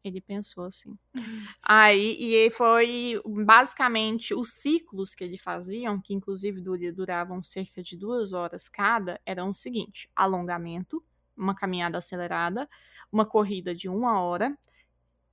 Ele 0.02 0.20
pensou 0.20 0.64
assim. 0.64 0.98
Aí, 1.62 2.16
e 2.18 2.50
foi 2.50 3.20
basicamente 3.44 4.34
os 4.34 4.54
ciclos 4.54 5.14
que 5.14 5.22
ele 5.22 5.36
faziam, 5.36 6.00
que 6.00 6.14
inclusive 6.14 6.60
dur- 6.60 6.92
duravam 6.94 7.42
cerca 7.44 7.82
de 7.82 7.98
duas 7.98 8.32
horas 8.32 8.66
cada, 8.68 9.20
eram 9.26 9.50
o 9.50 9.54
seguinte: 9.54 10.10
alongamento, 10.16 11.04
uma 11.36 11.54
caminhada 11.54 11.98
acelerada, 11.98 12.68
uma 13.12 13.26
corrida 13.26 13.74
de 13.74 13.90
uma 13.90 14.22
hora, 14.22 14.56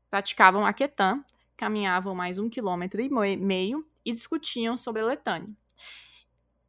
praticavam 0.10 0.66
a 0.66 0.74
Ketan, 0.74 1.24
caminhavam 1.56 2.14
mais 2.14 2.38
um 2.38 2.50
quilômetro 2.50 3.02
e 3.02 3.10
meio 3.38 3.88
e 4.10 4.14
discutiam 4.14 4.78
sobre 4.78 5.02
a 5.02 5.06
Letânia. 5.06 5.50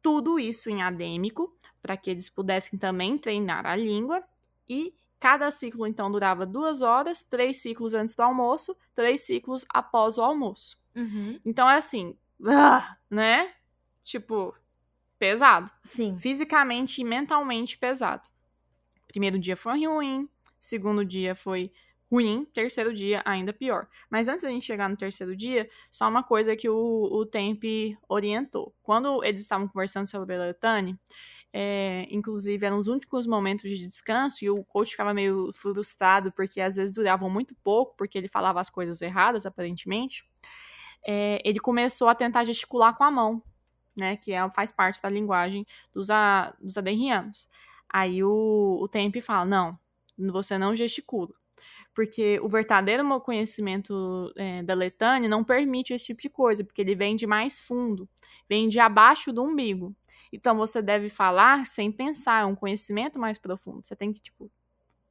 Tudo 0.01 0.39
isso 0.39 0.69
em 0.69 0.81
adêmico, 0.81 1.55
para 1.81 1.97
que 1.97 2.09
eles 2.09 2.29
pudessem 2.29 2.77
também 2.77 3.17
treinar 3.17 3.65
a 3.65 3.75
língua 3.75 4.23
e 4.67 4.93
Cada 5.19 5.51
ciclo, 5.51 5.85
então, 5.85 6.09
durava 6.09 6.45
duas 6.45 6.81
horas, 6.81 7.21
três 7.21 7.57
ciclos 7.57 7.93
antes 7.93 8.15
do 8.15 8.23
almoço, 8.23 8.75
três 8.95 9.21
ciclos 9.21 9.65
após 9.67 10.17
o 10.17 10.21
almoço. 10.21 10.81
Uhum. 10.95 11.37
Então 11.43 11.69
é 11.69 11.75
assim, 11.75 12.17
ah, 12.47 12.95
né? 13.09 13.53
Tipo, 14.01 14.55
pesado. 15.17 15.69
Sim. 15.85 16.17
Fisicamente 16.17 17.01
e 17.01 17.03
mentalmente 17.03 17.77
pesado. 17.77 18.29
Primeiro 19.07 19.37
dia 19.37 19.57
foi 19.57 19.85
ruim, 19.85 20.29
segundo 20.57 21.03
dia 21.03 21.35
foi 21.35 21.69
ruim, 22.11 22.45
terceiro 22.53 22.93
dia 22.93 23.21
ainda 23.23 23.53
pior. 23.53 23.87
Mas 24.09 24.27
antes 24.27 24.43
da 24.43 24.49
gente 24.49 24.65
chegar 24.65 24.89
no 24.89 24.97
terceiro 24.97 25.35
dia, 25.35 25.69
só 25.91 26.07
uma 26.09 26.23
coisa 26.23 26.55
que 26.55 26.67
o, 26.67 26.75
o 26.75 27.25
Temp 27.25 27.63
orientou. 28.07 28.73
Quando 28.81 29.23
eles 29.23 29.41
estavam 29.41 29.67
conversando 29.67 30.07
sobre 30.07 30.35
a 30.35 30.39
Letane, 30.39 30.99
é, 31.53 32.07
inclusive 32.11 32.65
eram 32.65 32.77
os 32.77 32.87
únicos 32.87 33.25
momentos 33.25 33.69
de 33.69 33.79
descanso 33.79 34.43
e 34.43 34.49
o 34.49 34.63
coach 34.63 34.91
ficava 34.91 35.13
meio 35.13 35.51
frustrado 35.51 36.31
porque 36.31 36.61
às 36.61 36.75
vezes 36.75 36.93
duravam 36.93 37.29
muito 37.29 37.55
pouco, 37.63 37.95
porque 37.97 38.17
ele 38.17 38.27
falava 38.27 38.59
as 38.59 38.69
coisas 38.69 39.01
erradas, 39.01 39.45
aparentemente. 39.45 40.23
É, 41.05 41.41
ele 41.45 41.59
começou 41.59 42.09
a 42.09 42.15
tentar 42.15 42.43
gesticular 42.43 42.95
com 42.95 43.03
a 43.03 43.11
mão, 43.11 43.41
né, 43.95 44.15
que 44.15 44.33
é, 44.33 44.49
faz 44.51 44.71
parte 44.71 45.01
da 45.01 45.09
linguagem 45.09 45.65
dos, 45.93 46.09
a, 46.09 46.55
dos 46.59 46.77
adenrianos. 46.77 47.47
Aí 47.87 48.23
o, 48.23 48.77
o 48.81 48.87
Temp 48.87 49.15
fala, 49.21 49.45
não, 49.45 49.79
você 50.17 50.57
não 50.57 50.75
gesticula. 50.75 51.38
Porque 51.93 52.39
o 52.41 52.47
verdadeiro 52.47 53.05
meu 53.05 53.19
conhecimento 53.19 54.31
é, 54.35 54.63
da 54.63 54.73
Letânia 54.73 55.27
não 55.27 55.43
permite 55.43 55.93
esse 55.93 56.05
tipo 56.05 56.21
de 56.21 56.29
coisa, 56.29 56.63
porque 56.63 56.81
ele 56.81 56.95
vem 56.95 57.15
de 57.15 57.27
mais 57.27 57.59
fundo, 57.59 58.07
vem 58.47 58.69
de 58.69 58.79
abaixo 58.79 59.33
do 59.33 59.43
umbigo. 59.43 59.93
Então 60.31 60.55
você 60.55 60.81
deve 60.81 61.09
falar 61.09 61.65
sem 61.65 61.91
pensar, 61.91 62.43
é 62.43 62.45
um 62.45 62.55
conhecimento 62.55 63.19
mais 63.19 63.37
profundo. 63.37 63.85
Você 63.85 63.95
tem 63.95 64.13
que, 64.13 64.21
tipo, 64.21 64.49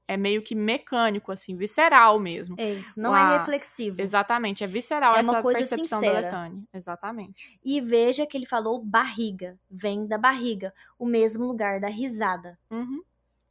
é 0.08 0.16
meio 0.16 0.40
que 0.40 0.54
mecânico, 0.54 1.30
assim, 1.30 1.54
visceral 1.54 2.18
mesmo. 2.18 2.56
É 2.58 2.72
isso. 2.72 2.98
Não 2.98 3.14
é 3.14 3.36
reflexivo. 3.36 4.00
Exatamente, 4.00 4.64
é 4.64 4.66
visceral 4.66 5.14
É 5.14 5.20
essa 5.20 5.30
uma 5.30 5.42
coisa 5.42 5.58
percepção 5.58 6.00
da 6.00 6.06
sincera. 6.06 6.26
Letânia. 6.26 6.62
Exatamente. 6.72 7.60
E 7.62 7.78
veja 7.80 8.26
que 8.26 8.34
ele 8.34 8.46
falou 8.46 8.82
barriga. 8.82 9.58
Vem 9.70 10.06
da 10.06 10.16
barriga. 10.16 10.72
O 10.98 11.04
mesmo 11.04 11.44
lugar 11.44 11.78
da 11.78 11.88
risada. 11.88 12.58
Uhum. 12.70 13.02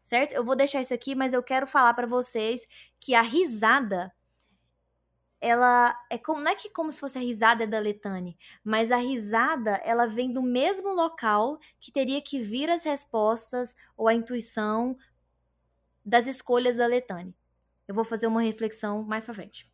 Certo? 0.08 0.32
Eu 0.32 0.46
vou 0.46 0.56
deixar 0.56 0.80
isso 0.80 0.94
aqui, 0.94 1.14
mas 1.14 1.34
eu 1.34 1.44
quero 1.44 1.68
falar 1.68 1.94
pra 1.94 2.08
vocês 2.08 2.66
que 2.98 3.14
a 3.14 3.22
risada 3.22 4.10
ela 5.42 5.94
é 6.10 6.18
como 6.18 6.40
não 6.42 6.50
é 6.50 6.56
que 6.56 6.70
como 6.70 6.92
se 6.94 7.00
fosse 7.02 7.18
a 7.18 7.22
risada 7.22 7.68
da 7.68 7.78
Letane, 7.78 8.38
mas 8.64 8.90
a 8.90 8.96
risada 8.96 9.72
ela 9.84 10.08
vem 10.08 10.32
do 10.32 10.42
mesmo 10.42 10.94
local 10.94 11.60
que 11.78 11.92
teria 11.92 12.22
que 12.22 12.40
vir 12.40 12.70
as 12.70 12.86
respostas 12.86 13.76
ou 13.98 14.08
a 14.08 14.14
intuição 14.14 14.98
das 16.06 16.26
escolhas 16.26 16.78
da 16.78 16.88
Letane. 16.88 17.36
Eu 17.86 17.94
vou 17.94 18.06
fazer 18.06 18.28
uma 18.28 18.42
reflexão 18.42 19.04
mais 19.04 19.26
pra 19.26 19.34
frente. 19.34 19.70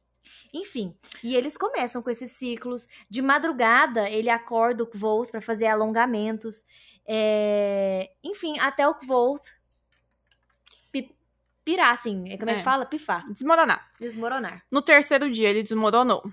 Enfim, 0.52 0.98
e 1.24 1.36
eles 1.36 1.56
começam 1.56 2.02
com 2.02 2.10
esses 2.10 2.32
ciclos. 2.32 2.88
De 3.08 3.22
madrugada, 3.22 4.10
ele 4.10 4.32
acorda 4.32 4.84
o 4.84 4.88
Kvolt 4.88 5.30
para 5.30 5.42
fazer 5.42 5.68
alongamentos. 5.68 6.66
É... 7.06 8.12
Enfim, 8.24 8.58
até 8.60 8.88
o 8.88 8.96
Kvolt 8.96 9.44
pirar, 11.64 11.92
assim. 11.94 12.24
Como 12.38 12.50
é 12.50 12.56
que 12.56 12.60
É. 12.62 12.64
fala? 12.64 12.86
Pifar. 12.86 13.26
Desmoronar. 13.32 13.90
Desmoronar. 14.00 14.64
No 14.72 14.82
terceiro 14.82 15.30
dia, 15.32 15.50
ele 15.50 15.64
desmoronou. 15.64 16.24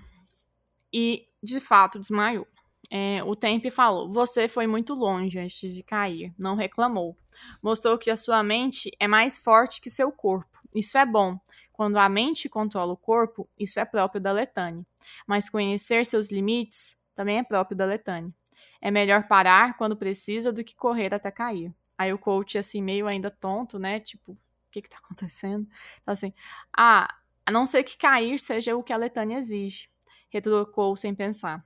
E, 0.93 1.27
de 1.41 1.59
fato, 1.59 1.99
desmaiou. 1.99 2.47
É, 2.89 3.23
o 3.23 3.35
Tempe 3.35 3.71
falou: 3.71 4.09
Você 4.11 4.47
foi 4.47 4.67
muito 4.67 4.93
longe 4.93 5.39
antes 5.39 5.73
de 5.73 5.81
cair, 5.81 6.33
não 6.37 6.55
reclamou. 6.55 7.17
Mostrou 7.63 7.97
que 7.97 8.09
a 8.11 8.17
sua 8.17 8.43
mente 8.43 8.91
é 8.99 9.07
mais 9.07 9.37
forte 9.37 9.79
que 9.79 9.89
seu 9.89 10.11
corpo. 10.11 10.49
Isso 10.75 10.97
é 10.97 11.05
bom. 11.05 11.39
Quando 11.71 11.97
a 11.97 12.07
mente 12.09 12.49
controla 12.49 12.91
o 12.93 12.97
corpo, 12.97 13.49
isso 13.57 13.79
é 13.79 13.85
próprio 13.85 14.21
da 14.21 14.31
Letane. 14.31 14.85
Mas 15.25 15.49
conhecer 15.49 16.05
seus 16.05 16.29
limites 16.29 16.99
também 17.15 17.39
é 17.39 17.43
próprio 17.43 17.75
da 17.77 17.85
Letane. 17.85 18.33
É 18.81 18.91
melhor 18.91 19.27
parar 19.27 19.77
quando 19.77 19.95
precisa 19.95 20.51
do 20.51 20.63
que 20.63 20.75
correr 20.75 21.13
até 21.13 21.31
cair. 21.31 21.73
Aí 21.97 22.11
o 22.11 22.19
coach, 22.19 22.57
assim, 22.57 22.81
meio 22.81 23.07
ainda 23.07 23.31
tonto, 23.31 23.79
né? 23.79 23.99
Tipo, 23.99 24.35
o 24.71 24.73
que 24.73 24.81
que 24.81 24.89
tá 24.89 24.97
acontecendo? 24.97 25.67
Então, 26.01 26.13
assim, 26.13 26.33
ah, 26.75 27.13
a 27.45 27.51
não 27.51 27.65
ser 27.65 27.83
que 27.83 27.97
cair 27.97 28.39
seja 28.39 28.75
o 28.75 28.83
que 28.83 28.93
a 28.93 28.97
Letânia 28.97 29.37
exige. 29.37 29.89
Retrucou 30.29 30.95
sem 30.95 31.13
pensar. 31.13 31.65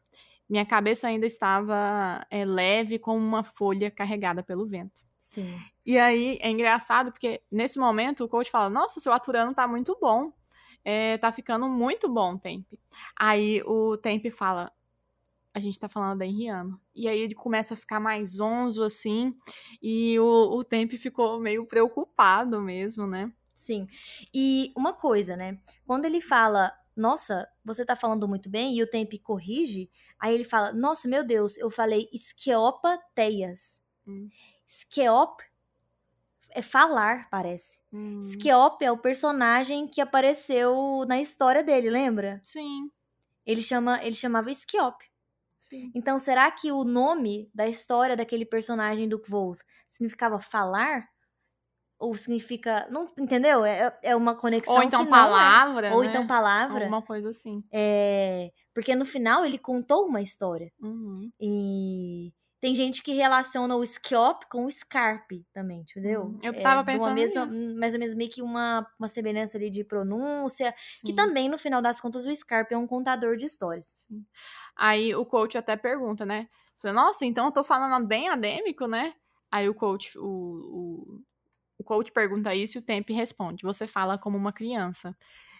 Minha 0.49 0.66
cabeça 0.66 1.08
ainda 1.08 1.26
estava 1.26 2.26
é, 2.30 2.43
leve 2.43 2.99
como 2.99 3.20
uma 3.20 3.43
folha 3.43 3.91
carregada 3.91 4.43
pelo 4.43 4.68
vento. 4.68 5.01
Sim. 5.20 5.60
E 5.86 5.97
aí 5.97 6.38
é 6.41 6.49
engraçado 6.49 7.12
porque 7.12 7.41
nesse 7.51 7.80
momento 7.80 8.24
o 8.24 8.30
coach 8.30 8.49
fala: 8.49 8.70
Nossa, 8.70 8.99
seu 8.99 9.14
aturano 9.14 9.53
tá 9.53 9.68
muito 9.68 9.97
bom. 9.99 10.32
É, 10.84 11.18
tá 11.18 11.32
ficando 11.32 11.68
muito 11.68 12.08
bom, 12.08 12.38
Tempe. 12.38 12.80
Aí 13.16 13.62
o 13.66 13.97
Tempe 13.97 14.30
fala: 14.30 14.72
A 15.56 15.60
gente 15.60 15.80
tá 15.80 15.88
falando 15.88 16.20
da 16.20 16.26
Henriano. 16.26 16.78
E 16.93 17.08
aí 17.08 17.18
ele 17.18 17.34
começa 17.34 17.74
a 17.74 17.78
ficar 17.78 17.97
mais 17.97 18.32
zonzo 18.34 18.84
assim. 18.84 19.34
E 19.82 20.20
o, 20.20 20.58
o 20.58 20.64
Tempe 20.66 20.97
ficou 20.97 21.39
meio 21.39 21.66
preocupado 21.66 22.62
mesmo, 22.62 23.08
né? 23.08 23.32
Sim. 23.53 23.88
E 24.34 24.74
uma 24.76 24.91
coisa, 24.91 25.38
né? 25.38 25.58
Quando 25.88 26.03
ele 26.03 26.20
fala, 26.20 26.74
nossa, 26.93 27.47
você 27.64 27.86
tá 27.86 27.95
falando 27.95 28.28
muito 28.28 28.49
bem, 28.49 28.76
e 28.76 28.84
o 28.84 28.89
Tempe 28.89 29.18
corrige, 29.18 29.89
aí 30.20 30.36
ele 30.36 30.43
fala, 30.43 30.74
nossa, 30.74 31.08
meu 31.08 31.26
Deus, 31.26 31.58
eu 31.58 31.72
falei 31.72 32.10
esqueopateias. 32.12 33.80
Hum. 34.06 34.28
Esqueop 34.68 35.41
é 36.49 36.62
falar, 36.62 37.30
parece. 37.30 37.80
Hum, 37.93 38.20
é 38.82 38.91
o 38.91 38.97
personagem 38.97 39.88
que 39.88 40.01
apareceu 40.01 41.06
na 41.08 41.22
história 41.22 41.64
dele, 41.64 41.89
lembra? 41.89 42.41
sim, 42.43 42.91
Ele 43.45 43.62
chama, 43.62 44.03
ele 44.03 44.16
chamava 44.16 44.53
Skeop. 44.53 44.97
Sim. 45.70 45.91
Então, 45.93 46.18
será 46.20 46.49
que 46.51 46.72
o 46.72 46.84
nome 46.84 47.49
da 47.53 47.68
história 47.68 48.16
daquele 48.16 48.45
personagem 48.45 49.07
do 49.07 49.20
Kvold 49.20 49.59
significava 49.89 50.39
falar? 50.39 51.07
Ou 51.97 52.13
significa. 52.16 52.88
Não, 52.89 53.05
entendeu? 53.18 53.63
É, 53.66 53.97
é 54.03 54.16
uma 54.16 54.36
conexão 54.36 54.76
Ou 54.76 54.84
então 54.84 55.03
é. 55.03 55.09
palavra. 55.09 55.93
Ou 55.93 56.03
né? 56.03 56.09
então 56.09 56.28
palavra. 56.28 56.80
Alguma 56.80 57.01
coisa 57.01 57.30
assim. 57.30 57.63
É, 57.72 58.51
porque 58.74 58.93
no 58.95 59.05
final 59.05 59.45
ele 59.45 59.57
contou 59.57 60.05
uma 60.05 60.22
história. 60.22 60.72
Uhum. 60.82 61.32
E 61.39 62.34
tem 62.66 62.74
gente 62.74 63.03
que 63.03 63.13
relaciona 63.13 63.76
o 63.76 63.86
Skeop 63.86 64.47
com 64.49 64.66
o 64.66 64.72
Scarpe 64.72 65.45
também, 65.53 65.82
entendeu? 65.82 66.24
Uhum. 66.24 66.39
Eu 66.41 66.51
É, 66.51 66.61
tava 66.61 66.80
uma 66.80 66.84
pensando 66.84 67.13
mesma- 67.13 67.45
nisso. 67.45 67.76
Mais 67.76 67.93
ou 67.93 67.99
menos 67.99 68.16
meio 68.16 68.28
que 68.32 68.41
uma, 68.41 68.88
uma 68.97 69.07
semelhança 69.07 69.55
ali 69.55 69.70
de 69.70 69.84
pronúncia. 69.84 70.74
Que 71.01 71.09
Sim. 71.09 71.16
também, 71.16 71.47
no 71.47 71.59
final 71.59 71.80
das 71.80 71.99
contas, 72.01 72.26
o 72.26 72.36
Scarpe 72.36 72.74
é 72.74 72.78
um 72.78 72.88
contador 72.88 73.36
de 73.38 73.45
histórias. 73.45 73.95
Aí 74.76 75.13
o 75.13 75.24
coach 75.28 75.55
até 75.55 75.76
pergunta, 75.76 76.26
né? 76.26 76.49
Fala, 76.82 76.91
Nossa, 76.95 77.24
então 77.24 77.45
eu 77.45 77.51
tô 77.51 77.63
falando 77.63 78.03
bem 78.07 78.30
adêmico, 78.30 78.88
né? 78.88 79.13
Aí 79.51 79.70
o 79.70 79.76
coach, 79.76 80.18
o, 80.18 80.24
o, 80.26 81.22
o 81.78 81.84
coach 81.84 82.11
pergunta 82.11 82.55
isso 82.55 82.80
e 82.80 82.80
o 82.80 82.84
Tempe 82.84 83.13
responde: 83.13 83.61
Você 83.61 83.86
fala 83.86 84.18
como 84.18 84.36
uma 84.39 84.51
criança. 84.51 85.16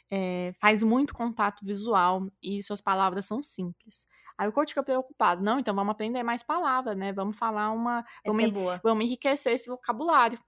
É, 0.10 0.54
faz 0.60 0.82
muito 0.82 1.14
contato 1.14 1.64
visual 1.64 2.32
e 2.42 2.64
suas 2.64 2.82
palavras 2.82 3.28
são 3.28 3.44
simples. 3.44 4.08
Aí 4.38 4.48
o 4.48 4.52
coach 4.52 4.70
fica 4.70 4.84
preocupado. 4.84 5.44
Não, 5.44 5.60
então 5.60 5.74
vamos 5.74 5.92
aprender 5.92 6.24
mais 6.24 6.44
palavras, 6.44 6.98
né? 6.98 7.14
Vamos 7.14 7.38
falar 7.38 7.72
uma. 7.72 8.06
Vamos, 8.26 8.44
é 8.44 8.48
boa. 8.52 8.82
vamos 8.84 9.06
enriquecer 9.06 9.54
esse 9.54 9.70
vocabulário. 9.70 10.40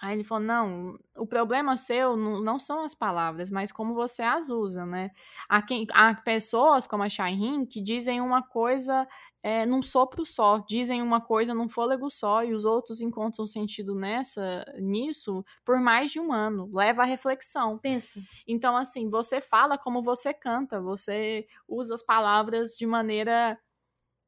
Aí 0.00 0.14
ele 0.14 0.24
falou: 0.24 0.44
não, 0.44 0.98
o 1.16 1.26
problema 1.26 1.76
seu 1.76 2.16
não, 2.16 2.58
são 2.58 2.84
as 2.84 2.94
palavras, 2.94 3.50
mas 3.50 3.72
como 3.72 3.94
você 3.94 4.22
as 4.22 4.48
usa, 4.48 4.86
né? 4.86 5.10
Há, 5.48 5.60
quem, 5.60 5.86
há 5.92 6.14
pessoas 6.14 6.86
como 6.86 7.02
a 7.02 7.08
Shairin 7.08 7.66
que 7.66 7.82
dizem 7.82 8.20
uma 8.20 8.42
coisa 8.42 9.06
é, 9.48 9.64
num 9.64 9.82
sopro 9.82 10.26
só, 10.26 10.58
dizem 10.58 11.00
uma 11.00 11.22
coisa 11.22 11.54
num 11.54 11.70
fôlego 11.70 12.10
só, 12.10 12.44
e 12.44 12.52
os 12.52 12.66
outros 12.66 13.00
encontram 13.00 13.46
sentido 13.46 13.94
nessa, 13.94 14.62
nisso 14.78 15.42
por 15.64 15.80
mais 15.80 16.10
de 16.10 16.20
um 16.20 16.34
ano. 16.34 16.70
Leva 16.70 17.02
à 17.02 17.06
reflexão. 17.06 17.78
Pensa. 17.78 18.20
Então, 18.46 18.76
assim, 18.76 19.08
você 19.08 19.40
fala 19.40 19.78
como 19.78 20.02
você 20.02 20.34
canta, 20.34 20.82
você 20.82 21.46
usa 21.66 21.94
as 21.94 22.02
palavras 22.02 22.76
de 22.76 22.84
maneira 22.86 23.58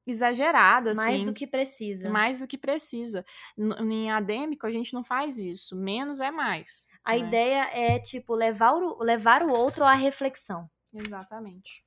exagerada, 0.06 0.94
Mais 0.94 1.16
assim. 1.16 1.26
do 1.26 1.34
que 1.34 1.46
precisa. 1.46 2.08
Mais 2.08 2.38
do 2.38 2.46
que 2.46 2.56
precisa. 2.56 3.22
Em 3.58 4.10
adêmico, 4.10 4.66
a 4.66 4.70
gente 4.70 4.94
não 4.94 5.04
faz 5.04 5.38
isso. 5.38 5.76
Menos 5.76 6.20
é 6.20 6.30
mais. 6.30 6.86
A 7.04 7.12
né? 7.12 7.18
ideia 7.18 7.70
é, 7.74 7.98
tipo, 7.98 8.34
levar 8.34 8.72
o, 8.72 9.02
levar 9.02 9.42
o 9.42 9.52
outro 9.52 9.84
à 9.84 9.92
reflexão. 9.92 10.66
Exatamente. 10.94 11.84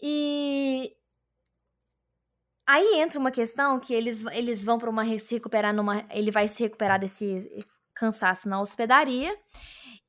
E 0.00 0.96
aí 2.66 3.00
entra 3.00 3.18
uma 3.18 3.30
questão 3.30 3.78
que 3.80 3.94
eles, 3.94 4.24
eles 4.32 4.64
vão 4.64 4.78
para 4.78 4.90
uma 4.90 5.04
se 5.18 5.34
recuperar 5.34 5.74
numa 5.74 6.04
ele 6.10 6.30
vai 6.30 6.48
se 6.48 6.62
recuperar 6.62 6.98
desse 6.98 7.64
cansaço 7.94 8.48
na 8.48 8.60
hospedaria 8.60 9.36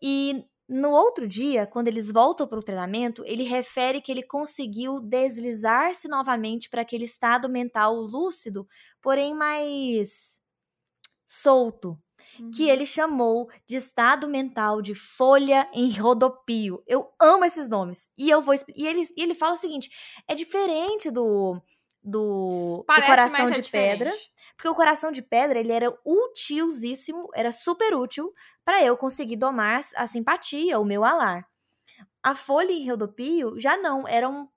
e 0.01 0.43
no 0.67 0.89
outro 0.89 1.27
dia, 1.27 1.67
quando 1.67 1.87
eles 1.87 2.11
voltam 2.11 2.47
para 2.47 2.57
o 2.57 2.63
treinamento, 2.63 3.23
ele 3.25 3.43
refere 3.43 4.01
que 4.01 4.11
ele 4.11 4.23
conseguiu 4.23 4.99
deslizar-se 4.99 6.07
novamente 6.07 6.69
para 6.71 6.81
aquele 6.81 7.03
estado 7.03 7.47
mental 7.47 7.95
lúcido, 7.95 8.67
porém 8.99 9.35
mais 9.35 10.39
solto, 11.25 11.97
que 12.51 12.63
Uhum. 12.63 12.69
ele 12.69 12.85
chamou 12.85 13.49
de 13.67 13.77
estado 13.77 14.27
mental 14.27 14.81
de 14.81 14.95
folha 14.95 15.69
em 15.73 15.91
rodopio. 15.97 16.83
Eu 16.87 17.09
amo 17.21 17.45
esses 17.45 17.69
nomes. 17.69 18.09
E 18.17 18.29
eu 18.29 18.41
vou 18.41 18.55
e 18.75 18.87
ele, 18.87 19.03
e 19.17 19.23
ele 19.23 19.35
fala 19.35 19.53
o 19.53 19.57
seguinte: 19.57 19.89
é 20.27 20.35
diferente 20.35 21.11
do 21.11 21.61
do, 22.05 22.85
do 22.87 23.05
coração 23.07 23.47
é 23.47 23.51
de 23.51 23.69
pedra, 23.69 24.11
diferente. 24.11 24.31
porque 24.55 24.69
o 24.69 24.75
coração 24.75 25.11
de 25.11 25.21
pedra 25.23 25.59
ele 25.59 25.71
era 25.71 25.91
utilzíssimo, 26.05 27.21
era 27.33 27.51
super 27.51 27.95
útil 27.95 28.31
para 28.63 28.83
eu 28.83 28.95
conseguir 28.95 29.37
domar 29.37 29.81
a 29.95 30.05
simpatia, 30.07 30.79
o 30.79 30.85
meu 30.85 31.03
alar. 31.03 31.43
A 32.23 32.35
folha 32.35 32.71
em 32.71 32.89
rodopio 32.89 33.59
já 33.59 33.75
não, 33.77 34.07
era 34.07 34.29
um 34.29 34.47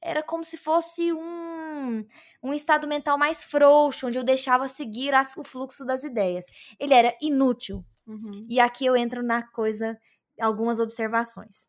era 0.00 0.22
como 0.22 0.44
se 0.44 0.56
fosse 0.56 1.12
um, 1.12 2.06
um 2.40 2.54
estado 2.54 2.86
mental 2.86 3.18
mais 3.18 3.42
frouxo, 3.42 4.06
onde 4.06 4.16
eu 4.16 4.22
deixava 4.22 4.68
seguir 4.68 5.12
as- 5.12 5.36
o 5.36 5.42
fluxo 5.42 5.84
das 5.84 6.04
ideias. 6.04 6.46
Ele 6.78 6.94
era 6.94 7.12
inútil. 7.20 7.84
Uhum. 8.06 8.46
E 8.48 8.60
aqui 8.60 8.86
eu 8.86 8.96
entro 8.96 9.24
na 9.24 9.42
coisa, 9.50 9.98
algumas 10.40 10.78
observações. 10.78 11.66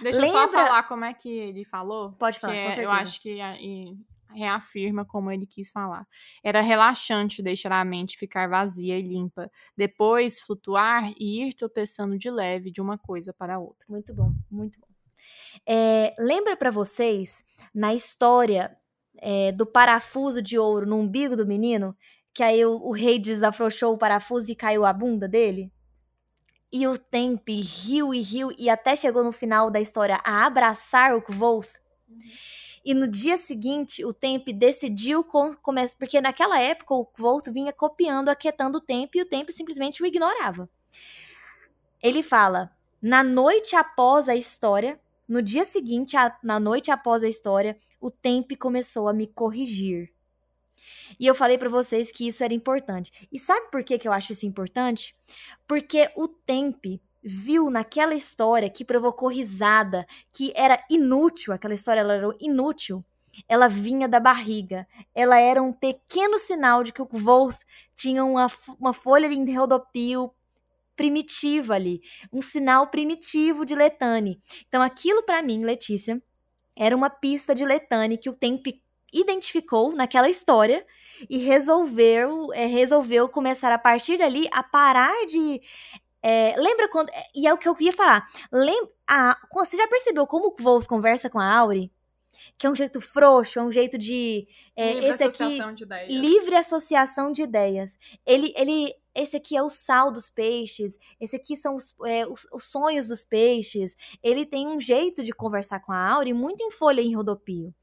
Deixa 0.00 0.20
eu 0.20 0.26
só 0.28 0.44
Lembra- 0.44 0.64
falar 0.66 0.82
como 0.84 1.04
é 1.04 1.12
que 1.12 1.28
ele 1.28 1.64
falou. 1.64 2.12
Pode 2.12 2.38
falar, 2.38 2.54
é- 2.54 2.84
eu 2.84 2.90
acho 2.90 3.20
que 3.20 3.40
reafirma 4.34 5.04
como 5.04 5.30
ele 5.30 5.46
quis 5.46 5.70
falar. 5.70 6.06
Era 6.42 6.60
relaxante 6.60 7.42
deixar 7.42 7.72
a 7.72 7.84
mente 7.84 8.18
ficar 8.18 8.48
vazia 8.48 8.98
e 8.98 9.02
limpa, 9.02 9.50
depois 9.76 10.40
flutuar 10.40 11.12
e 11.18 11.42
ir 11.42 11.54
tropeçando 11.54 12.18
de 12.18 12.30
leve 12.30 12.70
de 12.70 12.80
uma 12.80 12.98
coisa 12.98 13.32
para 13.32 13.58
outra. 13.58 13.86
Muito 13.88 14.14
bom, 14.14 14.32
muito 14.50 14.80
bom. 14.80 14.86
É, 15.66 16.14
lembra 16.18 16.56
pra 16.56 16.70
vocês, 16.70 17.44
na 17.74 17.94
história 17.94 18.70
é, 19.18 19.52
do 19.52 19.66
parafuso 19.66 20.40
de 20.40 20.58
ouro 20.58 20.86
no 20.86 20.96
umbigo 20.96 21.36
do 21.36 21.46
menino, 21.46 21.96
que 22.32 22.42
aí 22.42 22.64
o, 22.64 22.72
o 22.72 22.92
rei 22.92 23.18
desafrouxou 23.18 23.94
o 23.94 23.98
parafuso 23.98 24.50
e 24.50 24.56
caiu 24.56 24.84
a 24.84 24.92
bunda 24.92 25.28
dele? 25.28 25.72
E 26.72 26.86
o 26.86 26.96
Tempe 26.96 27.60
riu 27.60 28.14
e 28.14 28.20
riu 28.20 28.52
e 28.56 28.70
até 28.70 28.94
chegou 28.94 29.24
no 29.24 29.32
final 29.32 29.70
da 29.70 29.80
história 29.80 30.20
a 30.24 30.46
abraçar 30.46 31.16
o 31.16 31.22
Kvoth. 31.22 31.80
E 32.84 32.94
no 32.94 33.06
dia 33.06 33.36
seguinte, 33.36 34.04
o 34.04 34.12
Tempe 34.12 34.52
decidiu 34.52 35.22
com, 35.22 35.54
começar. 35.54 35.96
Porque 35.98 36.20
naquela 36.20 36.58
época 36.60 36.94
o 36.94 37.04
Kvoth 37.04 37.46
vinha 37.48 37.72
copiando, 37.72 38.28
aquietando 38.30 38.78
o 38.78 38.80
Tempe 38.80 39.18
e 39.18 39.22
o 39.22 39.26
Tempe 39.26 39.52
simplesmente 39.52 40.02
o 40.02 40.06
ignorava. 40.06 40.68
Ele 42.02 42.22
fala: 42.22 42.70
na 43.00 43.22
noite 43.22 43.76
após 43.76 44.28
a 44.28 44.34
história, 44.36 44.98
no 45.28 45.42
dia 45.42 45.64
seguinte, 45.64 46.16
a- 46.16 46.36
na 46.42 46.58
noite 46.58 46.90
após 46.90 47.22
a 47.22 47.28
história, 47.28 47.76
o 48.00 48.10
Tempe 48.10 48.56
começou 48.56 49.08
a 49.08 49.12
me 49.12 49.26
corrigir. 49.26 50.10
E 51.18 51.26
eu 51.26 51.34
falei 51.34 51.58
pra 51.58 51.68
vocês 51.68 52.10
que 52.10 52.26
isso 52.26 52.42
era 52.42 52.54
importante. 52.54 53.28
E 53.30 53.38
sabe 53.38 53.70
por 53.70 53.84
que, 53.84 53.98
que 53.98 54.08
eu 54.08 54.12
acho 54.12 54.32
isso 54.32 54.46
importante? 54.46 55.14
Porque 55.68 56.10
o 56.16 56.26
Tempe, 56.26 57.00
viu 57.22 57.70
naquela 57.70 58.14
história 58.14 58.70
que 58.70 58.84
provocou 58.84 59.28
risada, 59.28 60.06
que 60.32 60.52
era 60.54 60.82
inútil, 60.90 61.52
aquela 61.52 61.74
história 61.74 62.00
ela 62.00 62.14
era 62.14 62.36
inútil, 62.40 63.04
ela 63.48 63.68
vinha 63.68 64.08
da 64.08 64.18
barriga. 64.18 64.86
Ela 65.14 65.38
era 65.38 65.62
um 65.62 65.72
pequeno 65.72 66.38
sinal 66.38 66.82
de 66.82 66.92
que 66.92 67.02
o 67.02 67.08
Wolf 67.10 67.60
tinha 67.94 68.24
uma, 68.24 68.48
uma 68.78 68.92
folha 68.92 69.28
de 69.28 69.52
rodopio 69.52 70.32
primitiva 70.96 71.74
ali, 71.74 72.02
um 72.30 72.42
sinal 72.42 72.88
primitivo 72.88 73.64
de 73.64 73.74
Letane. 73.74 74.38
Então 74.68 74.82
aquilo 74.82 75.22
para 75.22 75.42
mim, 75.42 75.64
Letícia, 75.64 76.22
era 76.76 76.94
uma 76.94 77.08
pista 77.08 77.54
de 77.54 77.64
Letane 77.64 78.18
que 78.18 78.28
o 78.28 78.34
Temp 78.34 78.66
identificou 79.12 79.92
naquela 79.92 80.28
história 80.28 80.86
e 81.28 81.38
resolveu 81.38 82.52
é, 82.52 82.66
resolveu 82.66 83.28
começar 83.28 83.72
a 83.72 83.78
partir 83.78 84.18
dali 84.18 84.46
a 84.52 84.62
parar 84.62 85.26
de 85.26 85.60
é, 86.22 86.54
lembra 86.56 86.88
quando 86.88 87.10
e 87.34 87.46
é 87.46 87.52
o 87.52 87.58
que 87.58 87.68
eu 87.68 87.74
queria 87.74 87.92
falar 87.92 88.26
lembra 88.52 88.90
a, 89.08 89.36
você 89.52 89.76
já 89.76 89.88
percebeu 89.88 90.26
como 90.26 90.48
o 90.48 90.62
Wolf 90.62 90.86
conversa 90.86 91.30
com 91.30 91.38
a 91.38 91.58
Auri 91.58 91.90
que 92.58 92.66
é 92.66 92.70
um 92.70 92.74
jeito 92.74 93.00
frouxo, 93.00 93.58
é 93.58 93.62
um 93.62 93.70
jeito 93.70 93.98
de. 93.98 94.46
É, 94.76 94.92
livre 94.94 95.08
esse 95.08 95.24
associação 95.24 95.66
aqui, 95.66 95.76
de 95.76 95.82
ideias. 95.84 96.08
Livre 96.08 96.56
associação 96.56 97.32
de 97.32 97.42
ideias. 97.42 97.98
Ele, 98.26 98.52
ele, 98.56 98.94
esse 99.14 99.36
aqui 99.36 99.56
é 99.56 99.62
o 99.62 99.70
sal 99.70 100.12
dos 100.12 100.30
peixes, 100.30 100.98
esse 101.20 101.36
aqui 101.36 101.56
são 101.56 101.74
os, 101.74 101.94
é, 102.04 102.26
os, 102.26 102.46
os, 102.52 102.64
sonhos 102.64 103.06
dos 103.06 103.24
peixes. 103.24 103.96
Ele 104.22 104.44
tem 104.44 104.66
um 104.66 104.80
jeito 104.80 105.22
de 105.22 105.32
conversar 105.32 105.80
com 105.80 105.92
a 105.92 106.10
Auri 106.10 106.32
muito 106.32 106.62
em 106.62 106.70
folha 106.70 107.00
em 107.00 107.14
rodopio. 107.14 107.74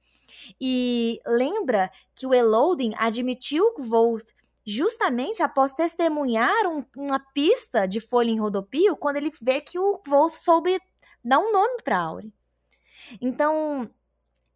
E 0.62 1.20
lembra 1.26 1.92
que 2.16 2.26
o 2.26 2.34
Elodin 2.34 2.94
admitiu 2.98 3.74
que 3.74 3.82
Volt 3.82 4.26
justamente 4.68 5.42
após 5.42 5.72
testemunhar 5.72 6.68
um, 6.68 6.84
uma 6.98 7.20
pista 7.34 7.88
de 7.88 8.02
folha 8.02 8.30
em 8.30 8.38
rodopio, 8.38 8.98
quando 8.98 9.16
ele 9.16 9.32
vê 9.42 9.62
que 9.62 9.80
o 9.80 10.02
Volt 10.06 10.34
soube 10.34 10.78
dar 11.24 11.40
um 11.40 11.54
nome 11.54 11.82
para 11.82 11.98
Auri. 11.98 12.34
Então, 13.22 13.90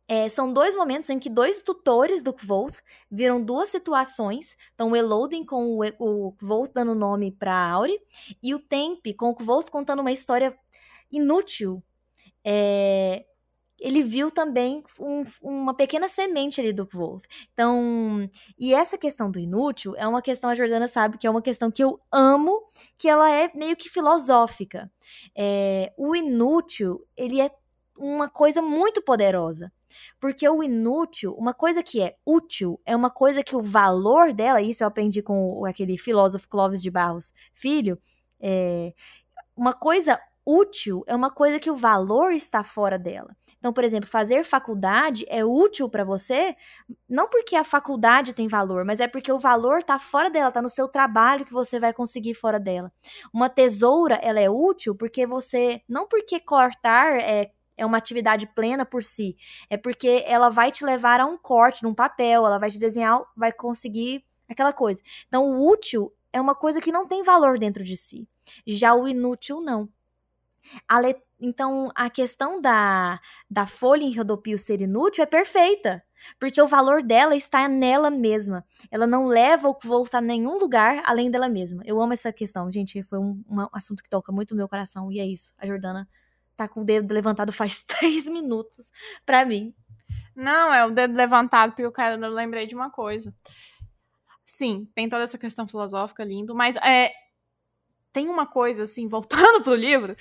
é, 0.09 0.28
são 0.28 0.51
dois 0.51 0.76
momentos 0.76 1.09
em 1.09 1.18
que 1.18 1.30
dois 1.30 1.62
tutores 1.62 2.22
do 2.22 2.34
Kvolt 2.34 2.80
viram 3.09 3.41
duas 3.41 3.70
situações. 3.70 4.57
Então, 4.76 4.91
o 4.91 4.95
Elodin 4.97 5.45
com 5.45 5.80
o, 5.80 5.86
o 5.97 6.68
dando 6.74 6.93
nome 6.93 7.32
para 7.32 7.72
Auri 7.72 7.97
e 8.43 8.53
o 8.53 8.59
Temp 8.59 9.05
com 9.18 9.30
o 9.30 9.36
Kvolt 9.36 9.70
contando 9.70 10.01
uma 10.01 10.12
história 10.12 10.53
inútil. 11.09 11.82
É, 12.43 13.26
ele 13.82 14.03
viu 14.03 14.29
também 14.29 14.84
um, 14.99 15.23
uma 15.41 15.73
pequena 15.73 16.07
semente 16.07 16.61
ali 16.61 16.71
do 16.71 16.86
Kvolt. 16.86 17.23
Então, 17.51 18.29
e 18.57 18.75
essa 18.75 18.95
questão 18.95 19.32
do 19.32 19.39
inútil 19.39 19.95
é 19.97 20.07
uma 20.07 20.21
questão, 20.21 20.51
a 20.51 20.55
Jordana 20.55 20.88
sabe 20.88 21.17
que 21.17 21.25
é 21.25 21.29
uma 21.29 21.41
questão 21.41 21.71
que 21.71 21.84
eu 21.84 21.99
amo, 22.11 22.61
que 22.95 23.09
ela 23.09 23.29
é 23.32 23.51
meio 23.55 23.75
que 23.75 23.89
filosófica. 23.89 24.89
É, 25.36 25.91
o 25.97 26.15
inútil, 26.15 27.03
ele 27.17 27.41
é 27.41 27.49
uma 27.97 28.29
coisa 28.29 28.61
muito 28.61 29.01
poderosa. 29.01 29.73
Porque 30.19 30.47
o 30.47 30.63
inútil, 30.63 31.34
uma 31.34 31.53
coisa 31.53 31.82
que 31.82 32.01
é 32.01 32.15
útil, 32.25 32.79
é 32.86 32.95
uma 32.95 33.09
coisa 33.09 33.43
que 33.43 33.55
o 33.55 33.61
valor 33.61 34.32
dela, 34.32 34.61
isso 34.61 34.84
eu 34.84 34.88
aprendi 34.88 35.21
com 35.23 35.65
aquele 35.65 35.97
filósofo 35.97 36.47
Clóvis 36.47 36.82
de 36.82 36.91
Barros 36.91 37.34
Filho, 37.53 37.99
é, 38.39 38.93
uma 39.55 39.73
coisa 39.73 40.19
útil 40.46 41.04
é 41.08 41.16
uma 41.16 41.30
coisa 41.30 41.60
que 41.60 41.70
o 41.70 41.76
valor 41.76 42.32
está 42.32 42.64
fora 42.64 42.98
dela. 42.98 43.36
Então, 43.58 43.72
por 43.72 43.84
exemplo, 43.84 44.10
fazer 44.10 44.44
faculdade 44.44 45.24
é 45.30 45.46
útil 45.46 45.88
para 45.88 46.04
você, 46.04 46.56
não 47.08 47.30
porque 47.30 47.56
a 47.56 47.64
faculdade 47.64 48.34
tem 48.34 48.48
valor, 48.48 48.84
mas 48.84 49.00
é 49.00 49.08
porque 49.08 49.32
o 49.32 49.38
valor 49.38 49.80
está 49.80 50.00
fora 50.00 50.32
dela, 50.32 50.48
está 50.48 50.62
no 50.64 50.70
seu 50.70 50.88
trabalho 50.88 51.46
que 51.46 51.54
você 51.54 51.80
vai 51.80 51.94
conseguir 51.94 52.34
fora 52.34 52.60
dela. 52.60 52.92
Uma 53.32 53.50
tesoura, 53.50 54.16
ela 54.16 54.39
é 54.39 54.50
útil 54.50 54.96
porque 54.96 55.28
você, 55.28 55.82
não 55.88 56.08
porque 56.08 56.39
cortar 56.39 57.20
é 57.20 57.52
é 57.78 57.86
uma 57.86 57.98
atividade 57.98 58.46
plena 58.48 58.86
por 58.86 59.04
si. 59.04 59.36
É 59.68 59.76
porque 59.76 60.24
ela 60.28 60.50
vai 60.50 60.72
te 60.72 60.86
levar 60.86 61.20
a 61.20 61.26
um 61.26 61.36
corte 61.36 61.82
num 61.82 61.96
papel, 61.96 62.46
ela 62.46 62.60
vai 62.60 62.70
te 62.70 62.78
desenhar, 62.78 63.20
vai 63.36 63.52
conseguir 63.52 64.24
aquela 64.48 64.72
coisa. 64.72 65.02
Então, 65.28 65.46
o 65.46 65.68
útil 65.68 66.14
é 66.32 66.39
uma 66.39 66.54
coisa 66.54 66.80
que 66.80 66.92
não 66.92 67.08
tem 67.08 67.24
valor 67.24 67.58
dentro 67.58 67.84
de 67.84 67.98
si. 67.98 68.28
Já 68.68 68.94
o 68.94 69.08
inútil, 69.08 69.60
não. 69.62 69.89
A. 70.88 70.99
Então, 71.39 71.91
a 71.95 72.09
questão 72.09 72.62
da, 72.62 73.20
da 73.49 73.66
folha 73.66 74.03
em 74.03 74.16
rodopio 74.16 74.57
ser 74.59 74.80
inútil 74.82 75.24
é 75.24 75.26
perfeita. 75.26 76.03
Porque 76.39 76.62
o 76.62 76.68
valor 76.68 77.01
dela 77.01 77.36
está 77.36 77.68
nela 77.68 78.12
mesma. 78.12 78.64
Ela 78.91 79.07
não 79.07 79.26
leva 79.26 79.68
o 79.68 79.78
volta 79.84 80.20
a 80.20 80.22
nenhum 80.22 80.59
lugar 80.59 81.01
além 81.05 81.32
dela 81.32 81.49
mesma. 81.49 81.82
Eu 81.86 81.99
amo 81.99 82.14
essa 82.14 82.32
questão, 82.32 82.72
gente. 82.72 83.01
Foi 83.03 83.18
um, 83.18 83.43
um 83.49 83.68
assunto 83.74 84.03
que 84.03 84.09
toca 84.09 84.32
muito 84.32 84.51
no 84.51 84.57
meu 84.57 84.70
coração. 84.70 85.12
E 85.12 85.20
é 85.20 85.26
isso. 85.26 85.51
A 85.57 85.66
Jordana 85.66 86.07
tá 86.55 86.68
com 86.68 86.82
o 86.82 86.86
dedo 86.86 87.12
levantado 87.12 87.51
faz 87.51 87.84
três 87.86 88.30
minutos 88.30 88.91
pra 89.26 89.45
mim. 89.45 89.74
Não, 90.36 90.74
é 90.74 90.86
o 90.86 90.91
dedo 90.91 91.16
levantado 91.18 91.72
porque 91.72 91.84
eu, 91.84 91.93
eu 92.22 92.30
lembrei 92.30 92.68
de 92.68 92.76
uma 92.76 92.89
coisa. 92.89 93.34
Sim, 94.45 94.88
tem 94.93 95.09
toda 95.09 95.24
essa 95.24 95.38
questão 95.38 95.68
filosófica 95.68 96.24
lindo, 96.24 96.53
mas 96.53 96.76
é, 96.78 97.12
tem 98.14 98.30
uma 98.30 98.45
coisa, 98.45 98.84
assim, 98.84 99.07
voltando 99.09 99.64
pro 99.64 99.76
livro, 99.76 100.16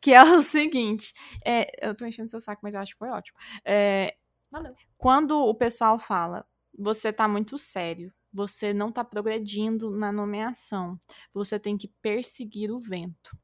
que 0.00 0.12
é 0.12 0.22
o 0.22 0.42
seguinte. 0.42 1.14
É, 1.44 1.88
eu 1.88 1.94
tô 1.94 2.04
enchendo 2.06 2.30
seu 2.30 2.40
saco, 2.40 2.60
mas 2.62 2.74
eu 2.74 2.80
acho 2.80 2.92
que 2.92 2.98
foi 2.98 3.08
ótimo. 3.08 3.38
É, 3.64 4.14
Valeu. 4.50 4.74
Quando 4.96 5.38
o 5.38 5.54
pessoal 5.54 5.98
fala, 5.98 6.46
você 6.76 7.12
tá 7.12 7.26
muito 7.28 7.58
sério, 7.58 8.12
você 8.32 8.72
não 8.72 8.92
tá 8.92 9.04
progredindo 9.04 9.90
na 9.90 10.12
nomeação, 10.12 10.98
você 11.32 11.58
tem 11.58 11.76
que 11.76 11.88
perseguir 12.02 12.70
o 12.70 12.80
vento 12.80 13.36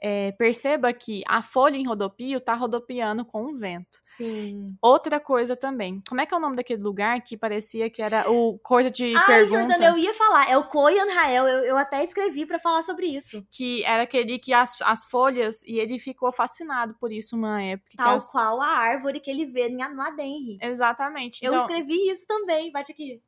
é, 0.00 0.32
perceba 0.32 0.92
que 0.92 1.22
a 1.26 1.42
folha 1.42 1.76
em 1.76 1.86
rodopio 1.86 2.40
tá 2.40 2.54
rodopiando 2.54 3.24
com 3.24 3.44
o 3.46 3.58
vento. 3.58 3.98
Sim. 4.02 4.76
Outra 4.80 5.18
coisa 5.18 5.56
também. 5.56 6.00
Como 6.08 6.20
é 6.20 6.26
que 6.26 6.32
é 6.32 6.36
o 6.36 6.40
nome 6.40 6.56
daquele 6.56 6.82
lugar 6.82 7.20
que 7.22 7.36
parecia 7.36 7.90
que 7.90 8.00
era 8.00 8.30
o 8.30 8.58
coisa 8.60 8.90
de 8.90 9.14
Ai, 9.16 9.26
pergunta? 9.26 9.60
Jordana, 9.60 9.86
eu 9.86 9.98
ia 9.98 10.14
falar. 10.14 10.48
É 10.48 10.56
o 10.56 10.64
Koyan 10.64 11.12
Rael. 11.12 11.48
Eu, 11.48 11.64
eu 11.64 11.76
até 11.76 12.02
escrevi 12.04 12.46
para 12.46 12.60
falar 12.60 12.82
sobre 12.82 13.06
isso. 13.06 13.44
Que 13.50 13.84
era 13.84 14.04
aquele 14.04 14.38
que 14.38 14.52
as, 14.52 14.76
as 14.82 15.04
folhas... 15.04 15.62
E 15.64 15.78
ele 15.78 15.98
ficou 15.98 16.30
fascinado 16.30 16.94
por 17.00 17.12
isso 17.12 17.36
uma 17.36 17.60
época. 17.62 17.90
Tal 17.96 18.14
as... 18.14 18.30
qual 18.30 18.60
a 18.60 18.68
árvore 18.68 19.20
que 19.20 19.30
ele 19.30 19.46
vê 19.46 19.68
no 19.68 20.00
Adenri. 20.00 20.58
Exatamente. 20.62 21.44
Eu 21.44 21.52
Então, 21.52 21.66
escrevi 21.66 22.08
isso 22.08 22.26
também. 22.26 22.70
Bate 22.70 22.92
aqui. 22.92 23.20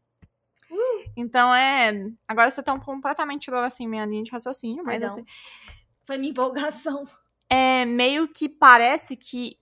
então 1.16 1.52
é... 1.52 1.92
Agora 2.28 2.50
você 2.50 2.62
tá 2.62 2.78
completamente 2.78 3.42
tirou 3.42 3.60
assim 3.60 3.88
minha 3.88 4.06
linha 4.06 4.22
de 4.22 4.30
raciocínio, 4.30 4.84
mas 4.84 5.00
Perdão. 5.00 5.08
assim... 5.08 5.24
Foi 6.04 6.18
minha 6.18 6.30
empolgação. 6.30 7.06
é 7.48 7.84
meio 7.84 8.28
que 8.28 8.48
parece 8.48 9.16
que 9.16 9.58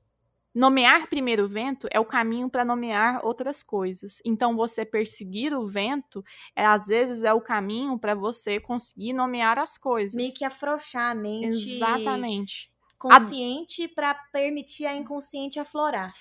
nomear 0.55 1.09
primeiro 1.09 1.45
o 1.45 1.49
vento 1.49 1.89
é 1.91 2.01
o 2.01 2.05
caminho 2.05 2.51
para 2.51 2.65
nomear 2.65 3.25
outras 3.25 3.63
coisas. 3.63 4.21
Então, 4.25 4.57
você 4.57 4.85
perseguir 4.85 5.55
o 5.55 5.67
vento, 5.67 6.25
é, 6.57 6.67
às 6.67 6.87
vezes, 6.87 7.23
é 7.23 7.33
o 7.33 7.41
caminho 7.41 7.99
para 7.99 8.15
você 8.15 8.59
conseguir 8.59 9.13
nomear 9.13 9.59
as 9.59 9.79
coisas. 9.79 10.15
Meio 10.15 10.35
que 10.35 10.45
afrouxar 10.45 11.13
a 11.13 11.15
mente. 11.15 11.47
Exatamente. 11.47 12.73
Consciente 12.99 13.87
para 13.87 14.15
permitir 14.33 14.87
a 14.87 14.97
inconsciente 14.97 15.61
aflorar. 15.61 16.13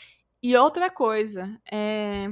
E 0.43 0.55
outra 0.55 0.91
coisa, 0.91 1.59
é. 1.71 2.29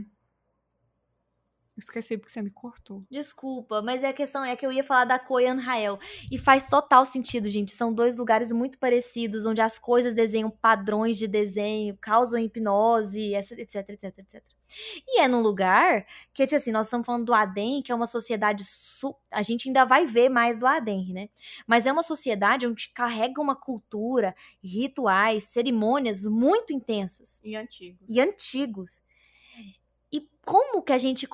Esqueci 1.77 2.17
porque 2.17 2.31
você 2.31 2.41
me 2.41 2.49
cortou. 2.49 3.03
Desculpa, 3.11 3.81
mas 3.81 4.03
é 4.03 4.07
a 4.07 4.13
questão 4.13 4.43
é 4.45 4.55
que 4.55 4.65
eu 4.65 4.71
ia 4.71 4.83
falar 4.83 5.03
da 5.05 5.19
Koyan 5.19 5.57
Rael. 5.57 5.99
E 6.31 6.37
faz 6.37 6.67
total 6.67 7.05
sentido, 7.05 7.49
gente. 7.49 7.73
São 7.73 7.93
dois 7.93 8.17
lugares 8.17 8.51
muito 8.51 8.79
parecidos, 8.79 9.45
onde 9.45 9.61
as 9.61 9.77
coisas 9.77 10.15
desenham 10.15 10.49
padrões 10.49 11.17
de 11.17 11.27
desenho, 11.27 11.97
causam 11.99 12.39
hipnose, 12.39 13.35
etc, 13.35 13.59
etc, 13.89 14.17
etc. 14.19 14.43
E 15.07 15.19
é 15.19 15.27
num 15.27 15.41
lugar 15.41 16.05
que, 16.33 16.43
tipo 16.43 16.55
assim, 16.55 16.71
nós 16.71 16.87
estamos 16.87 17.05
falando 17.05 17.25
do 17.25 17.33
Aden, 17.33 17.81
que 17.81 17.91
é 17.91 17.95
uma 17.95 18.07
sociedade. 18.07 18.63
Su... 18.63 19.15
A 19.29 19.41
gente 19.41 19.67
ainda 19.67 19.85
vai 19.85 20.05
ver 20.05 20.29
mais 20.29 20.57
do 20.57 20.65
Aden, 20.65 21.13
né? 21.13 21.29
Mas 21.67 21.85
é 21.85 21.91
uma 21.91 22.03
sociedade 22.03 22.65
onde 22.65 22.89
carrega 22.89 23.41
uma 23.41 23.55
cultura, 23.55 24.35
rituais, 24.63 25.43
cerimônias 25.45 26.25
muito 26.25 26.73
intensos 26.73 27.39
E 27.43 27.55
antigos. 27.55 28.05
e 28.07 28.19
antigos. 28.19 29.01
E 30.15 30.29
como 30.45 30.81
que 30.83 30.93
a 30.93 30.97
gente 30.97 31.27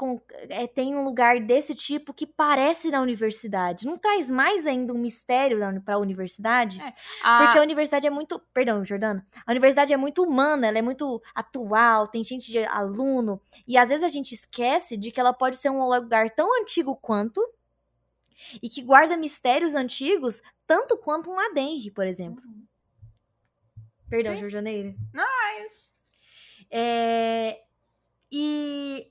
é, 0.49 0.65
tem 0.65 0.95
um 0.95 1.03
lugar 1.03 1.39
desse 1.39 1.75
tipo 1.75 2.13
que 2.13 2.25
parece 2.25 2.89
na 2.89 3.01
universidade? 3.01 3.85
Não 3.85 3.97
traz 3.97 4.29
mais 4.31 4.65
ainda 4.65 4.93
um 4.93 4.97
mistério 4.97 5.59
para 5.83 5.95
a 5.95 5.99
universidade? 5.99 6.81
É, 6.81 6.93
A- 7.21 7.43
Porque 7.43 7.59
a 7.59 7.61
universidade 7.61 8.07
é 8.07 8.09
muito. 8.09 8.39
Perdão, 8.53 8.83
Jordana. 8.83 9.23
A 9.45 9.51
universidade 9.51 9.93
é 9.93 9.97
muito 9.97 10.23
humana, 10.23 10.65
ela 10.67 10.77
é 10.79 10.81
muito 10.81 11.21
atual, 11.35 12.07
tem 12.07 12.23
gente 12.23 12.51
de 12.51 12.59
aluno. 12.65 13.39
E 13.67 13.77
às 13.77 13.89
vezes 13.89 14.03
a 14.03 14.07
gente 14.07 14.33
esquece 14.33 14.97
de 14.97 15.11
que 15.11 15.19
ela 15.19 15.33
pode 15.33 15.57
ser 15.57 15.69
um 15.69 15.83
lugar 15.87 16.29
tão 16.31 16.59
antigo 16.61 16.95
quanto. 16.95 17.39
E 18.63 18.67
que 18.69 18.81
guarda 18.81 19.15
mistérios 19.17 19.75
antigos, 19.75 20.41
tanto 20.65 20.97
quanto 20.97 21.29
um 21.29 21.39
Adenri, 21.39 21.91
por 21.91 22.07
exemplo. 22.07 22.43
Perdão, 24.09 24.33
Sim. 24.33 24.41
Jordaneira. 24.41 24.95
É 25.15 25.65
isso. 25.65 25.93
É. 26.69 27.61
E. 28.31 29.07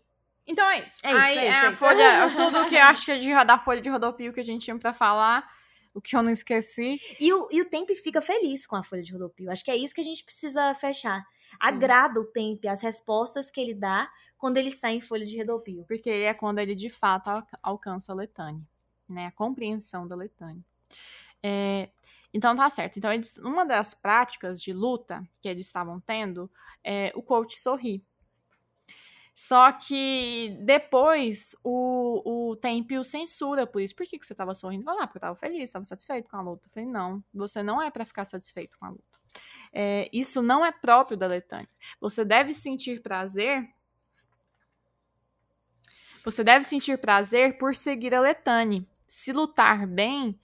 Então 0.46 0.68
é 0.70 0.84
isso. 0.84 1.00
É 1.04 1.10
isso, 1.10 1.18
Aí 1.18 1.38
é 1.38 1.50
isso, 1.50 1.58
a 1.58 1.66
é 1.66 1.68
isso. 1.70 1.78
folha, 1.78 2.30
tudo 2.36 2.68
que 2.68 2.74
eu 2.74 2.82
acho 2.82 3.04
que 3.04 3.12
é 3.12 3.18
de, 3.18 3.44
da 3.44 3.58
folha 3.58 3.80
de 3.80 3.88
rodopio 3.88 4.32
que 4.32 4.40
a 4.40 4.44
gente 4.44 4.64
tinha 4.64 4.78
pra 4.78 4.92
falar. 4.92 5.48
o 5.94 6.00
que 6.00 6.16
eu 6.16 6.22
não 6.22 6.30
esqueci. 6.30 7.00
E 7.18 7.32
o, 7.32 7.48
e 7.50 7.60
o 7.60 7.68
Tempe 7.68 7.94
fica 7.94 8.20
feliz 8.20 8.66
com 8.66 8.76
a 8.76 8.82
folha 8.82 9.02
de 9.02 9.12
rodopio. 9.12 9.50
Acho 9.50 9.64
que 9.64 9.70
é 9.70 9.76
isso 9.76 9.94
que 9.94 10.00
a 10.00 10.04
gente 10.04 10.24
precisa 10.24 10.74
fechar. 10.74 11.20
Sim. 11.20 11.56
Agrada 11.60 12.20
o 12.20 12.24
Tempe 12.24 12.68
as 12.68 12.80
respostas 12.80 13.50
que 13.50 13.60
ele 13.60 13.74
dá 13.74 14.10
quando 14.38 14.56
ele 14.56 14.68
está 14.68 14.90
em 14.90 15.00
folha 15.00 15.26
de 15.26 15.36
rodopio. 15.38 15.84
Porque 15.86 16.10
é 16.10 16.32
quando 16.34 16.58
ele 16.58 16.74
de 16.74 16.88
fato 16.88 17.28
alcança 17.62 18.12
a 18.12 18.14
letânia, 18.14 18.62
né? 19.08 19.26
A 19.26 19.32
compreensão 19.32 20.06
da 20.06 20.16
letânia. 20.16 20.64
É, 21.42 21.90
então 22.32 22.54
tá 22.54 22.68
certo. 22.68 22.98
Então, 22.98 23.12
eles, 23.12 23.36
uma 23.38 23.66
das 23.66 23.92
práticas 23.94 24.62
de 24.62 24.72
luta 24.72 25.22
que 25.42 25.48
eles 25.48 25.66
estavam 25.66 26.00
tendo 26.00 26.50
é 26.84 27.12
o 27.14 27.22
coach 27.22 27.58
sorrir. 27.58 28.04
Só 29.34 29.72
que 29.72 30.56
depois 30.60 31.54
o, 31.64 32.50
o 32.50 32.56
Tempio 32.56 33.02
censura 33.02 33.66
por 33.66 33.80
isso. 33.80 33.94
Por 33.94 34.06
que, 34.06 34.18
que 34.18 34.26
você 34.26 34.32
estava 34.32 34.52
sorrindo? 34.54 34.84
Fala, 34.84 35.02
ah, 35.02 35.06
porque 35.06 35.18
eu 35.18 35.20
estava 35.20 35.36
feliz, 35.36 35.62
estava 35.62 35.84
satisfeito 35.84 36.30
com 36.30 36.36
a 36.36 36.42
luta. 36.42 36.66
Eu 36.66 36.70
falei, 36.70 36.88
não, 36.88 37.24
você 37.32 37.62
não 37.62 37.80
é 37.80 37.90
para 37.90 38.04
ficar 38.04 38.24
satisfeito 38.24 38.78
com 38.78 38.86
a 38.86 38.90
luta. 38.90 39.20
É, 39.72 40.08
isso 40.12 40.42
não 40.42 40.64
é 40.64 40.72
próprio 40.72 41.16
da 41.16 41.26
letânia. 41.26 41.68
Você 42.00 42.24
deve 42.24 42.52
sentir 42.52 43.00
prazer. 43.00 43.68
Você 46.24 46.44
deve 46.44 46.64
sentir 46.64 46.98
prazer 46.98 47.56
por 47.56 47.74
seguir 47.74 48.14
a 48.14 48.20
letânia. 48.20 48.84
Se 49.08 49.32
lutar 49.32 49.86
bem, 49.86 50.38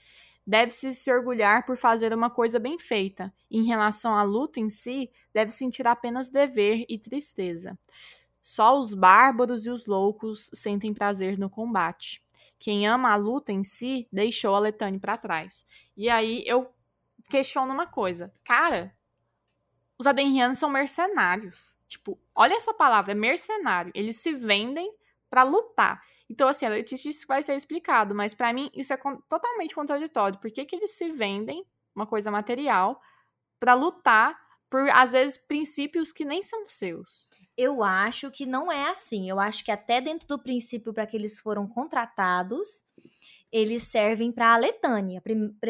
deve-se 0.47 0.95
se 0.95 1.13
orgulhar 1.13 1.67
por 1.67 1.77
fazer 1.77 2.15
uma 2.15 2.31
coisa 2.31 2.59
bem 2.59 2.79
feita. 2.79 3.33
Em 3.51 3.65
relação 3.65 4.17
à 4.17 4.23
luta 4.23 4.61
em 4.61 4.71
si, 4.71 5.11
deve 5.35 5.51
sentir 5.51 5.87
apenas 5.87 6.29
dever 6.29 6.87
e 6.89 6.99
tristeza. 6.99 7.79
Só 8.47 8.79
os 8.79 8.95
bárbaros 8.95 9.67
e 9.67 9.71
os 9.71 9.87
loucos 9.87 10.49
sentem 10.55 10.95
prazer 10.95 11.37
no 11.37 11.51
combate. 11.51 12.25
Quem 12.61 12.87
ama 12.87 13.11
a 13.11 13.17
luta 13.17 13.51
em 13.51 13.65
si 13.65 14.07
deixou 14.13 14.55
a 14.55 14.61
Letânia 14.61 15.01
para 15.01 15.19
trás. 15.19 15.67
E 15.97 16.09
aí 16.09 16.45
eu 16.47 16.73
questiono 17.29 17.73
uma 17.73 17.89
coisa. 17.89 18.33
Cara, 18.45 18.97
os 19.99 20.07
Adenrianos 20.07 20.61
são 20.61 20.71
mercenários. 20.71 21.77
Tipo, 21.89 22.17
olha 22.33 22.55
essa 22.55 22.73
palavra, 22.73 23.11
é 23.11 23.15
mercenário. 23.17 23.91
Eles 23.97 24.15
se 24.15 24.33
vendem 24.33 24.95
para 25.29 25.43
lutar. 25.43 26.01
Então, 26.31 26.47
assim, 26.47 26.67
a 26.67 26.69
Letícia 26.69 27.11
disse 27.11 27.23
que 27.23 27.29
vai 27.29 27.43
ser 27.43 27.57
explicado, 27.57 28.15
mas 28.15 28.33
para 28.33 28.53
mim 28.53 28.71
isso 28.73 28.95
é 28.95 28.97
totalmente 29.29 29.75
contraditório. 29.75 30.39
Por 30.39 30.53
que, 30.53 30.65
que 30.65 30.77
eles 30.77 30.93
se 30.93 31.11
vendem, 31.11 31.67
uma 31.93 32.07
coisa 32.07 32.31
material, 32.31 33.03
para 33.59 33.75
lutar 33.75 34.41
por, 34.71 34.89
às 34.91 35.15
vezes, 35.15 35.37
princípios 35.37 36.13
que 36.13 36.25
nem 36.25 36.45
são 36.45 36.69
seus? 36.69 37.29
Eu 37.57 37.83
acho 37.83 38.31
que 38.31 38.45
não 38.47 38.71
é 38.71 38.91
assim. 38.91 39.29
Eu 39.29 39.41
acho 39.41 39.65
que 39.65 39.71
até 39.71 40.01
dentro 40.01 40.29
do 40.29 40.39
princípio 40.39 40.93
para 40.93 41.07
que 41.07 41.17
eles 41.17 41.41
foram 41.41 41.67
contratados, 41.67 42.85
eles 43.51 43.85
servem 43.85 44.31
para 44.33 44.55
a 44.55 44.59
letânia. 44.59 45.23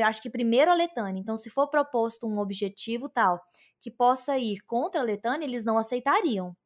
Acho 0.05 0.21
que 0.23 0.31
primeiro 0.31 0.71
a 0.71 0.75
letânia. 0.75 1.21
Então, 1.21 1.37
se 1.37 1.51
for 1.51 1.69
proposto 1.69 2.27
um 2.27 2.39
objetivo 2.39 3.09
tal 3.09 3.41
que 3.81 3.91
possa 3.91 4.37
ir 4.39 4.61
contra 4.67 5.01
a 5.01 5.05
letânia, 5.05 5.47
eles 5.47 5.65
não 5.65 5.79
aceitariam. 5.79 6.57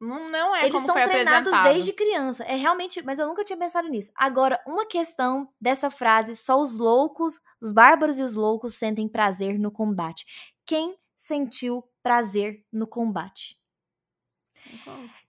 Não, 0.00 0.30
não 0.30 0.56
é 0.56 0.66
Eles 0.66 0.72
como 0.72 0.86
são 0.86 0.94
foi 0.94 1.04
treinados 1.04 1.52
apresentado. 1.52 1.64
desde 1.74 1.92
criança. 1.92 2.42
É 2.44 2.54
realmente, 2.54 3.02
mas 3.02 3.18
eu 3.18 3.26
nunca 3.26 3.44
tinha 3.44 3.58
pensado 3.58 3.88
nisso. 3.88 4.10
Agora, 4.16 4.60
uma 4.66 4.86
questão 4.86 5.48
dessa 5.60 5.90
frase: 5.90 6.34
só 6.34 6.58
os 6.58 6.76
loucos, 6.78 7.40
os 7.60 7.70
bárbaros 7.70 8.18
e 8.18 8.22
os 8.22 8.34
loucos 8.34 8.74
sentem 8.74 9.08
prazer 9.08 9.58
no 9.58 9.70
combate. 9.70 10.24
Quem 10.64 10.96
sentiu 11.14 11.84
prazer 12.02 12.64
no 12.72 12.86
combate? 12.86 13.60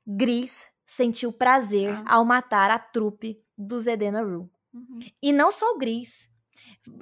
Gris 0.05 0.67
sentiu 0.85 1.31
prazer 1.31 1.91
ah. 1.91 2.15
ao 2.15 2.25
matar 2.25 2.69
a 2.71 2.79
trupe 2.79 3.41
do 3.57 3.79
Zedena 3.79 4.21
Rue. 4.21 4.49
Uhum. 4.73 4.99
E 5.21 5.31
não 5.31 5.51
só 5.51 5.71
o 5.71 5.77
Gris. 5.77 6.31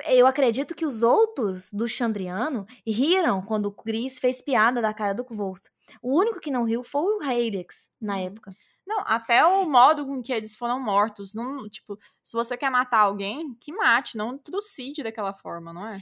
Eu 0.05 0.27
acredito 0.27 0.75
que 0.75 0.85
os 0.85 1.01
outros 1.03 1.71
do 1.71 1.87
Chandriano 1.87 2.65
riram 2.85 3.41
quando 3.41 3.65
o 3.67 3.83
Gris 3.83 4.19
fez 4.19 4.41
piada 4.41 4.81
da 4.81 4.93
cara 4.93 5.13
do 5.13 5.25
Kvolt. 5.25 5.61
O 6.01 6.17
único 6.17 6.39
que 6.39 6.51
não 6.51 6.63
riu 6.63 6.83
foi 6.83 7.01
o 7.01 7.23
Heidex 7.23 7.89
na 7.99 8.15
uhum. 8.15 8.27
época. 8.27 8.55
Não, 8.85 9.01
até 9.05 9.45
o 9.45 9.65
modo 9.65 10.05
com 10.05 10.21
que 10.21 10.33
eles 10.33 10.55
foram 10.55 10.79
mortos. 10.79 11.33
Não, 11.33 11.69
tipo, 11.69 11.97
se 12.23 12.33
você 12.33 12.57
quer 12.57 12.69
matar 12.69 12.99
alguém, 12.99 13.55
que 13.55 13.71
mate, 13.71 14.17
não 14.17 14.37
trucide 14.37 15.03
daquela 15.03 15.33
forma, 15.33 15.71
não 15.71 15.87
é? 15.87 16.01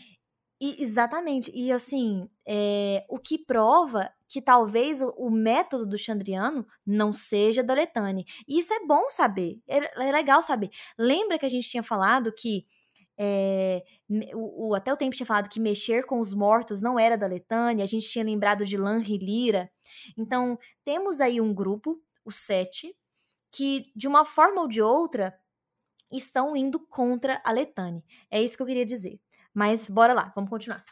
E, 0.62 0.84
exatamente. 0.84 1.52
E 1.54 1.72
assim, 1.72 2.30
é, 2.46 3.06
o 3.08 3.18
que 3.18 3.38
prova 3.38 4.12
que 4.28 4.42
talvez 4.42 5.02
o, 5.02 5.30
método 5.32 5.88
do 5.88 5.98
Chandriano 5.98 6.66
não 6.86 7.12
seja 7.12 7.64
da 7.64 7.74
Letane. 7.74 8.26
E 8.48 8.60
isso 8.60 8.74
é 8.74 8.86
bom 8.86 9.10
saber, 9.10 9.60
é, 9.68 9.78
é, 9.78 10.12
legal 10.12 10.42
saber. 10.42 10.70
Lembra 10.98 11.40
que 11.40 11.46
a 11.46 11.50
gente 11.50 11.68
tinha 11.68 11.82
falado 11.82 12.32
que 12.32 12.68
é, 13.18 13.84
o, 14.34 14.70
o, 14.70 14.76
até 14.76 14.94
o 14.94 14.98
tempo 14.98 15.16
tinha 15.16 15.26
falado 15.26 15.50
que 15.50 15.60
mexer 15.60 16.06
com 16.06 16.20
os 16.20 16.34
mortos 16.34 16.82
não 16.82 17.00
era 17.00 17.18
da 17.18 17.28
Letânia, 17.28 17.84
a 17.84 17.88
gente 17.88 18.08
tinha 18.08 18.24
lembrado 18.24 18.64
de 18.64 18.78
Lanri 18.78 19.18
Lira. 19.18 19.70
Então, 20.18 20.60
temos 20.86 21.20
aí 21.20 21.42
um 21.42 21.54
grupo, 21.54 22.00
os 22.24 22.36
sete, 22.36 22.96
que 23.52 23.92
de 23.96 24.08
uma 24.08 24.26
forma 24.26 24.62
ou 24.62 24.68
de 24.68 24.82
outra 24.82 25.34
estão 26.12 26.56
indo 26.56 26.80
contra 26.80 27.42
a 27.44 27.52
Letânia. 27.52 28.04
É 28.30 28.42
isso 28.42 28.56
que 28.56 28.62
eu 28.62 28.68
queria 28.68 28.86
dizer. 28.86 29.20
Mas 29.54 29.90
bora 29.90 30.14
lá, 30.14 30.32
vamos 30.36 30.50
continuar. 30.50 30.84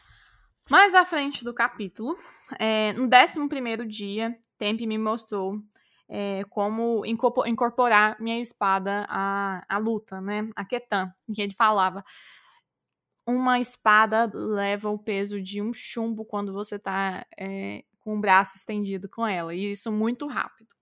Mais 0.70 0.94
à 0.94 1.04
frente 1.04 1.44
do 1.44 1.54
capítulo, 1.54 2.16
é, 2.58 2.92
no 2.92 3.04
11 3.04 3.86
dia, 3.86 4.38
Tempe 4.58 4.86
me 4.86 4.98
mostrou 4.98 5.58
é, 6.08 6.42
como 6.50 7.04
incorporar 7.06 8.20
minha 8.20 8.40
espada 8.40 9.06
à, 9.08 9.64
à 9.68 9.78
luta, 9.78 10.20
né? 10.20 10.48
A 10.56 10.64
Ketan, 10.64 11.12
que 11.34 11.40
ele 11.40 11.54
falava. 11.54 12.04
Uma 13.26 13.60
espada 13.60 14.30
leva 14.34 14.88
o 14.88 14.98
peso 14.98 15.40
de 15.40 15.60
um 15.60 15.72
chumbo 15.72 16.24
quando 16.24 16.52
você 16.52 16.78
tá 16.78 17.26
é, 17.38 17.84
com 18.00 18.16
o 18.16 18.20
braço 18.20 18.56
estendido 18.56 19.08
com 19.08 19.26
ela, 19.26 19.54
e 19.54 19.70
isso 19.70 19.92
muito 19.92 20.26
rápido. 20.26 20.77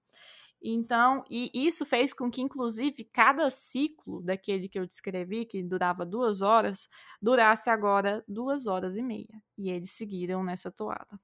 Então, 0.69 1.25
e 1.31 1.49
isso 1.55 1.87
fez 1.87 2.12
com 2.12 2.29
que, 2.29 2.43
inclusive, 2.43 3.05
cada 3.05 3.49
ciclo 3.51 4.21
daquele 4.21 4.69
que 4.69 4.77
eu 4.77 4.85
descrevi, 4.85 5.47
que 5.47 5.62
durava 5.62 6.05
duas 6.05 6.43
horas, 6.43 6.89
durasse 7.23 7.71
agora 7.71 8.25
duas 8.27 8.67
horas 8.67 8.97
e 8.97 9.03
meia. 9.03 9.41
E 9.57 9.71
eles 9.71 9.93
seguiram 9.93 10.43
nessa 10.43 10.73
toada. 10.73 11.21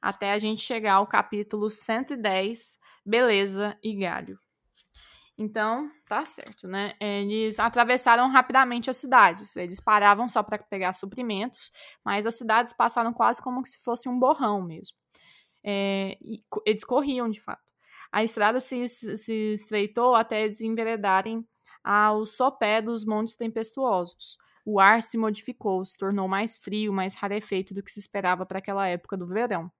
Até 0.00 0.32
a 0.32 0.38
gente 0.38 0.62
chegar 0.62 0.94
ao 0.94 1.06
capítulo 1.06 1.68
110, 1.68 2.78
Beleza 3.04 3.78
e 3.82 3.94
Galho. 3.94 4.38
Então, 5.36 5.90
tá 6.06 6.24
certo, 6.24 6.66
né? 6.66 6.94
Eles 6.98 7.60
atravessaram 7.60 8.30
rapidamente 8.30 8.88
as 8.88 8.96
cidades. 8.96 9.56
Eles 9.56 9.78
paravam 9.78 10.26
só 10.26 10.42
para 10.42 10.56
pegar 10.56 10.94
suprimentos, 10.94 11.70
mas 12.02 12.26
as 12.26 12.36
cidades 12.36 12.72
passaram 12.72 13.12
quase 13.12 13.42
como 13.42 13.66
se 13.66 13.78
fosse 13.80 14.08
um 14.08 14.18
borrão 14.18 14.62
mesmo. 14.62 14.96
É, 15.62 16.16
eles 16.64 16.82
corriam, 16.82 17.28
de 17.28 17.42
fato. 17.42 17.75
A 18.12 18.24
estrada 18.24 18.60
se, 18.60 18.86
se 18.88 19.52
estreitou 19.52 20.14
até 20.14 20.44
eles 20.44 20.60
enveredarem 20.60 21.46
ao 21.82 22.26
sopé 22.26 22.82
dos 22.82 23.04
montes 23.04 23.36
tempestuosos. 23.36 24.36
O 24.64 24.80
ar 24.80 25.02
se 25.02 25.16
modificou, 25.16 25.84
se 25.84 25.96
tornou 25.96 26.26
mais 26.26 26.56
frio, 26.56 26.92
mais 26.92 27.14
rarefeito 27.14 27.72
do 27.72 27.82
que 27.82 27.92
se 27.92 28.00
esperava 28.00 28.44
para 28.44 28.58
aquela 28.58 28.88
época 28.88 29.16
do 29.16 29.26
verão. 29.26 29.70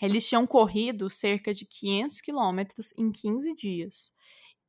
Eles 0.00 0.26
tinham 0.26 0.46
corrido 0.46 1.10
cerca 1.10 1.52
de 1.52 1.66
500 1.66 2.20
quilômetros 2.20 2.92
em 2.96 3.10
15 3.10 3.54
dias. 3.54 4.12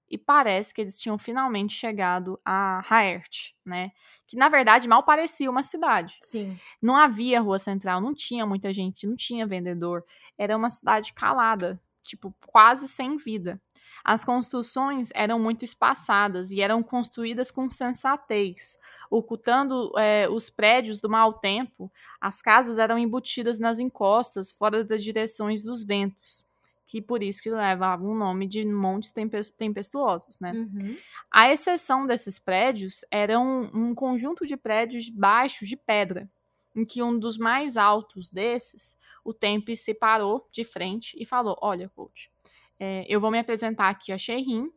E 0.09 0.17
parece 0.17 0.73
que 0.73 0.81
eles 0.81 0.99
tinham 0.99 1.17
finalmente 1.17 1.73
chegado 1.73 2.37
a 2.43 2.81
Haert, 2.89 3.53
né? 3.65 3.91
Que 4.27 4.35
na 4.35 4.49
verdade 4.49 4.85
mal 4.87 5.03
parecia 5.03 5.49
uma 5.49 5.63
cidade. 5.63 6.17
Sim. 6.21 6.59
Não 6.81 6.97
havia 6.97 7.39
rua 7.39 7.57
central, 7.57 8.01
não 8.01 8.13
tinha 8.13 8.45
muita 8.45 8.73
gente, 8.73 9.07
não 9.07 9.15
tinha 9.15 9.47
vendedor. 9.47 10.03
Era 10.37 10.57
uma 10.57 10.69
cidade 10.69 11.13
calada, 11.13 11.81
tipo, 12.03 12.33
quase 12.45 12.87
sem 12.87 13.17
vida. 13.17 13.61
As 14.03 14.23
construções 14.23 15.09
eram 15.13 15.39
muito 15.39 15.63
espaçadas 15.63 16.51
e 16.51 16.61
eram 16.61 16.81
construídas 16.81 17.51
com 17.51 17.69
sensatez, 17.69 18.77
ocultando 19.09 19.91
é, 19.97 20.27
os 20.29 20.49
prédios 20.49 20.99
do 20.99 21.09
mau 21.09 21.33
tempo. 21.33 21.91
As 22.19 22.41
casas 22.41 22.77
eram 22.77 22.97
embutidas 22.97 23.59
nas 23.59 23.79
encostas, 23.79 24.51
fora 24.51 24.83
das 24.83 25.03
direções 25.03 25.63
dos 25.63 25.83
ventos, 25.83 26.43
que 26.87 27.01
por 27.01 27.21
isso 27.21 27.41
que 27.41 27.49
levavam 27.49 28.11
o 28.11 28.17
nome 28.17 28.47
de 28.47 28.65
montes 28.65 29.13
tempestuosos, 29.57 30.39
né? 30.39 30.51
Uhum. 30.51 30.97
A 31.31 31.51
exceção 31.51 32.07
desses 32.07 32.39
prédios 32.39 33.05
eram 33.11 33.69
um 33.73 33.93
conjunto 33.93 34.47
de 34.47 34.57
prédios 34.57 35.09
baixos 35.09 35.69
de 35.69 35.77
pedra, 35.77 36.27
em 36.75 36.85
que 36.85 37.01
um 37.03 37.17
dos 37.17 37.37
mais 37.37 37.77
altos 37.77 38.29
desses 38.29 38.99
o 39.23 39.33
Tempe 39.33 39.75
se 39.75 39.93
parou 39.93 40.47
de 40.51 40.63
frente 40.63 41.15
e 41.19 41.25
falou: 41.25 41.57
Olha, 41.61 41.89
coach, 41.89 42.31
é, 42.79 43.05
eu 43.07 43.19
vou 43.19 43.31
me 43.31 43.39
apresentar 43.39 43.89
aqui 43.89 44.11
a 44.11 44.17
Sherin 44.17 44.71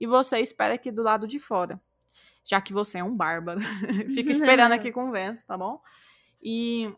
e 0.00 0.06
você 0.06 0.38
espera 0.40 0.74
aqui 0.74 0.90
do 0.90 1.02
lado 1.02 1.26
de 1.26 1.38
fora, 1.38 1.80
já 2.44 2.60
que 2.60 2.72
você 2.72 2.98
é 2.98 3.04
um 3.04 3.14
bárbaro. 3.14 3.60
Fica 4.14 4.30
esperando 4.32 4.72
aqui 4.72 4.90
com 4.90 5.08
o 5.08 5.12
Vance, 5.12 5.46
tá 5.46 5.56
bom? 5.56 5.80
E, 6.42 6.92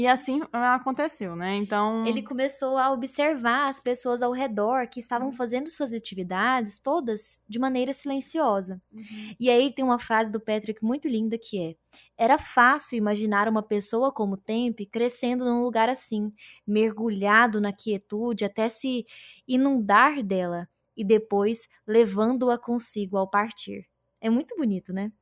E 0.00 0.06
assim 0.06 0.40
aconteceu, 0.50 1.36
né? 1.36 1.56
Então. 1.56 2.06
Ele 2.06 2.22
começou 2.22 2.78
a 2.78 2.90
observar 2.90 3.68
as 3.68 3.78
pessoas 3.78 4.22
ao 4.22 4.32
redor 4.32 4.88
que 4.88 4.98
estavam 4.98 5.26
Uhum. 5.28 5.32
fazendo 5.34 5.68
suas 5.68 5.92
atividades 5.92 6.78
todas 6.78 7.44
de 7.46 7.58
maneira 7.58 7.92
silenciosa. 7.92 8.80
Uhum. 8.90 9.34
E 9.38 9.50
aí 9.50 9.74
tem 9.74 9.84
uma 9.84 9.98
frase 9.98 10.32
do 10.32 10.40
Patrick 10.40 10.82
muito 10.82 11.06
linda 11.06 11.36
que 11.36 11.60
é: 11.60 11.74
Era 12.16 12.38
fácil 12.38 12.96
imaginar 12.96 13.46
uma 13.46 13.62
pessoa 13.62 14.10
como 14.10 14.38
Tempe 14.38 14.86
crescendo 14.86 15.44
num 15.44 15.62
lugar 15.62 15.90
assim, 15.90 16.32
mergulhado 16.66 17.60
na 17.60 17.70
quietude 17.70 18.42
até 18.46 18.70
se 18.70 19.04
inundar 19.46 20.22
dela 20.22 20.66
e 20.96 21.04
depois 21.04 21.68
levando-a 21.86 22.56
consigo 22.56 23.18
ao 23.18 23.28
partir. 23.28 23.86
É 24.18 24.30
muito 24.30 24.56
bonito, 24.56 24.94
né? 24.94 25.12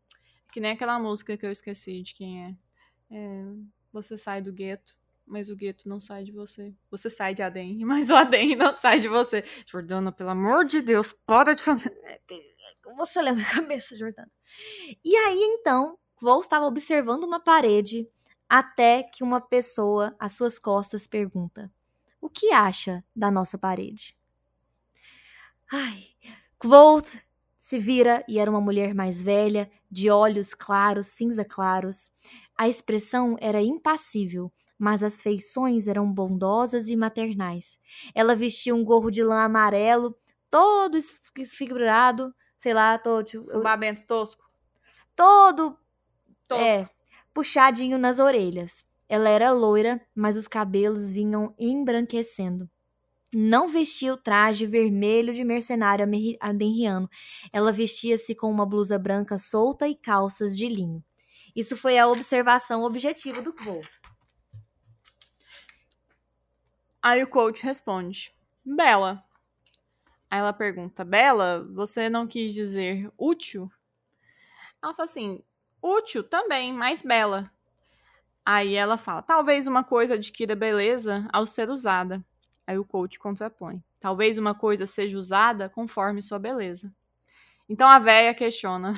Que 0.53 0.61
nem 0.61 0.71
aquela 0.71 1.01
música 1.01 1.37
que 1.37 1.45
eu 1.45 1.51
esqueci 1.51 2.01
de 2.01 2.15
quem 2.15 2.45
é. 2.47 2.55
É, 3.11 3.45
Você 3.93 4.17
sai 4.19 4.43
do 4.43 4.53
gueto, 4.53 4.97
mas 5.27 5.51
o 5.51 5.57
gueto 5.57 5.89
não 5.89 6.01
sai 6.01 6.25
de 6.25 6.33
você. 6.33 6.75
Você 6.91 7.09
sai 7.11 7.35
de 7.35 7.43
Adem, 7.43 7.85
mas 7.85 8.11
o 8.11 8.17
Adem 8.17 8.57
não 8.57 8.75
sai 8.77 9.01
de 9.01 9.09
você. 9.09 9.45
Jordana, 9.67 10.13
pelo 10.13 10.31
amor 10.31 10.65
de 10.65 10.81
Deus, 10.81 11.13
para 11.27 11.55
de 11.55 11.63
fazer. 11.63 11.97
Você 12.97 13.23
lembra 13.23 13.43
a 13.43 13.55
cabeça, 13.55 13.97
Jordana. 13.97 14.31
E 15.05 15.15
aí, 15.17 15.41
então, 15.41 15.99
Vol 16.21 16.41
estava 16.41 16.67
observando 16.67 17.25
uma 17.25 17.39
parede 17.39 18.09
até 18.49 19.03
que 19.03 19.23
uma 19.23 19.41
pessoa 19.41 20.17
às 20.19 20.33
suas 20.35 20.59
costas 20.59 21.07
pergunta: 21.07 21.71
O 22.21 22.29
que 22.29 22.53
acha 22.53 23.05
da 23.15 23.31
nossa 23.31 23.59
parede? 23.59 24.17
Ai, 25.71 26.07
Kvolt 26.59 27.07
se 27.59 27.79
vira 27.79 28.25
e 28.27 28.39
era 28.39 28.51
uma 28.51 28.61
mulher 28.61 28.95
mais 28.95 29.21
velha, 29.21 29.71
de 29.91 30.11
olhos 30.11 30.55
claros, 30.55 31.09
cinza 31.09 31.45
claros. 31.45 32.11
A 32.59 32.69
expressão 32.69 33.37
era 33.41 33.63
impassível, 33.63 34.53
mas 34.79 35.03
as 35.05 35.23
feições 35.23 35.87
eram 35.87 36.13
bondosas 36.13 36.89
e 36.89 36.97
maternais. 36.97 37.79
Ela 38.15 38.35
vestia 38.35 38.75
um 38.75 38.85
gorro 38.85 39.11
de 39.11 39.23
lã 39.23 39.45
amarelo, 39.45 40.17
todo 40.51 40.99
esfigurado, 41.39 42.35
sei 42.59 42.75
lá, 42.75 42.99
todo, 42.99 43.47
Babento 43.63 44.03
tosco. 44.07 44.45
todo 45.15 45.79
Tosco. 46.49 46.65
é, 46.65 46.89
puxadinho 47.35 47.99
nas 47.99 48.19
orelhas. 48.19 48.85
Ela 49.09 49.29
era 49.29 49.53
loira, 49.53 50.01
mas 50.15 50.37
os 50.37 50.49
cabelos 50.49 51.11
vinham 51.11 51.55
embranquecendo. 51.59 52.69
Não 53.33 53.69
vestia 53.69 54.13
o 54.15 54.17
traje 54.19 54.67
vermelho 54.67 55.35
de 55.35 55.45
mercenário 55.45 56.07
adenriano. 56.41 57.09
Ela 57.53 57.73
vestia-se 57.73 58.35
com 58.35 58.51
uma 58.51 58.67
blusa 58.67 58.99
branca 58.99 59.39
solta 59.39 59.89
e 59.89 59.95
calças 59.97 60.57
de 60.57 60.69
linho. 60.69 61.05
Isso 61.55 61.77
foi 61.77 61.99
a 61.99 62.07
observação 62.07 62.83
objetiva 62.83 63.43
do 63.43 63.55
Wolf. 63.63 63.97
Aí 67.03 67.23
o 67.23 67.29
coach 67.29 67.63
responde: 67.63 68.35
Bela. 68.65 69.25
Aí 70.31 70.41
ela 70.41 70.53
pergunta: 70.53 71.05
Bela, 71.05 71.67
você 71.73 72.09
não 72.09 72.27
quis 72.27 72.53
dizer 72.53 73.11
útil? 73.17 73.71
Ela 74.83 74.95
fala 74.95 75.05
assim: 75.05 75.43
útil 75.83 76.23
também, 76.23 76.73
mas 76.73 77.03
bela. 77.03 77.51
Aí 78.45 78.75
ela 78.75 78.97
fala: 78.97 79.23
talvez 79.23 79.67
uma 79.67 79.85
coisa 79.85 80.15
adquira 80.15 80.55
beleza 80.55 81.29
ao 81.33 81.47
ser 81.47 81.71
usada. 81.71 82.25
Aí 82.67 82.79
o 82.79 82.85
coach 82.85 83.19
contrapõe: 83.19 83.83
talvez 84.01 84.39
uma 84.39 84.55
coisa 84.55 84.87
seja 84.87 85.19
usada 85.19 85.69
conforme 85.69 86.23
sua 86.23 86.39
beleza. 86.39 86.93
Então 87.69 87.89
a 87.89 87.99
véia 87.99 88.35
questiona: 88.35 88.95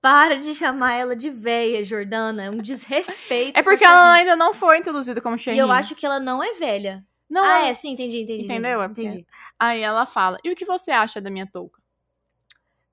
Para 0.00 0.36
de 0.36 0.54
chamar 0.54 0.94
ela 0.94 1.16
de 1.16 1.28
véia, 1.28 1.82
Jordana. 1.82 2.44
É 2.44 2.50
um 2.50 2.58
desrespeito. 2.58 3.58
é 3.58 3.62
porque 3.62 3.84
ela 3.84 4.12
ainda 4.12 4.36
não 4.36 4.54
foi 4.54 4.78
introduzida 4.78 5.20
como 5.20 5.36
E 5.36 5.38
Sherry. 5.38 5.58
eu 5.58 5.70
acho 5.70 5.94
que 5.94 6.06
ela 6.06 6.20
não 6.20 6.42
é 6.42 6.54
velha. 6.54 7.04
Não, 7.28 7.44
ah, 7.44 7.66
é, 7.66 7.74
sim, 7.74 7.90
entendi, 7.92 8.22
entendi. 8.22 8.44
Entendeu? 8.44 8.80
É 8.80 8.86
Entendi. 8.86 9.08
entendi. 9.08 9.26
Aí 9.58 9.82
ela 9.82 10.06
fala: 10.06 10.38
E 10.42 10.50
o 10.50 10.56
que 10.56 10.64
você 10.64 10.90
acha 10.90 11.20
da 11.20 11.30
minha 11.30 11.46
touca? 11.46 11.82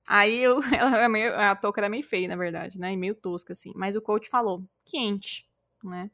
Aí 0.06 0.38
eu, 0.38 0.60
ela 0.74 0.98
é 0.98 1.08
meio, 1.08 1.34
a 1.38 1.56
touca 1.56 1.80
era 1.80 1.88
meio 1.88 2.02
feia, 2.02 2.28
na 2.28 2.36
verdade, 2.36 2.78
né? 2.78 2.92
E 2.92 2.96
meio 2.96 3.14
tosca, 3.14 3.52
assim. 3.52 3.72
Mas 3.74 3.96
o 3.96 4.02
coach 4.02 4.28
falou: 4.28 4.62
quente, 4.84 5.48
né? 5.82 6.10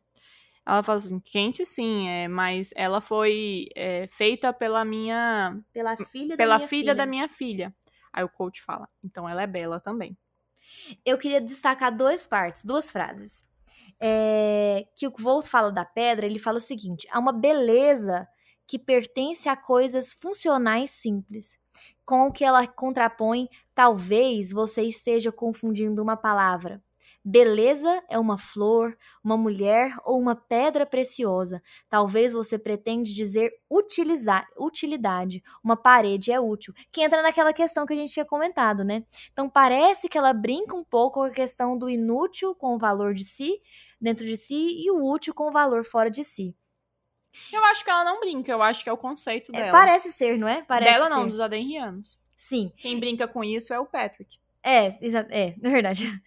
Ela 0.64 0.82
falou 0.82 0.98
assim: 0.98 1.18
quente 1.18 1.66
sim, 1.66 2.08
é, 2.08 2.28
mas 2.28 2.72
ela 2.76 3.00
foi 3.00 3.66
é, 3.74 4.06
feita 4.06 4.52
pela 4.52 4.84
minha. 4.84 5.58
Pela 5.72 5.96
filha 5.96 6.36
pela 6.36 6.54
da 6.54 6.58
minha 6.58 6.68
filha, 6.68 6.82
filha 6.82 6.94
da 6.94 7.06
minha 7.06 7.28
filha. 7.28 7.74
Aí 8.12 8.22
o 8.22 8.28
coach 8.28 8.62
fala: 8.62 8.88
então 9.02 9.28
ela 9.28 9.42
é 9.42 9.46
bela 9.46 9.80
também. 9.80 10.16
Eu 11.04 11.18
queria 11.18 11.40
destacar 11.40 11.94
duas 11.96 12.26
partes, 12.26 12.64
duas 12.64 12.90
frases. 12.90 13.44
É, 14.00 14.86
que 14.96 15.06
o 15.06 15.12
Volt 15.16 15.46
fala 15.46 15.70
da 15.70 15.84
pedra, 15.84 16.26
ele 16.26 16.38
fala 16.38 16.58
o 16.58 16.60
seguinte: 16.60 17.06
há 17.10 17.18
uma 17.18 17.32
beleza 17.32 18.26
que 18.66 18.78
pertence 18.78 19.48
a 19.48 19.56
coisas 19.56 20.12
funcionais 20.12 20.90
simples. 20.90 21.58
Com 22.04 22.26
o 22.26 22.32
que 22.32 22.44
ela 22.44 22.66
contrapõe, 22.66 23.48
talvez 23.74 24.50
você 24.50 24.82
esteja 24.82 25.30
confundindo 25.30 26.02
uma 26.02 26.16
palavra. 26.16 26.82
Beleza 27.24 28.02
é 28.10 28.18
uma 28.18 28.36
flor, 28.36 28.96
uma 29.22 29.36
mulher 29.36 29.94
ou 30.04 30.18
uma 30.20 30.34
pedra 30.34 30.84
preciosa. 30.84 31.62
Talvez 31.88 32.32
você 32.32 32.58
pretende 32.58 33.14
dizer 33.14 33.52
utilizar, 33.70 34.46
utilidade. 34.58 35.40
Uma 35.62 35.76
parede 35.76 36.32
é 36.32 36.40
útil. 36.40 36.74
Que 36.90 37.00
entra 37.02 37.22
naquela 37.22 37.52
questão 37.52 37.86
que 37.86 37.92
a 37.92 37.96
gente 37.96 38.12
tinha 38.12 38.24
comentado, 38.24 38.82
né? 38.82 39.04
Então 39.32 39.48
parece 39.48 40.08
que 40.08 40.18
ela 40.18 40.32
brinca 40.32 40.74
um 40.74 40.82
pouco 40.82 41.20
com 41.20 41.22
a 41.26 41.30
questão 41.30 41.78
do 41.78 41.88
inútil 41.88 42.54
com 42.56 42.74
o 42.74 42.78
valor 42.78 43.14
de 43.14 43.24
si, 43.24 43.60
dentro 44.00 44.26
de 44.26 44.36
si, 44.36 44.82
e 44.84 44.90
o 44.90 45.08
útil 45.08 45.32
com 45.32 45.48
o 45.48 45.52
valor 45.52 45.84
fora 45.84 46.10
de 46.10 46.24
si. 46.24 46.56
Eu 47.52 47.64
acho 47.66 47.84
que 47.84 47.90
ela 47.90 48.04
não 48.04 48.18
brinca, 48.18 48.50
eu 48.50 48.62
acho 48.62 48.82
que 48.82 48.90
é 48.90 48.92
o 48.92 48.96
conceito 48.98 49.52
É, 49.54 49.58
dela. 49.60 49.70
parece 49.72 50.10
ser, 50.12 50.36
não 50.36 50.48
é? 50.48 50.62
Parece 50.62 50.92
dela 50.92 51.08
ser. 51.08 51.14
não, 51.14 51.28
dos 51.28 51.38
adenrianos. 51.40 52.20
Sim, 52.36 52.72
Quem 52.76 52.98
brinca 52.98 53.28
com 53.28 53.44
isso 53.44 53.72
é 53.72 53.78
o 53.78 53.86
Patrick. 53.86 54.41
É, 54.64 54.96
exa- 55.04 55.26
é, 55.30 55.54
na 55.60 55.70
verdade. 55.70 56.04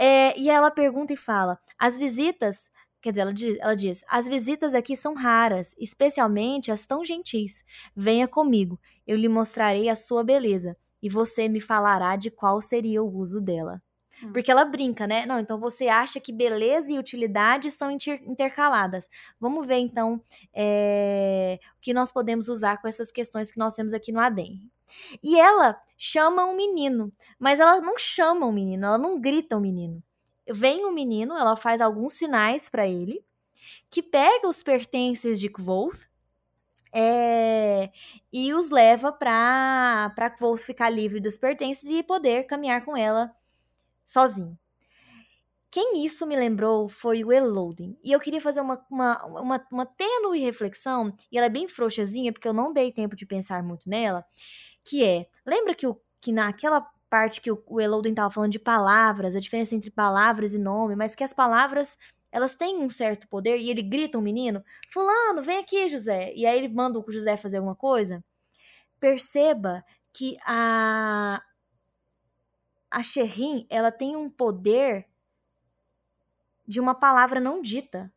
É, 0.00 0.38
e 0.38 0.48
ela 0.48 0.70
pergunta 0.70 1.12
e 1.12 1.16
fala: 1.16 1.58
as 1.78 1.98
visitas. 1.98 2.70
Quer 3.02 3.10
dizer, 3.10 3.22
ela 3.22 3.34
diz, 3.34 3.58
ela 3.60 3.74
diz: 3.76 4.04
as 4.08 4.28
visitas 4.28 4.74
aqui 4.74 4.96
são 4.96 5.14
raras, 5.14 5.74
especialmente 5.78 6.70
as 6.72 6.86
tão 6.86 7.04
gentis. 7.04 7.64
Venha 7.96 8.28
comigo, 8.28 8.80
eu 9.06 9.16
lhe 9.16 9.28
mostrarei 9.28 9.88
a 9.88 9.96
sua 9.96 10.24
beleza, 10.24 10.76
e 11.02 11.08
você 11.10 11.48
me 11.48 11.60
falará 11.60 12.16
de 12.16 12.30
qual 12.30 12.60
seria 12.60 13.02
o 13.02 13.12
uso 13.12 13.40
dela. 13.40 13.82
Hum. 14.22 14.32
Porque 14.32 14.50
ela 14.50 14.64
brinca, 14.64 15.06
né? 15.06 15.26
Não, 15.26 15.38
então 15.38 15.58
você 15.58 15.88
acha 15.88 16.20
que 16.20 16.32
beleza 16.32 16.92
e 16.92 16.98
utilidade 16.98 17.68
estão 17.68 17.90
inter- 17.90 18.22
intercaladas. 18.26 19.08
Vamos 19.40 19.66
ver, 19.66 19.78
então, 19.78 20.20
é, 20.54 21.58
o 21.76 21.80
que 21.80 21.94
nós 21.94 22.12
podemos 22.12 22.48
usar 22.48 22.80
com 22.80 22.88
essas 22.88 23.10
questões 23.10 23.50
que 23.50 23.58
nós 23.58 23.74
temos 23.74 23.94
aqui 23.94 24.12
no 24.12 24.20
ADEM. 24.20 24.70
E 25.22 25.38
ela 25.38 25.80
chama 25.96 26.44
um 26.46 26.56
menino, 26.56 27.12
mas 27.38 27.60
ela 27.60 27.80
não 27.80 27.98
chama 27.98 28.46
o 28.46 28.52
menino, 28.52 28.86
ela 28.86 28.98
não 28.98 29.20
grita 29.20 29.56
o 29.56 29.60
menino. 29.60 30.02
Vem 30.50 30.84
o 30.86 30.92
menino, 30.92 31.36
ela 31.36 31.56
faz 31.56 31.80
alguns 31.80 32.14
sinais 32.14 32.68
para 32.68 32.86
ele, 32.86 33.22
que 33.90 34.02
pega 34.02 34.48
os 34.48 34.62
pertences 34.62 35.38
de 35.38 35.48
Kvoth 35.48 36.08
é, 36.92 37.90
e 38.32 38.52
os 38.54 38.70
leva 38.70 39.12
para 39.12 40.30
Kvoth 40.38 40.60
ficar 40.60 40.88
livre 40.88 41.20
dos 41.20 41.36
pertences 41.36 41.90
e 41.90 42.02
poder 42.02 42.44
caminhar 42.44 42.84
com 42.84 42.96
ela 42.96 43.30
sozinho. 44.08 44.58
Quem 45.70 46.04
isso 46.04 46.26
me 46.26 46.34
lembrou 46.34 46.88
foi 46.88 47.22
o 47.22 47.30
Elodin. 47.30 47.96
E 48.02 48.10
eu 48.10 48.18
queria 48.18 48.40
fazer 48.40 48.60
uma, 48.62 48.82
uma, 48.90 49.24
uma, 49.26 49.66
uma 49.70 49.86
tênue 49.86 50.40
reflexão, 50.40 51.14
e 51.30 51.36
ela 51.36 51.46
é 51.46 51.50
bem 51.50 51.68
frouxazinha, 51.68 52.32
porque 52.32 52.48
eu 52.48 52.54
não 52.54 52.72
dei 52.72 52.90
tempo 52.90 53.14
de 53.14 53.26
pensar 53.26 53.62
muito 53.62 53.88
nela, 53.88 54.24
que 54.82 55.04
é, 55.04 55.26
lembra 55.46 55.74
que, 55.74 55.86
o, 55.86 56.00
que 56.20 56.32
naquela 56.32 56.80
parte 57.10 57.40
que 57.40 57.50
o, 57.50 57.62
o 57.66 57.80
Elodin 57.80 58.10
estava 58.10 58.30
falando 58.30 58.52
de 58.52 58.58
palavras, 58.58 59.36
a 59.36 59.40
diferença 59.40 59.74
entre 59.74 59.90
palavras 59.90 60.54
e 60.54 60.58
nome, 60.58 60.96
mas 60.96 61.14
que 61.14 61.22
as 61.22 61.34
palavras, 61.34 61.98
elas 62.32 62.56
têm 62.56 62.78
um 62.78 62.88
certo 62.88 63.28
poder, 63.28 63.58
e 63.58 63.68
ele 63.68 63.82
grita 63.82 64.16
um 64.16 64.22
menino, 64.22 64.64
fulano, 64.90 65.42
vem 65.42 65.58
aqui, 65.58 65.86
José, 65.88 66.32
e 66.34 66.46
aí 66.46 66.58
ele 66.58 66.68
manda 66.68 66.98
o 66.98 67.12
José 67.12 67.36
fazer 67.36 67.58
alguma 67.58 67.76
coisa, 67.76 68.24
perceba 68.98 69.84
que 70.14 70.38
a, 70.46 71.42
a 72.90 73.02
Sherrin, 73.02 73.66
ela 73.70 73.92
tem 73.92 74.16
um 74.16 74.30
poder 74.30 75.06
de 76.66 76.80
uma 76.80 76.94
palavra 76.94 77.40
não 77.40 77.60
dita. 77.60 78.12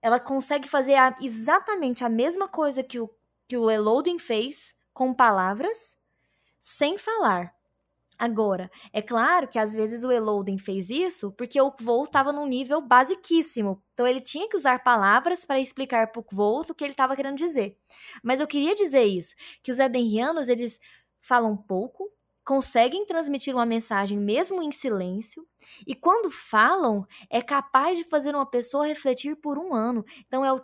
Ela 0.00 0.20
consegue 0.20 0.68
fazer 0.68 0.94
a- 0.94 1.16
exatamente 1.20 2.04
a 2.04 2.08
mesma 2.08 2.48
coisa 2.48 2.82
que 2.82 3.00
o, 3.00 3.10
que 3.48 3.56
o 3.56 3.70
Elodin 3.70 4.18
fez 4.18 4.74
com 4.92 5.12
palavras, 5.12 5.98
sem 6.60 6.98
falar. 6.98 7.54
Agora, 8.18 8.70
é 8.92 9.02
claro 9.02 9.48
que 9.48 9.58
às 9.58 9.74
vezes 9.74 10.04
o 10.04 10.12
Elodin 10.12 10.58
fez 10.58 10.90
isso 10.90 11.32
porque 11.32 11.60
o 11.60 11.72
Kvolt 11.72 12.08
estava 12.08 12.32
num 12.32 12.46
nível 12.46 12.80
basiquíssimo. 12.80 13.82
Então 13.92 14.06
ele 14.06 14.20
tinha 14.22 14.48
que 14.48 14.56
usar 14.56 14.82
palavras 14.82 15.44
para 15.44 15.60
explicar 15.60 16.12
para 16.12 16.20
o 16.20 16.24
Kvolt 16.24 16.70
o 16.70 16.74
que 16.74 16.84
ele 16.84 16.92
estava 16.92 17.16
querendo 17.16 17.36
dizer. 17.36 17.78
Mas 18.22 18.40
eu 18.40 18.46
queria 18.46 18.74
dizer 18.74 19.04
isso, 19.04 19.34
que 19.62 19.70
os 19.70 19.78
Edenrianos, 19.78 20.48
eles 20.48 20.80
falam 21.20 21.56
pouco, 21.56 22.10
conseguem 22.46 23.04
transmitir 23.04 23.52
uma 23.52 23.66
mensagem 23.66 24.16
mesmo 24.16 24.62
em 24.62 24.70
silêncio, 24.70 25.46
e 25.84 25.94
quando 25.96 26.30
falam, 26.30 27.04
é 27.28 27.42
capaz 27.42 27.98
de 27.98 28.04
fazer 28.04 28.34
uma 28.34 28.46
pessoa 28.46 28.86
refletir 28.86 29.34
por 29.36 29.58
um 29.58 29.74
ano. 29.74 30.04
Então 30.26 30.44
é 30.44 30.52
o, 30.52 30.62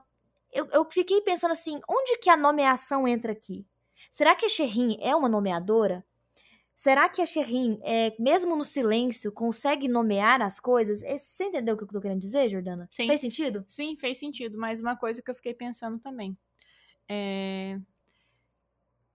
eu, 0.52 0.66
eu 0.72 0.86
fiquei 0.90 1.20
pensando 1.22 1.50
assim, 1.50 1.80
onde 1.88 2.18
que 2.18 2.30
a 2.30 2.36
nomeação 2.36 3.08
entra 3.08 3.32
aqui? 3.32 3.66
Será 4.12 4.34
que 4.34 4.46
a 4.46 4.48
Sherrin 4.48 4.96
é 5.00 5.16
uma 5.16 5.28
nomeadora? 5.28 6.04
Será 6.76 7.08
que 7.08 7.20
a 7.20 7.26
Sherrin, 7.26 7.80
é, 7.82 8.14
mesmo 8.18 8.54
no 8.54 8.64
silêncio, 8.64 9.32
consegue 9.32 9.88
nomear 9.88 10.40
as 10.40 10.60
coisas? 10.60 11.02
É, 11.02 11.18
você 11.18 11.44
entendeu 11.44 11.74
o 11.74 11.78
que 11.78 11.84
eu 11.84 11.88
tô 11.88 12.00
querendo 12.00 12.20
dizer, 12.20 12.48
Jordana? 12.48 12.88
Sim. 12.90 13.06
Fez 13.06 13.20
sentido? 13.20 13.64
Sim, 13.68 13.96
fez 13.96 14.18
sentido. 14.18 14.58
Mas 14.58 14.80
uma 14.80 14.96
coisa 14.96 15.22
que 15.22 15.30
eu 15.30 15.34
fiquei 15.34 15.54
pensando 15.54 15.98
também. 15.98 16.36
É... 17.08 17.78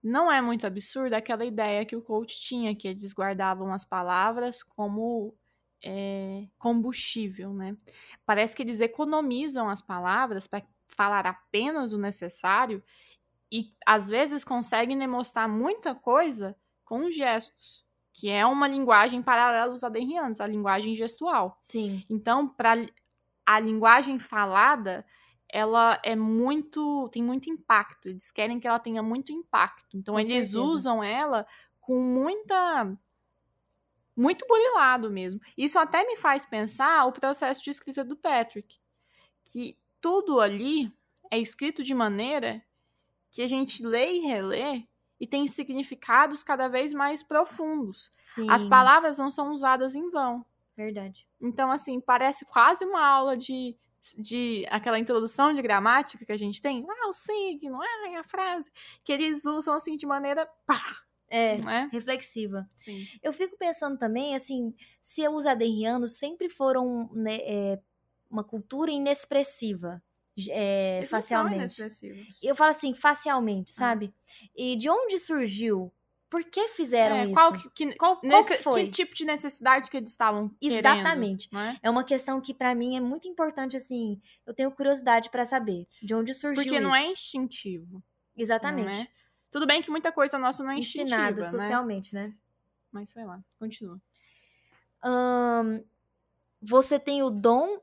Não 0.03 0.31
é 0.31 0.41
muito 0.41 0.65
absurda 0.65 1.17
aquela 1.17 1.45
ideia 1.45 1.85
que 1.85 1.95
o 1.95 2.01
coach 2.01 2.39
tinha, 2.39 2.75
que 2.75 2.87
eles 2.87 3.13
guardavam 3.13 3.73
as 3.73 3.83
palavras 3.83 4.63
como 4.63 5.35
é, 5.83 6.47
combustível, 6.57 7.53
né? 7.53 7.75
Parece 8.25 8.55
que 8.55 8.63
eles 8.63 8.81
economizam 8.81 9.69
as 9.69 9.81
palavras 9.81 10.47
para 10.47 10.63
falar 10.87 11.27
apenas 11.27 11.93
o 11.93 11.97
necessário 11.97 12.83
e 13.51 13.73
às 13.85 14.09
vezes 14.09 14.43
conseguem 14.43 14.97
demonstrar 14.97 15.47
muita 15.47 15.95
coisa 15.95 16.55
com 16.83 17.09
gestos, 17.09 17.85
que 18.11 18.29
é 18.29 18.45
uma 18.45 18.67
linguagem 18.67 19.21
paralela 19.21 19.71
aos 19.71 19.83
aderianos, 19.83 20.41
a 20.41 20.47
linguagem 20.47 20.95
gestual. 20.95 21.57
Sim. 21.61 22.03
Então, 22.09 22.47
para 22.47 22.75
a 23.45 23.59
linguagem 23.59 24.19
falada, 24.19 25.05
ela 25.49 25.99
é 26.03 26.15
muito 26.15 27.09
tem 27.09 27.23
muito 27.23 27.49
impacto. 27.49 28.09
Eles 28.09 28.31
querem 28.31 28.59
que 28.59 28.67
ela 28.67 28.79
tenha 28.79 29.01
muito 29.01 29.31
impacto. 29.31 29.97
Então, 29.97 30.15
Com 30.15 30.19
eles 30.19 30.29
certeza. 30.29 30.61
usam 30.61 31.03
ela 31.03 31.45
com 31.79 32.01
muita 32.01 32.97
muito 34.15 34.45
burilado 34.47 35.11
mesmo. 35.11 35.39
Isso 35.55 35.77
até 35.77 36.05
me 36.05 36.17
faz 36.17 36.43
pensar 36.45 37.05
o 37.05 37.11
processo 37.11 37.63
de 37.63 37.69
escrita 37.69 38.03
do 38.03 38.15
Patrick, 38.15 38.77
que 39.43 39.77
tudo 40.01 40.39
ali 40.39 40.91
é 41.29 41.37
escrito 41.37 41.83
de 41.83 41.93
maneira 41.93 42.63
que 43.29 43.41
a 43.41 43.47
gente 43.47 43.85
lê 43.85 44.13
e 44.13 44.19
relê 44.21 44.87
e 45.19 45.27
tem 45.27 45.47
significados 45.47 46.43
cada 46.43 46.67
vez 46.67 46.93
mais 46.93 47.21
profundos. 47.21 48.11
Sim. 48.21 48.49
As 48.49 48.65
palavras 48.65 49.17
não 49.17 49.29
são 49.29 49.51
usadas 49.51 49.95
em 49.95 50.09
vão. 50.09 50.45
Verdade. 50.75 51.27
Então, 51.41 51.71
assim, 51.71 51.99
parece 51.99 52.45
quase 52.45 52.85
uma 52.85 53.03
aula 53.05 53.35
de, 53.35 53.75
de 54.17 54.65
aquela 54.69 54.99
introdução 54.99 55.53
de 55.53 55.61
gramática 55.61 56.25
que 56.25 56.31
a 56.31 56.37
gente 56.37 56.61
tem. 56.61 56.85
Ah, 56.87 57.09
o 57.09 57.13
signo, 57.13 57.81
ah, 57.81 58.19
a 58.19 58.23
frase. 58.23 58.71
Que 59.03 59.11
eles 59.11 59.45
usam, 59.45 59.73
assim, 59.73 59.97
de 59.97 60.05
maneira. 60.05 60.45
Pá, 60.65 60.81
É, 61.29 61.55
é? 61.55 61.87
reflexiva. 61.91 62.69
Sim. 62.75 63.05
Eu 63.21 63.33
fico 63.33 63.57
pensando 63.57 63.97
também, 63.97 64.35
assim, 64.35 64.73
se 65.01 65.27
os 65.27 65.45
aderrianos 65.45 66.17
sempre 66.17 66.49
foram 66.49 67.09
né, 67.13 67.37
é, 67.41 67.79
uma 68.29 68.43
cultura 68.43 68.91
inexpressiva 68.91 70.01
é, 70.49 71.03
facialmente. 71.07 71.81
Eu 72.43 72.55
falo 72.55 72.69
assim, 72.69 72.93
facialmente, 72.93 73.71
sabe? 73.71 74.13
E 74.55 74.75
de 74.75 74.89
onde 74.89 75.17
surgiu? 75.17 75.91
Por 76.29 76.43
que 76.43 76.67
fizeram 76.69 77.15
É, 77.15 77.25
isso? 77.25 77.33
qual, 77.33 77.53
que, 77.53 77.95
Qual- 77.95 78.19
qual 78.19 78.45
que 78.45 78.57
foi? 78.57 78.83
que 78.85 78.91
tipo 78.91 79.15
de 79.15 79.23
necessidade 79.25 79.89
que 79.89 79.95
eles 79.95 80.09
estavam 80.09 80.51
Exatamente. 80.61 81.47
querendo? 81.49 81.63
não 81.65 81.71
é? 81.71 81.79
É 81.83 81.89
uma 81.89 82.03
questão 82.03 82.41
que 82.41 82.53
pra 82.53 82.75
mim 82.75 82.97
é 82.97 82.99
muito 82.99 83.27
importante, 83.29 83.77
assim. 83.77 84.19
Eu 84.45 84.53
tenho 84.53 84.69
curiosidade 84.71 85.29
pra 85.29 85.45
saber 85.45 85.87
de 86.03 86.13
onde 86.13 86.33
surgiu 86.33 86.63
Porque 86.63 86.79
não 86.81 86.89
isso. 86.89 86.97
é 86.97 87.07
instintivo. 87.11 88.03
Exatamente. 88.35 88.85
não 88.85 89.01
é? 89.03 89.07
Tudo 89.49 89.65
bem 89.65 89.81
que 89.81 89.89
muita 89.89 90.11
coisa 90.11 90.37
nossa 90.37 90.61
não 90.63 90.71
é 90.71 90.77
instintiva, 90.79 91.31
né? 91.31 91.49
socialmente, 91.49 92.13
né? 92.13 92.33
Mas 92.91 93.09
sei 93.11 93.23
lá, 93.25 93.39
continua. 93.57 93.99
Você 96.61 96.99
tem 96.99 97.23
o 97.23 97.29
dom. 97.29 97.79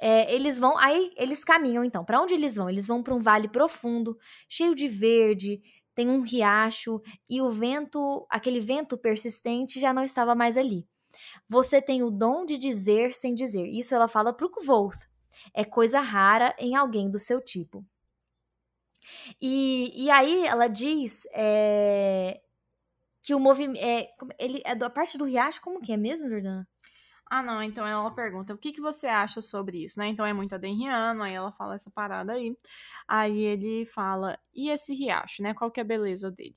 é, 0.00 0.32
eles 0.32 0.58
vão. 0.60 0.78
Aí 0.78 1.12
eles 1.16 1.42
caminham, 1.42 1.82
então. 1.82 2.04
Pra 2.04 2.20
onde 2.20 2.32
eles 2.32 2.54
vão? 2.54 2.70
Eles 2.70 2.86
vão 2.86 3.02
pra 3.02 3.12
um 3.14 3.18
vale 3.18 3.48
profundo, 3.48 4.16
cheio 4.48 4.72
de 4.72 4.86
verde, 4.86 5.60
tem 5.98 6.08
um 6.08 6.20
riacho, 6.20 7.02
e 7.28 7.42
o 7.42 7.50
vento, 7.50 8.24
aquele 8.30 8.60
vento 8.60 8.96
persistente, 8.96 9.80
já 9.80 9.92
não 9.92 10.04
estava 10.04 10.32
mais 10.32 10.56
ali. 10.56 10.86
Você 11.48 11.82
tem 11.82 12.04
o 12.04 12.10
dom 12.10 12.44
de 12.44 12.56
dizer 12.56 13.12
sem 13.12 13.34
dizer. 13.34 13.66
Isso 13.66 13.96
ela 13.96 14.06
fala 14.06 14.32
pro 14.32 14.48
Kvoth. 14.48 15.08
É 15.52 15.64
coisa 15.64 15.98
rara 15.98 16.54
em 16.56 16.76
alguém 16.76 17.10
do 17.10 17.18
seu 17.18 17.40
tipo. 17.40 17.84
E, 19.42 20.04
e 20.04 20.08
aí 20.08 20.46
ela 20.46 20.68
diz 20.68 21.26
é, 21.32 22.40
que 23.20 23.34
o 23.34 23.40
movimento. 23.40 23.84
É, 23.84 24.08
ele, 24.38 24.62
é 24.64 24.76
da 24.76 24.88
parte 24.88 25.18
do 25.18 25.24
riacho, 25.24 25.60
como 25.60 25.80
que 25.80 25.92
é 25.92 25.96
mesmo, 25.96 26.28
Jordana? 26.28 26.68
Ah, 27.30 27.42
não, 27.42 27.62
então 27.62 27.86
ela 27.86 28.10
pergunta, 28.10 28.54
o 28.54 28.58
que, 28.58 28.72
que 28.72 28.80
você 28.80 29.06
acha 29.06 29.42
sobre 29.42 29.84
isso, 29.84 29.98
né? 29.98 30.06
Então 30.08 30.24
é 30.24 30.32
muito 30.32 30.54
adenriano, 30.54 31.22
aí 31.22 31.34
ela 31.34 31.52
fala 31.52 31.74
essa 31.74 31.90
parada 31.90 32.32
aí. 32.32 32.56
Aí 33.06 33.38
ele 33.40 33.84
fala, 33.86 34.38
e 34.54 34.70
esse 34.70 34.94
riacho, 34.94 35.42
né? 35.42 35.52
Qual 35.54 35.70
que 35.70 35.78
é 35.80 35.82
a 35.82 35.86
beleza 35.86 36.30
dele? 36.30 36.54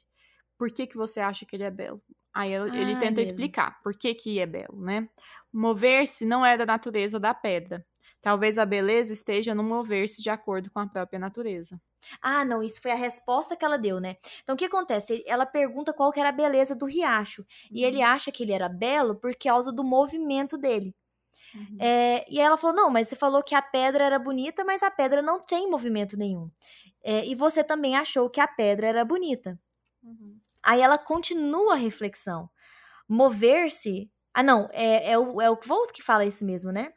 Por 0.57 0.71
que, 0.71 0.87
que 0.87 0.95
você 0.97 1.19
acha 1.19 1.45
que 1.45 1.55
ele 1.55 1.63
é 1.63 1.71
belo? 1.71 2.01
Aí 2.33 2.53
ele, 2.53 2.71
ele 2.73 2.95
Ah, 2.95 2.97
tenta 2.97 3.21
mesmo. 3.21 3.21
explicar 3.21 3.81
por 3.83 3.93
que, 3.97 4.13
que 4.15 4.39
é 4.39 4.45
belo, 4.45 4.81
né? 4.81 5.09
Mover-se 5.53 6.25
não 6.25 6.45
é 6.45 6.57
da 6.57 6.65
natureza 6.65 7.19
da 7.19 7.33
pedra. 7.33 7.85
Talvez 8.21 8.57
a 8.57 8.65
beleza 8.65 9.11
esteja 9.13 9.55
no 9.55 9.63
mover-se 9.63 10.21
de 10.21 10.29
acordo 10.29 10.71
com 10.71 10.79
a 10.79 10.87
própria 10.87 11.19
natureza. 11.19 11.81
Ah, 12.21 12.43
não, 12.45 12.63
isso 12.63 12.81
foi 12.81 12.91
a 12.91 12.95
resposta 12.95 13.55
que 13.55 13.65
ela 13.65 13.77
deu, 13.77 13.99
né? 13.99 14.15
Então 14.43 14.55
o 14.55 14.57
que 14.57 14.65
acontece? 14.65 15.23
Ela 15.27 15.45
pergunta 15.45 15.93
qual 15.93 16.11
que 16.11 16.19
era 16.19 16.29
a 16.29 16.33
beleza 16.33 16.75
do 16.75 16.85
riacho. 16.85 17.45
E 17.71 17.83
ele 17.83 18.01
acha 18.01 18.31
que 18.31 18.43
ele 18.43 18.51
era 18.51 18.69
belo 18.69 19.15
por 19.15 19.35
causa 19.35 19.71
do 19.71 19.83
movimento 19.83 20.57
dele. 20.57 20.95
Uhum. 21.53 21.77
É, 21.79 22.25
e 22.29 22.39
aí 22.39 22.45
ela 22.45 22.57
falou: 22.57 22.75
não, 22.75 22.89
mas 22.89 23.07
você 23.07 23.15
falou 23.15 23.43
que 23.43 23.55
a 23.55 23.61
pedra 23.61 24.05
era 24.05 24.19
bonita, 24.19 24.63
mas 24.63 24.83
a 24.83 24.91
pedra 24.91 25.21
não 25.21 25.39
tem 25.39 25.69
movimento 25.69 26.17
nenhum. 26.17 26.49
É, 27.03 27.25
e 27.25 27.35
você 27.35 27.63
também 27.63 27.95
achou 27.95 28.29
que 28.29 28.39
a 28.39 28.47
pedra 28.47 28.87
era 28.87 29.03
bonita. 29.03 29.59
Uhum. 30.03 30.39
Aí 30.63 30.81
ela 30.81 30.97
continua 30.97 31.73
a 31.73 31.77
reflexão. 31.77 32.49
Mover-se. 33.07 34.09
Ah, 34.33 34.43
não, 34.43 34.69
é, 34.71 35.11
é, 35.11 35.17
o, 35.17 35.41
é 35.41 35.49
o 35.49 35.57
Kvolt 35.57 35.91
que 35.91 36.03
fala 36.03 36.25
isso 36.25 36.45
mesmo, 36.45 36.71
né? 36.71 36.93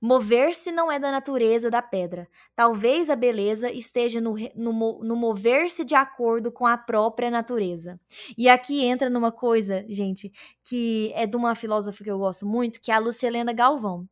Mover-se 0.00 0.70
não 0.72 0.90
é 0.90 0.98
da 0.98 1.10
natureza 1.10 1.70
da 1.70 1.82
pedra. 1.82 2.28
Talvez 2.54 3.08
a 3.10 3.16
beleza 3.16 3.70
esteja 3.70 4.20
no, 4.20 4.34
no, 4.54 5.02
no 5.02 5.16
mover-se 5.16 5.84
de 5.84 5.94
acordo 5.94 6.50
com 6.50 6.66
a 6.66 6.76
própria 6.76 7.30
natureza. 7.30 8.00
E 8.36 8.48
aqui 8.48 8.84
entra 8.84 9.08
numa 9.08 9.32
coisa, 9.32 9.84
gente, 9.88 10.32
que 10.64 11.12
é 11.14 11.26
de 11.26 11.36
uma 11.36 11.54
filósofa 11.54 12.02
que 12.02 12.10
eu 12.10 12.18
gosto 12.18 12.46
muito, 12.46 12.80
que 12.80 12.90
é 12.90 12.94
a 12.94 12.98
Lucilena 12.98 13.52
Galvão. 13.52 14.06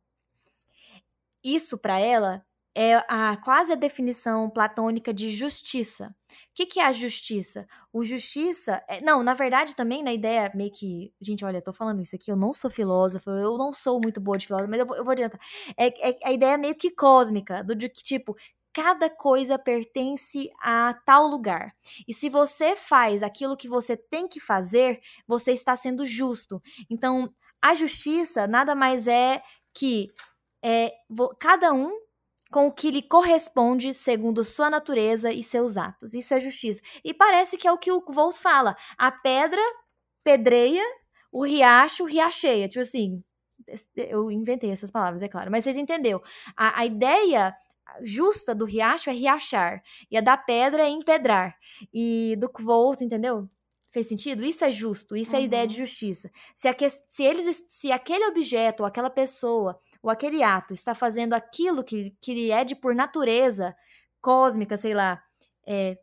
Isso, 1.43 1.77
para 1.77 1.99
ela, 1.99 2.45
é 2.79 3.03
a, 3.09 3.35
quase 3.43 3.73
a 3.73 3.75
definição 3.75 4.47
platônica 4.51 5.11
de 5.11 5.29
justiça. 5.29 6.15
O 6.29 6.33
que, 6.53 6.67
que 6.67 6.79
é 6.79 6.85
a 6.85 6.91
justiça? 6.91 7.65
O 7.91 8.03
justiça. 8.03 8.83
é- 8.87 9.01
não, 9.01 9.23
na 9.23 9.33
verdade, 9.33 9.75
também 9.75 10.03
na 10.03 10.13
ideia 10.13 10.51
meio 10.53 10.71
que. 10.71 11.11
Gente, 11.19 11.43
olha, 11.43 11.59
tô 11.59 11.73
falando 11.73 12.03
isso 12.03 12.15
aqui, 12.15 12.31
eu 12.31 12.35
não 12.35 12.53
sou 12.53 12.69
filósofa, 12.69 13.31
eu 13.31 13.57
não 13.57 13.71
sou 13.71 13.99
muito 13.99 14.21
boa 14.21 14.37
de 14.37 14.45
filósofa, 14.45 14.69
mas 14.69 14.79
eu 14.79 14.85
vou, 14.85 14.95
eu 14.95 15.03
vou 15.03 15.11
adiantar. 15.11 15.39
É, 15.75 15.87
é 16.11 16.19
a 16.23 16.31
ideia 16.31 16.55
meio 16.55 16.75
que 16.75 16.91
cósmica, 16.91 17.63
do 17.63 17.73
de 17.73 17.89
que, 17.89 18.03
tipo, 18.03 18.35
cada 18.71 19.09
coisa 19.09 19.57
pertence 19.57 20.51
a 20.61 20.93
tal 21.03 21.25
lugar. 21.25 21.71
E 22.07 22.13
se 22.13 22.29
você 22.29 22.75
faz 22.75 23.23
aquilo 23.23 23.57
que 23.57 23.67
você 23.67 23.97
tem 23.97 24.27
que 24.27 24.39
fazer, 24.39 24.99
você 25.27 25.51
está 25.51 25.75
sendo 25.75 26.05
justo. 26.05 26.61
Então, 26.91 27.33
a 27.59 27.73
justiça 27.73 28.45
nada 28.45 28.75
mais 28.75 29.07
é 29.07 29.41
que 29.73 30.09
é, 30.63 30.93
cada 31.39 31.73
um 31.73 31.91
com 32.51 32.67
o 32.67 32.71
que 32.71 32.89
lhe 32.91 33.01
corresponde 33.01 33.93
segundo 33.93 34.43
sua 34.43 34.69
natureza 34.69 35.31
e 35.31 35.43
seus 35.43 35.77
atos. 35.77 36.13
Isso 36.13 36.33
é 36.33 36.39
justiça. 36.39 36.81
E 37.03 37.13
parece 37.13 37.57
que 37.57 37.67
é 37.67 37.71
o 37.71 37.77
que 37.77 37.91
o 37.91 38.01
Volt 38.09 38.35
fala. 38.37 38.75
A 38.97 39.11
pedra 39.11 39.61
pedreia, 40.23 40.83
o 41.31 41.43
riacho 41.43 42.05
riacheia. 42.05 42.67
Tipo 42.67 42.81
assim, 42.81 43.23
eu 43.95 44.31
inventei 44.31 44.71
essas 44.71 44.91
palavras, 44.91 45.21
é 45.21 45.27
claro. 45.27 45.51
Mas 45.51 45.63
vocês 45.63 45.77
entenderam. 45.77 46.21
A, 46.55 46.81
a 46.81 46.85
ideia 46.85 47.55
justa 48.01 48.53
do 48.53 48.65
riacho 48.65 49.09
é 49.09 49.13
riachar. 49.13 49.81
E 50.11 50.17
a 50.17 50.21
da 50.21 50.37
pedra 50.37 50.83
é 50.83 50.89
empedrar. 50.89 51.55
E 51.93 52.35
do 52.37 52.51
Volt, 52.59 53.01
entendeu? 53.01 53.49
Fez 53.89 54.07
sentido? 54.09 54.43
Isso 54.43 54.65
é 54.65 54.69
justo, 54.69 55.15
isso 55.15 55.33
é 55.35 55.39
a 55.39 55.41
ideia 55.41 55.65
de 55.65 55.73
Uhum. 55.79 55.85
justiça. 55.85 56.29
Se, 56.53 56.67
aque- 56.67 56.89
se, 57.09 57.23
eles, 57.23 57.63
se 57.69 57.91
aquele 57.91 58.25
objeto, 58.27 58.81
ou 58.83 58.87
aquela 58.87 59.09
pessoa, 59.09 59.79
ou 60.01 60.09
aquele 60.09 60.43
ato 60.43 60.73
está 60.73 60.95
fazendo 60.95 61.33
aquilo 61.33 61.83
que, 61.83 62.15
que 62.21 62.33
lhe 62.33 62.51
é 62.51 62.63
de 62.63 62.75
por 62.75 62.95
natureza 62.95 63.75
cósmica, 64.21 64.77
sei 64.77 64.93
lá, 64.93 65.21
é, 65.65 65.97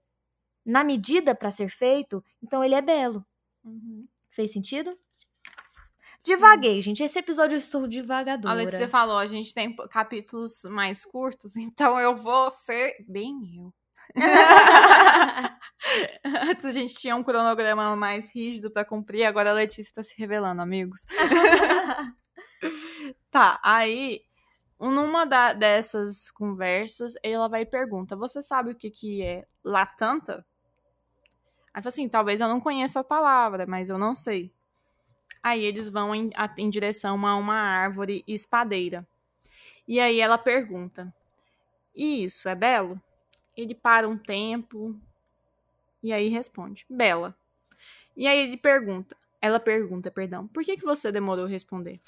na 0.64 0.82
medida 0.82 1.34
para 1.34 1.50
ser 1.50 1.68
feito, 1.68 2.24
então 2.42 2.64
ele 2.64 2.74
é 2.74 2.82
belo. 2.82 3.24
Uhum. 3.64 4.06
Fez 4.30 4.52
sentido? 4.52 4.96
Divaguei, 6.24 6.80
gente. 6.80 7.02
Esse 7.02 7.18
episódio 7.18 7.56
eu 7.56 7.58
estou 7.58 7.86
devagadora. 7.86 8.54
Olha, 8.54 8.70
você 8.70 8.88
falou, 8.88 9.18
a 9.18 9.26
gente 9.26 9.52
tem 9.52 9.76
capítulos 9.90 10.62
mais 10.64 11.04
curtos, 11.04 11.54
então 11.56 11.98
eu 11.98 12.16
vou 12.16 12.50
ser 12.50 12.96
bem 13.06 13.36
eu. 13.56 13.72
Antes 16.24 16.64
a 16.66 16.70
gente 16.70 16.94
tinha 16.94 17.16
um 17.16 17.22
cronograma 17.22 17.96
mais 17.96 18.34
rígido 18.34 18.70
para 18.70 18.84
cumprir, 18.84 19.24
agora 19.24 19.50
a 19.50 19.54
Letícia 19.54 19.94
tá 19.94 20.02
se 20.02 20.14
revelando, 20.18 20.62
amigos. 20.62 21.06
tá, 23.34 23.58
aí, 23.64 24.22
numa 24.78 25.26
da, 25.26 25.52
dessas 25.52 26.30
conversas, 26.30 27.14
ela 27.20 27.48
vai 27.48 27.62
e 27.62 27.66
pergunta: 27.66 28.14
Você 28.14 28.40
sabe 28.40 28.70
o 28.70 28.74
que, 28.76 28.88
que 28.88 29.22
é 29.24 29.44
latanta? 29.64 30.46
Aí 31.74 31.82
fala 31.82 31.88
assim: 31.88 32.08
Talvez 32.08 32.40
eu 32.40 32.46
não 32.46 32.60
conheça 32.60 33.00
a 33.00 33.04
palavra, 33.04 33.66
mas 33.66 33.88
eu 33.88 33.98
não 33.98 34.14
sei. 34.14 34.52
Aí 35.42 35.64
eles 35.64 35.90
vão 35.90 36.14
em, 36.14 36.30
em 36.56 36.70
direção 36.70 37.26
a 37.26 37.36
uma 37.36 37.56
árvore 37.56 38.22
espadeira. 38.26 39.04
E 39.86 39.98
aí 39.98 40.20
ela 40.20 40.38
pergunta: 40.38 41.12
E 41.92 42.22
isso 42.22 42.48
é 42.48 42.54
belo? 42.54 43.02
Ele 43.56 43.74
para 43.74 44.08
um 44.08 44.16
tempo 44.16 44.96
e 46.00 46.12
aí 46.12 46.28
responde: 46.28 46.86
Bela. 46.88 47.36
E 48.16 48.28
aí 48.28 48.38
ele 48.38 48.56
pergunta: 48.56 49.16
Ela 49.42 49.58
pergunta, 49.58 50.08
perdão, 50.08 50.46
por 50.46 50.62
que, 50.62 50.76
que 50.76 50.84
você 50.84 51.10
demorou 51.10 51.46
a 51.46 51.48
responder? 51.48 52.00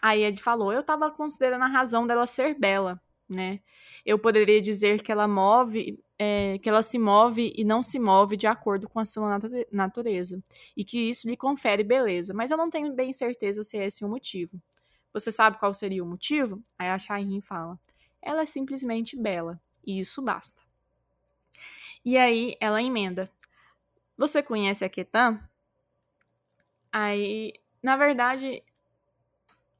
Aí 0.00 0.22
ele 0.22 0.38
falou: 0.38 0.72
Eu 0.72 0.80
estava 0.80 1.10
considerando 1.10 1.62
a 1.62 1.68
razão 1.68 2.06
dela 2.06 2.26
ser 2.26 2.58
bela, 2.58 3.00
né? 3.28 3.60
Eu 4.04 4.18
poderia 4.18 4.60
dizer 4.60 5.02
que 5.02 5.12
ela 5.12 5.28
move, 5.28 6.02
é, 6.18 6.58
que 6.58 6.68
ela 6.68 6.82
se 6.82 6.98
move 6.98 7.52
e 7.56 7.64
não 7.64 7.82
se 7.82 7.98
move 7.98 8.36
de 8.36 8.46
acordo 8.46 8.88
com 8.88 8.98
a 8.98 9.04
sua 9.04 9.38
natureza, 9.70 10.42
e 10.76 10.84
que 10.84 10.98
isso 11.10 11.28
lhe 11.28 11.36
confere 11.36 11.84
beleza, 11.84 12.32
mas 12.34 12.50
eu 12.50 12.56
não 12.56 12.70
tenho 12.70 12.92
bem 12.94 13.12
certeza 13.12 13.62
se 13.62 13.76
é 13.76 13.86
esse 13.86 14.04
o 14.04 14.08
motivo. 14.08 14.60
Você 15.12 15.30
sabe 15.30 15.58
qual 15.58 15.74
seria 15.74 16.02
o 16.02 16.06
motivo? 16.06 16.62
Aí 16.78 16.88
a 16.88 16.98
Shairin 16.98 17.40
fala: 17.40 17.78
Ela 18.22 18.42
é 18.42 18.46
simplesmente 18.46 19.16
bela, 19.16 19.60
e 19.86 19.98
isso 20.00 20.22
basta. 20.22 20.62
E 22.04 22.16
aí 22.16 22.56
ela 22.60 22.82
emenda: 22.82 23.30
Você 24.16 24.42
conhece 24.42 24.84
a 24.84 24.88
Ketan? 24.88 25.40
Aí, 26.92 27.52
na 27.82 27.96
verdade, 27.96 28.62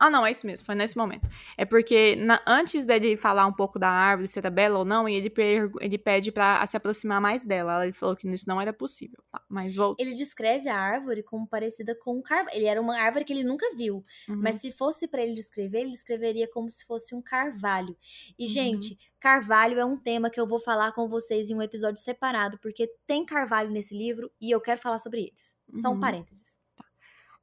ah, 0.01 0.09
não, 0.09 0.25
é 0.25 0.31
isso 0.31 0.47
mesmo, 0.47 0.65
foi 0.65 0.75
nesse 0.75 0.97
momento. 0.97 1.29
É 1.59 1.67
porque 1.67 2.17
na, 2.17 2.43
antes 2.47 2.87
dele 2.87 3.19
falar 3.19 3.47
um 3.47 3.53
pouco 3.53 3.79
da 3.79 3.91
árvore, 3.91 4.29
se 4.29 4.39
era 4.39 4.49
bela 4.49 4.79
ou 4.79 4.85
não, 4.85 5.07
ele, 5.07 5.31
ele 5.79 5.99
pede 5.99 6.33
para 6.33 6.67
se 6.67 6.75
aproximar 6.75 7.21
mais 7.21 7.45
dela. 7.45 7.85
Ele 7.85 7.93
falou 7.93 8.17
que 8.17 8.27
isso 8.27 8.49
não 8.49 8.59
era 8.59 8.73
possível. 8.73 9.23
Tá, 9.31 9.43
mas 9.47 9.75
volta. 9.75 10.03
Ele 10.03 10.15
descreve 10.15 10.71
a 10.71 10.77
árvore 10.77 11.23
como 11.23 11.47
parecida 11.47 11.95
com 11.95 12.17
um 12.17 12.23
carvalho. 12.23 12.57
Ele 12.57 12.65
era 12.65 12.81
uma 12.81 12.99
árvore 12.99 13.27
que 13.27 13.33
ele 13.35 13.45
nunca 13.45 13.67
viu. 13.77 14.03
Uhum. 14.27 14.41
Mas 14.41 14.57
se 14.63 14.73
fosse 14.73 15.07
para 15.07 15.23
ele 15.23 15.35
descrever, 15.35 15.81
ele 15.81 15.91
descreveria 15.91 16.49
como 16.51 16.71
se 16.71 16.87
fosse 16.87 17.15
um 17.15 17.21
carvalho. 17.21 17.95
E, 18.39 18.45
uhum. 18.45 18.49
gente, 18.49 18.99
carvalho 19.21 19.79
é 19.79 19.85
um 19.85 19.99
tema 19.99 20.31
que 20.31 20.41
eu 20.41 20.47
vou 20.47 20.59
falar 20.59 20.93
com 20.93 21.11
vocês 21.11 21.51
em 21.51 21.55
um 21.55 21.61
episódio 21.61 22.03
separado, 22.03 22.59
porque 22.63 22.91
tem 23.07 23.27
carvalho 23.27 23.71
nesse 23.71 23.95
livro 23.95 24.33
e 24.41 24.51
eu 24.51 24.63
quero 24.63 24.81
falar 24.81 24.99
sobre 24.99 25.25
eles. 25.25 25.59
Uhum. 25.69 25.77
Só 25.77 25.91
um 25.91 26.01
parênteses. 26.01 26.50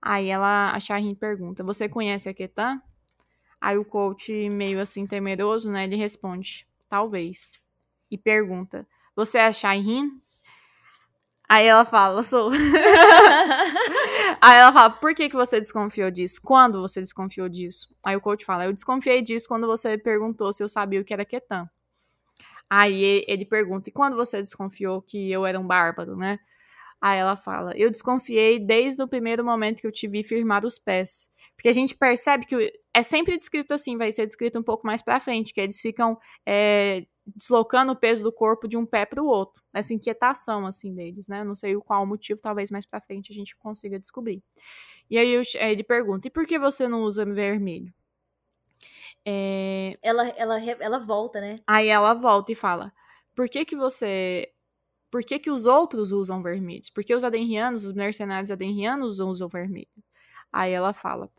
Aí 0.02 0.28
ela, 0.30 0.72
a 0.72 0.80
Shahin 0.80 1.16
pergunta: 1.16 1.64
Você 1.64 1.90
conhece 1.90 2.30
a 2.30 2.34
Ketan? 2.34 2.82
Aí 3.60 3.78
o 3.78 3.86
coach, 3.86 4.50
meio 4.50 4.80
assim 4.80 5.08
temeroso, 5.08 5.72
né? 5.72 5.84
Ele 5.84 5.96
responde: 5.96 6.68
Talvez. 6.90 7.60
E 8.10 8.18
pergunta: 8.18 8.88
Você 9.16 9.40
é 9.40 9.46
a 9.46 9.52
Shahin? 9.52 10.22
Aí 11.50 11.66
ela 11.66 11.86
fala: 11.86 12.22
Sou. 12.24 12.52
Aí 14.42 14.58
ela 14.58 14.72
fala: 14.74 14.90
Por 14.90 15.16
que, 15.16 15.30
que 15.30 15.36
você 15.36 15.60
desconfiou 15.60 16.12
disso? 16.12 16.40
Quando 16.44 16.82
você 16.82 17.00
desconfiou 17.00 17.50
disso? 17.50 17.96
Aí 18.06 18.16
o 18.16 18.22
coach 18.22 18.46
fala: 18.46 18.66
Eu 18.66 18.74
desconfiei 18.74 19.22
disso 19.22 19.48
quando 19.48 19.66
você 19.66 19.98
perguntou 19.98 20.52
se 20.54 20.62
eu 20.64 20.70
sabia 20.70 21.02
o 21.02 21.06
que 21.06 21.14
era 21.14 21.26
Ketan. 21.26 21.70
Aí 22.70 23.26
ele 23.28 23.46
pergunta: 23.46 23.90
E 23.90 23.94
quando 23.94 24.16
você 24.16 24.42
desconfiou 24.42 25.02
que 25.02 25.32
eu 25.32 25.46
era 25.46 25.60
um 25.60 25.66
bárbaro, 25.66 26.16
né? 26.16 26.38
Aí 27.02 27.20
ela 27.20 27.36
fala: 27.36 27.74
Eu 27.76 27.90
desconfiei 27.90 28.60
desde 28.60 29.02
o 29.02 29.08
primeiro 29.08 29.44
momento 29.44 29.82
que 29.82 29.88
eu 29.88 29.92
te 29.92 30.08
vi 30.08 30.24
firmar 30.24 30.66
os 30.66 30.80
pés. 30.80 31.32
Porque 31.56 31.70
a 31.70 31.74
gente 31.74 31.96
percebe 31.96 32.46
que 32.46 32.72
é 32.94 33.02
sempre 33.02 33.36
descrito 33.36 33.74
assim, 33.74 33.98
vai 33.98 34.12
ser 34.12 34.28
descrito 34.28 34.60
um 34.60 34.64
pouco 34.64 34.86
mais 34.86 35.02
pra 35.02 35.20
frente, 35.20 35.54
que 35.54 35.60
eles 35.60 35.82
ficam 35.82 36.18
é, 36.46 37.06
deslocando 37.36 37.94
o 37.94 37.96
peso 37.96 38.24
do 38.24 38.32
corpo 38.32 38.68
de 38.68 38.78
um 38.78 38.86
pé 38.86 39.06
para 39.06 39.22
o 39.22 39.26
outro. 39.26 39.64
Essa 39.74 39.94
inquietação, 39.94 40.68
assim, 40.68 40.94
deles, 40.94 41.28
né? 41.28 41.44
Não 41.44 41.56
sei 41.56 41.76
qual 41.78 42.04
o 42.04 42.08
motivo, 42.08 42.40
talvez 42.40 42.70
mais 42.70 42.86
pra 42.86 43.02
frente 43.02 43.32
a 43.32 43.36
gente 43.36 43.58
consiga 43.58 44.00
descobrir. 44.00 44.44
E 45.10 45.18
aí 45.18 45.42
ele 45.56 45.84
pergunta: 45.84 46.28
E 46.28 46.32
por 46.32 46.46
que 46.46 46.60
você 46.60 46.88
não 46.88 47.02
usa 47.02 47.26
vermelho? 47.26 47.94
É... 49.26 49.98
Ela, 50.02 50.28
ela, 50.30 50.60
ela 50.62 51.00
volta, 51.00 51.42
né? 51.42 51.58
Aí 51.66 51.88
ela 51.88 52.14
volta 52.14 52.52
e 52.52 52.56
fala: 52.56 52.94
Por 53.36 53.50
que, 53.50 53.66
que 53.66 53.76
você 53.76 54.52
por 55.10 55.24
que, 55.24 55.40
que 55.40 55.50
os 55.50 55.66
outros 55.66 56.12
usam 56.12 56.42
vermelhos? 56.42 56.90
Por 56.90 57.04
que 57.04 57.16
os 57.16 57.24
adenrianos, 57.24 57.84
os 57.84 57.94
mercenários 57.94 58.52
adenrianos 58.52 59.20
usam 59.20 59.48
vermelho? 59.48 59.88
Aí 60.52 60.72
ela 60.72 60.94
fala, 60.94 61.30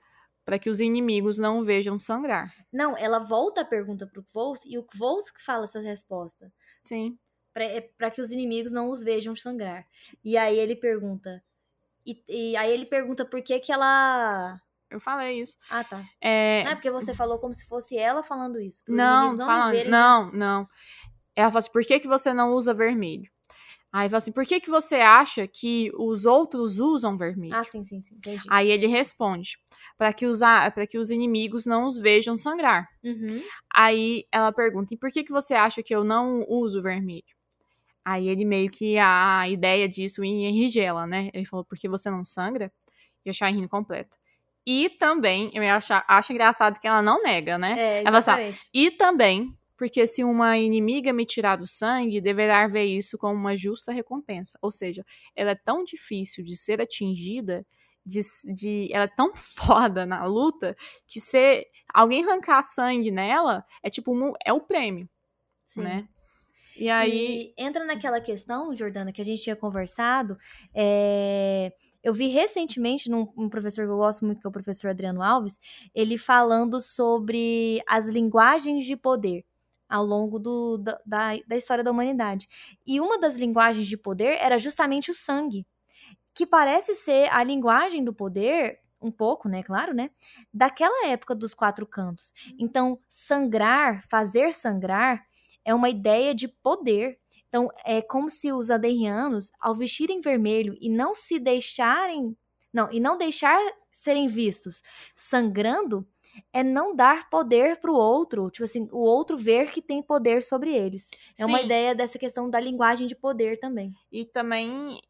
para 0.44 0.58
que 0.58 0.70
os 0.70 0.80
inimigos 0.80 1.38
não 1.38 1.62
vejam 1.62 1.98
sangrar. 1.98 2.54
Não, 2.72 2.96
ela 2.96 3.18
volta 3.18 3.60
a 3.60 3.64
pergunta 3.64 4.06
pro 4.06 4.22
Kvolt 4.22 4.60
e 4.64 4.78
o 4.78 4.82
Kvolt 4.82 5.32
que 5.32 5.42
fala 5.42 5.64
essa 5.64 5.80
resposta. 5.80 6.50
Sim. 6.84 7.18
Para 7.52 7.64
é 7.64 8.10
que 8.10 8.20
os 8.20 8.30
inimigos 8.30 8.72
não 8.72 8.88
os 8.88 9.02
vejam 9.02 9.34
sangrar. 9.34 9.86
E 10.24 10.36
aí 10.36 10.58
ele 10.58 10.76
pergunta. 10.76 11.42
E, 12.06 12.22
e 12.28 12.56
aí 12.56 12.70
ele 12.70 12.86
pergunta 12.86 13.26
por 13.26 13.42
que 13.42 13.58
que 13.58 13.72
ela. 13.72 14.58
Eu 14.90 14.98
falei 14.98 15.40
isso. 15.40 15.58
Ah, 15.68 15.84
tá. 15.84 16.02
É... 16.18 16.64
Não, 16.64 16.70
é 16.70 16.74
porque 16.74 16.90
você 16.90 17.12
falou 17.12 17.38
como 17.38 17.52
se 17.52 17.66
fosse 17.66 17.98
ela 17.98 18.22
falando 18.22 18.58
isso. 18.58 18.82
Não, 18.88 19.36
não, 19.36 19.46
falando, 19.46 19.84
não, 19.90 20.32
não. 20.32 20.68
Ela 21.36 21.50
fala 21.50 21.58
assim, 21.58 21.72
por 21.72 21.84
que, 21.84 22.00
que 22.00 22.08
você 22.08 22.32
não 22.32 22.54
usa 22.54 22.72
vermelho? 22.72 23.30
Aí 23.92 24.08
fala 24.08 24.18
assim, 24.18 24.32
por 24.32 24.44
que, 24.44 24.60
que 24.60 24.68
você 24.68 24.96
acha 24.96 25.46
que 25.46 25.90
os 25.96 26.26
outros 26.26 26.78
usam 26.78 27.16
vermelho? 27.16 27.54
Ah, 27.54 27.64
sim, 27.64 27.82
sim, 27.82 28.00
sim, 28.00 28.16
entendi. 28.16 28.46
Aí 28.50 28.70
ele 28.70 28.86
responde, 28.86 29.58
para 29.96 30.12
que, 30.12 30.26
os, 30.26 30.40
que 30.88 30.98
os 30.98 31.10
inimigos 31.10 31.64
não 31.64 31.86
os 31.86 31.96
vejam 31.96 32.36
sangrar. 32.36 32.86
Uhum. 33.02 33.42
Aí 33.74 34.26
ela 34.30 34.52
pergunta, 34.52 34.92
e 34.92 34.96
por 34.96 35.10
que, 35.10 35.24
que 35.24 35.32
você 35.32 35.54
acha 35.54 35.82
que 35.82 35.94
eu 35.94 36.04
não 36.04 36.44
uso 36.48 36.82
vermelho? 36.82 37.24
Aí 38.04 38.28
ele 38.28 38.44
meio 38.44 38.70
que 38.70 38.98
a 38.98 39.48
ideia 39.48 39.88
disso 39.88 40.22
enrigela, 40.22 41.06
né? 41.06 41.30
Ele 41.32 41.44
falou, 41.44 41.64
porque 41.64 41.88
você 41.88 42.10
não 42.10 42.24
sangra? 42.24 42.72
E 43.24 43.30
a 43.30 43.32
Shaheen 43.32 43.66
completa. 43.66 44.16
E 44.66 44.90
também, 44.90 45.50
eu 45.54 45.62
acho, 45.62 45.92
acho 46.06 46.32
engraçado 46.32 46.78
que 46.78 46.86
ela 46.86 47.02
não 47.02 47.22
nega, 47.22 47.56
né? 47.56 47.74
É, 47.78 48.00
exatamente. 48.02 48.08
Ela 48.08 48.22
fala, 48.22 48.68
e 48.72 48.90
também 48.90 49.57
porque 49.78 50.08
se 50.08 50.24
uma 50.24 50.58
inimiga 50.58 51.12
me 51.12 51.24
tirar 51.24 51.60
o 51.60 51.66
sangue, 51.66 52.20
deverá 52.20 52.66
ver 52.66 52.84
isso 52.84 53.16
como 53.16 53.34
uma 53.34 53.56
justa 53.56 53.92
recompensa. 53.92 54.58
Ou 54.60 54.72
seja, 54.72 55.06
ela 55.36 55.52
é 55.52 55.54
tão 55.54 55.84
difícil 55.84 56.44
de 56.44 56.56
ser 56.56 56.80
atingida, 56.80 57.64
de, 58.04 58.20
de 58.52 58.88
ela 58.92 59.04
é 59.04 59.14
tão 59.16 59.32
foda 59.56 60.04
na 60.04 60.24
luta, 60.26 60.76
que 61.06 61.20
se 61.20 61.64
alguém 61.94 62.24
arrancar 62.24 62.60
sangue 62.62 63.12
nela, 63.12 63.64
é 63.80 63.88
tipo, 63.88 64.12
é 64.44 64.52
o 64.52 64.60
prêmio, 64.60 65.08
Sim. 65.64 65.82
né? 65.82 66.08
E 66.76 66.90
aí... 66.90 67.54
E 67.56 67.62
entra 67.62 67.84
naquela 67.84 68.20
questão, 68.20 68.76
Jordana, 68.76 69.12
que 69.12 69.20
a 69.20 69.24
gente 69.24 69.42
tinha 69.42 69.56
conversado, 69.56 70.36
é... 70.74 71.72
Eu 72.02 72.14
vi 72.14 72.28
recentemente 72.28 73.10
num 73.10 73.28
um 73.36 73.48
professor 73.48 73.84
que 73.84 73.90
eu 73.90 73.96
gosto 73.96 74.24
muito, 74.24 74.40
que 74.40 74.46
é 74.46 74.50
o 74.50 74.52
professor 74.52 74.88
Adriano 74.88 75.20
Alves, 75.20 75.58
ele 75.94 76.16
falando 76.16 76.80
sobre 76.80 77.82
as 77.88 78.08
linguagens 78.08 78.84
de 78.84 78.96
poder 78.96 79.44
ao 79.88 80.04
longo 80.04 80.38
do, 80.38 80.78
da, 81.06 81.32
da 81.46 81.56
história 81.56 81.82
da 81.82 81.90
humanidade. 81.90 82.48
E 82.86 83.00
uma 83.00 83.18
das 83.18 83.36
linguagens 83.36 83.86
de 83.86 83.96
poder 83.96 84.36
era 84.40 84.58
justamente 84.58 85.10
o 85.10 85.14
sangue, 85.14 85.66
que 86.34 86.46
parece 86.46 86.94
ser 86.94 87.28
a 87.32 87.42
linguagem 87.42 88.04
do 88.04 88.12
poder 88.14 88.80
um 89.00 89.10
pouco, 89.10 89.48
né, 89.48 89.62
claro, 89.62 89.94
né, 89.94 90.10
daquela 90.52 91.06
época 91.06 91.34
dos 91.34 91.54
quatro 91.54 91.86
cantos. 91.86 92.32
Então, 92.58 92.98
sangrar, 93.08 94.02
fazer 94.08 94.52
sangrar 94.52 95.24
é 95.64 95.74
uma 95.74 95.88
ideia 95.88 96.34
de 96.34 96.48
poder. 96.48 97.18
Então, 97.48 97.68
é 97.84 98.02
como 98.02 98.28
se 98.28 98.52
os 98.52 98.70
aderrianos, 98.70 99.50
ao 99.60 99.74
vestirem 99.74 100.20
vermelho 100.20 100.76
e 100.80 100.90
não 100.90 101.14
se 101.14 101.38
deixarem, 101.38 102.36
não, 102.72 102.90
e 102.92 103.00
não 103.00 103.16
deixar 103.16 103.58
serem 103.90 104.28
vistos 104.28 104.82
sangrando, 105.16 106.06
é 106.52 106.62
não 106.62 106.94
dar 106.94 107.28
poder 107.30 107.78
pro 107.78 107.94
outro, 107.94 108.50
tipo 108.50 108.64
assim, 108.64 108.88
o 108.92 108.98
outro 108.98 109.36
ver 109.36 109.70
que 109.70 109.82
tem 109.82 110.02
poder 110.02 110.42
sobre 110.42 110.74
eles. 110.74 111.10
É 111.38 111.44
Sim. 111.44 111.50
uma 111.50 111.60
ideia 111.60 111.94
dessa 111.94 112.18
questão 112.18 112.48
da 112.48 112.60
linguagem 112.60 113.06
de 113.06 113.14
poder 113.14 113.58
também. 113.58 113.94
E 114.10 114.24
também 114.24 115.00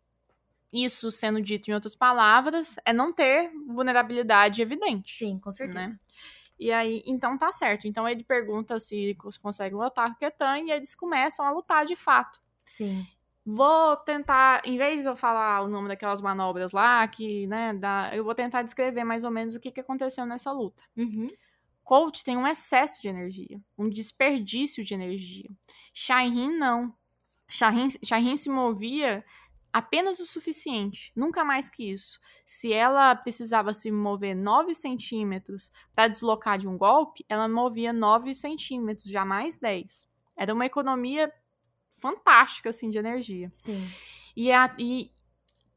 isso 0.73 1.11
sendo 1.11 1.41
dito 1.41 1.71
em 1.71 1.75
outras 1.75 1.95
palavras, 1.95 2.77
é 2.85 2.93
não 2.93 3.13
ter 3.13 3.51
vulnerabilidade 3.67 4.61
evidente. 4.61 5.17
Sim, 5.17 5.39
com 5.39 5.51
certeza. 5.51 5.89
Né? 5.89 5.99
E 6.59 6.73
aí, 6.73 7.03
então 7.07 7.39
tá 7.39 7.53
certo. 7.53 7.87
Então 7.87 8.09
ele 8.09 8.25
pergunta 8.25 8.79
se 8.79 9.17
consegue 9.41 9.75
lutar 9.75 10.11
com 10.11 10.19
Ketan 10.19 10.59
e 10.61 10.71
eles 10.71 10.95
começam 10.95 11.47
a 11.47 11.51
lutar 11.51 11.87
de 11.87 11.95
fato. 11.95 12.41
Sim. 12.65 13.07
Vou 13.51 13.97
tentar, 13.97 14.61
em 14.63 14.77
vez 14.77 15.01
de 15.01 15.09
eu 15.09 15.17
falar 15.17 15.63
o 15.63 15.69
nome 15.69 15.89
daquelas 15.89 16.21
manobras 16.21 16.73
lá, 16.73 17.09
que, 17.09 17.47
né, 17.47 17.73
dá, 17.73 18.11
eu 18.13 18.23
vou 18.23 18.35
tentar 18.35 18.61
descrever 18.61 19.05
mais 19.05 19.25
ou 19.25 19.31
menos 19.31 19.55
o 19.55 19.61
que, 19.61 19.71
que 19.71 19.81
aconteceu 19.81 20.27
nessa 20.27 20.53
luta. 20.53 20.85
Uhum. 20.95 21.29
Coach 21.83 22.23
tem 22.23 22.37
um 22.37 22.47
excesso 22.47 23.01
de 23.01 23.09
energia, 23.09 23.59
um 23.79 23.89
desperdício 23.89 24.85
de 24.85 24.93
energia. 24.93 25.49
Shaihin 25.95 26.59
não. 26.59 26.95
Shaheen, 27.49 27.89
Shaheen 28.05 28.37
se 28.37 28.51
movia 28.51 29.25
apenas 29.73 30.19
o 30.21 30.27
suficiente, 30.27 31.11
nunca 31.17 31.43
mais 31.43 31.71
que 31.71 31.91
isso. 31.91 32.21
Se 32.45 32.71
ela 32.71 33.17
precisava 33.17 33.73
se 33.73 33.91
mover 33.91 34.37
9 34.37 34.75
centímetros 34.75 35.73
para 35.95 36.09
deslocar 36.09 36.59
de 36.59 36.69
um 36.69 36.77
golpe, 36.77 37.25
ela 37.27 37.49
movia 37.49 37.95
9 37.95 38.35
centímetros, 38.35 39.11
jamais 39.11 39.57
10. 39.57 40.13
Era 40.37 40.53
uma 40.53 40.67
economia 40.67 41.33
fantástica, 42.01 42.71
assim, 42.71 42.91
de 42.91 42.99
energia. 42.99 43.51
Sim. 43.53 43.89
E, 44.37 44.53
a, 44.53 44.75
e 44.79 45.11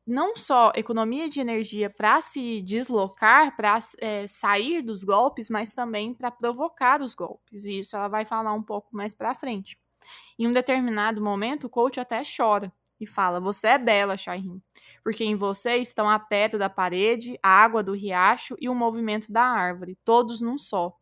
não 0.05 0.35
só 0.35 0.71
economia 0.75 1.29
de 1.29 1.39
energia 1.39 1.89
para 1.89 2.21
se 2.21 2.61
deslocar, 2.61 3.55
para 3.55 3.77
é, 3.99 4.27
sair 4.27 4.81
dos 4.81 5.03
golpes, 5.03 5.49
mas 5.49 5.73
também 5.73 6.13
para 6.13 6.31
provocar 6.31 7.01
os 7.01 7.13
golpes. 7.13 7.65
E 7.65 7.79
isso 7.79 7.95
ela 7.95 8.07
vai 8.07 8.25
falar 8.25 8.53
um 8.53 8.63
pouco 8.63 8.95
mais 8.95 9.13
para 9.13 9.33
frente. 9.33 9.79
Em 10.37 10.47
um 10.47 10.53
determinado 10.53 11.21
momento, 11.21 11.65
o 11.65 11.69
coach 11.69 11.99
até 11.99 12.21
chora 12.23 12.71
e 12.99 13.05
fala: 13.05 13.39
Você 13.39 13.67
é 13.67 13.77
bela, 13.77 14.17
Shaheen, 14.17 14.61
porque 15.03 15.23
em 15.23 15.35
você 15.35 15.77
estão 15.77 16.09
a 16.09 16.19
pedra 16.19 16.59
da 16.59 16.69
parede, 16.69 17.39
a 17.41 17.49
água 17.49 17.83
do 17.83 17.93
riacho 17.93 18.55
e 18.59 18.69
o 18.69 18.75
movimento 18.75 19.31
da 19.31 19.43
árvore, 19.43 19.97
todos 20.03 20.41
num 20.41 20.57
só. 20.57 20.95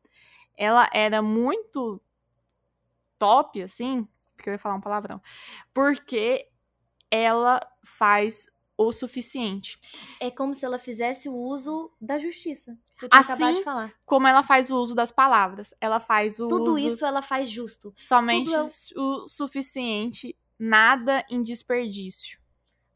Ela 0.57 0.89
era 0.93 1.21
muito 1.21 2.01
top, 3.17 3.61
assim, 3.61 4.07
porque 4.39 4.49
eu 4.49 4.53
ia 4.53 4.59
falar 4.59 4.75
um 4.75 4.81
palavrão, 4.81 5.21
porque 5.73 6.47
ela 7.11 7.59
faz 7.83 8.47
o 8.77 8.93
suficiente. 8.93 9.77
É 10.21 10.31
como 10.31 10.53
se 10.53 10.65
ela 10.65 10.79
fizesse 10.79 11.27
o 11.27 11.35
uso 11.35 11.91
da 11.99 12.17
justiça. 12.17 12.77
Que 12.97 13.05
eu 13.05 13.09
assim, 13.11 13.51
de 13.51 13.63
falar. 13.63 13.93
como 14.05 14.25
ela 14.25 14.41
faz 14.41 14.71
o 14.71 14.77
uso 14.77 14.95
das 14.95 15.11
palavras. 15.11 15.73
Ela 15.81 15.99
faz 15.99 16.39
o 16.39 16.47
Tudo 16.47 16.71
uso 16.71 16.87
isso 16.87 17.05
ela 17.05 17.21
faz 17.21 17.49
justo. 17.49 17.93
somente 17.97 18.49
tudo 18.93 19.23
o 19.23 19.27
suficiente, 19.27 20.33
nada 20.57 21.25
em 21.29 21.43
desperdício. 21.43 22.39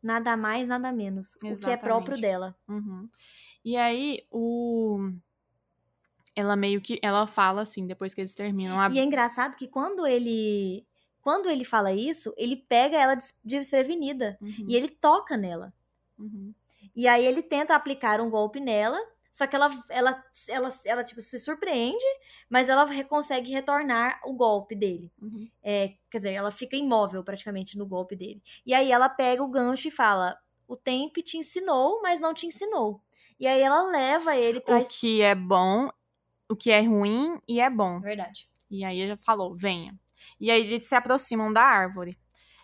Nada 0.01 0.37
mais, 0.37 0.69
nada 0.69 0.91
menos. 0.91 1.35
O 1.35 1.39
que 1.39 1.47
é 1.47 1.51
Exatamente. 1.51 1.81
próprio 1.81 2.19
dela. 2.19 2.55
Uhum. 2.67 3.09
E 3.63 3.75
aí, 3.75 4.25
o... 4.31 5.11
Ela 6.35 6.55
meio 6.55 6.81
que... 6.81 6.99
Ela 7.01 7.27
fala 7.27 7.61
assim, 7.61 7.87
depois 7.87 8.13
que 8.13 8.21
eles 8.21 8.33
terminam 8.33 8.79
a... 8.79 8.89
E 8.89 8.99
é 8.99 9.03
engraçado 9.03 9.55
que 9.55 9.67
quando 9.67 10.05
ele. 10.07 10.85
Quando 11.23 11.49
ele 11.49 11.63
fala 11.63 11.93
isso, 11.93 12.33
ele 12.37 12.57
pega 12.57 12.97
ela 12.97 13.15
des- 13.15 13.35
desprevenida. 13.43 14.37
Uhum, 14.41 14.65
E 14.67 14.75
ele 14.75 14.89
toca 14.89 15.35
nela. 15.37 15.73
uhum. 16.19 16.53
E 16.95 17.07
aí 17.07 17.25
ele 17.25 17.41
tenta 17.41 17.73
aplicar 17.75 18.21
um 18.21 18.29
golpe 18.29 18.59
nela. 18.59 18.99
Só 19.31 19.47
que 19.47 19.55
ela, 19.55 19.71
ela, 19.89 20.23
ela, 20.47 20.69
ela 20.85 21.03
tipo, 21.03 21.19
se 21.19 21.39
surpreende, 21.39 22.05
mas 22.47 22.69
ela 22.69 22.85
consegue 23.05 23.51
retornar 23.51 24.21
o 24.25 24.33
golpe 24.33 24.75
dele. 24.75 25.09
Uhum. 25.19 25.49
É, 25.63 25.93
quer 26.11 26.17
dizer, 26.19 26.33
ela 26.33 26.51
fica 26.51 26.75
imóvel 26.75 27.23
praticamente 27.23 27.75
no 27.75 27.85
golpe 27.87 28.15
dele. 28.15 28.43
E 28.63 28.75
aí 28.75 28.91
ela 28.91 29.09
pega 29.09 29.41
o 29.41 29.49
gancho 29.49 29.87
e 29.87 29.91
fala: 29.91 30.37
O 30.67 30.75
tempo 30.75 31.19
te 31.23 31.37
ensinou, 31.37 31.99
mas 32.03 32.19
não 32.19 32.31
te 32.33 32.45
ensinou. 32.45 33.01
E 33.39 33.47
aí 33.47 33.59
ela 33.61 33.89
leva 33.89 34.35
ele 34.35 34.59
pra. 34.59 34.77
O 34.79 34.85
que 34.87 35.21
é 35.23 35.33
bom, 35.33 35.89
o 36.47 36.55
que 36.55 36.69
é 36.69 36.81
ruim 36.81 37.39
e 37.47 37.59
é 37.59 37.69
bom. 37.71 38.01
Verdade. 38.01 38.47
E 38.69 38.83
aí 38.85 38.99
ele 38.99 39.17
falou, 39.17 39.53
venha. 39.55 39.95
E 40.39 40.51
aí 40.51 40.73
eles 40.73 40.87
se 40.87 40.95
aproximam 40.95 41.51
da 41.51 41.61
árvore. 41.61 42.17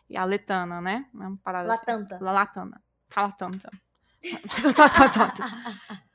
E 0.09 0.17
a 0.17 0.23
letana, 0.23 0.81
né? 0.81 1.05
É 1.13 1.17
uma 1.17 1.37
parada 1.37 1.71
assim. 1.71 1.83
Latanta. 1.87 2.17
La 2.21 2.31
Latana. 2.31 2.81
Fala 3.09 3.31
tanto. 3.31 3.69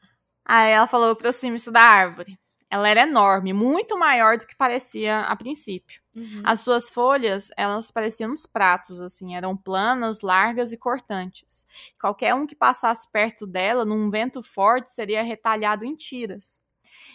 Aí 0.44 0.72
ela 0.72 0.86
falou, 0.86 1.12
aproxime-se 1.12 1.70
da 1.70 1.80
árvore. 1.80 2.38
Ela 2.70 2.88
era 2.88 3.02
enorme, 3.02 3.52
muito 3.52 3.96
maior 3.96 4.36
do 4.36 4.46
que 4.46 4.56
parecia 4.56 5.20
a 5.20 5.36
princípio. 5.36 6.02
Uhum. 6.16 6.42
As 6.44 6.60
suas 6.60 6.90
folhas, 6.90 7.50
elas 7.56 7.90
pareciam 7.90 8.32
uns 8.32 8.46
pratos, 8.46 9.00
assim, 9.00 9.36
eram 9.36 9.56
planas, 9.56 10.22
largas 10.22 10.72
e 10.72 10.76
cortantes. 10.76 11.66
Qualquer 12.00 12.34
um 12.34 12.46
que 12.46 12.56
passasse 12.56 13.10
perto 13.12 13.46
dela, 13.46 13.84
num 13.84 14.10
vento 14.10 14.42
forte, 14.42 14.90
seria 14.90 15.22
retalhado 15.22 15.84
em 15.84 15.94
tiras. 15.94 16.60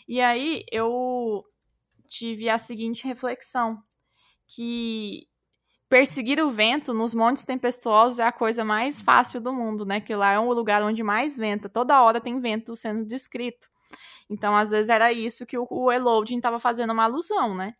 E 0.08 0.22
aí 0.22 0.64
eu 0.72 1.44
tive 2.08 2.50
a 2.50 2.58
seguinte 2.58 3.06
reflexão, 3.06 3.84
que 4.50 5.28
perseguir 5.90 6.40
o 6.40 6.52
vento 6.52 6.94
nos 6.94 7.14
montes 7.14 7.44
tempestuosos 7.44 8.20
é 8.20 8.24
a 8.24 8.32
coisa 8.32 8.64
mais 8.64 9.00
fácil 9.00 9.42
do 9.42 9.54
mundo, 9.54 9.86
né? 9.86 10.00
Que 10.00 10.16
lá 10.16 10.34
é 10.34 10.40
um 10.40 10.50
lugar 10.50 10.84
onde 10.84 11.04
mais 11.04 11.36
venta, 11.36 11.70
toda 11.70 12.02
hora 12.02 12.22
tem 12.22 12.40
vento 12.40 12.76
sendo 12.76 13.06
descrito. 13.06 13.70
Então, 14.30 14.56
às 14.56 14.72
vezes 14.72 14.90
era 14.90 15.12
isso 15.12 15.46
que 15.46 15.58
o, 15.58 15.68
o 15.70 15.92
Elodin 15.92 16.38
estava 16.38 16.60
fazendo 16.60 16.94
uma 16.94 17.06
alusão, 17.06 17.56
né? 17.56 17.74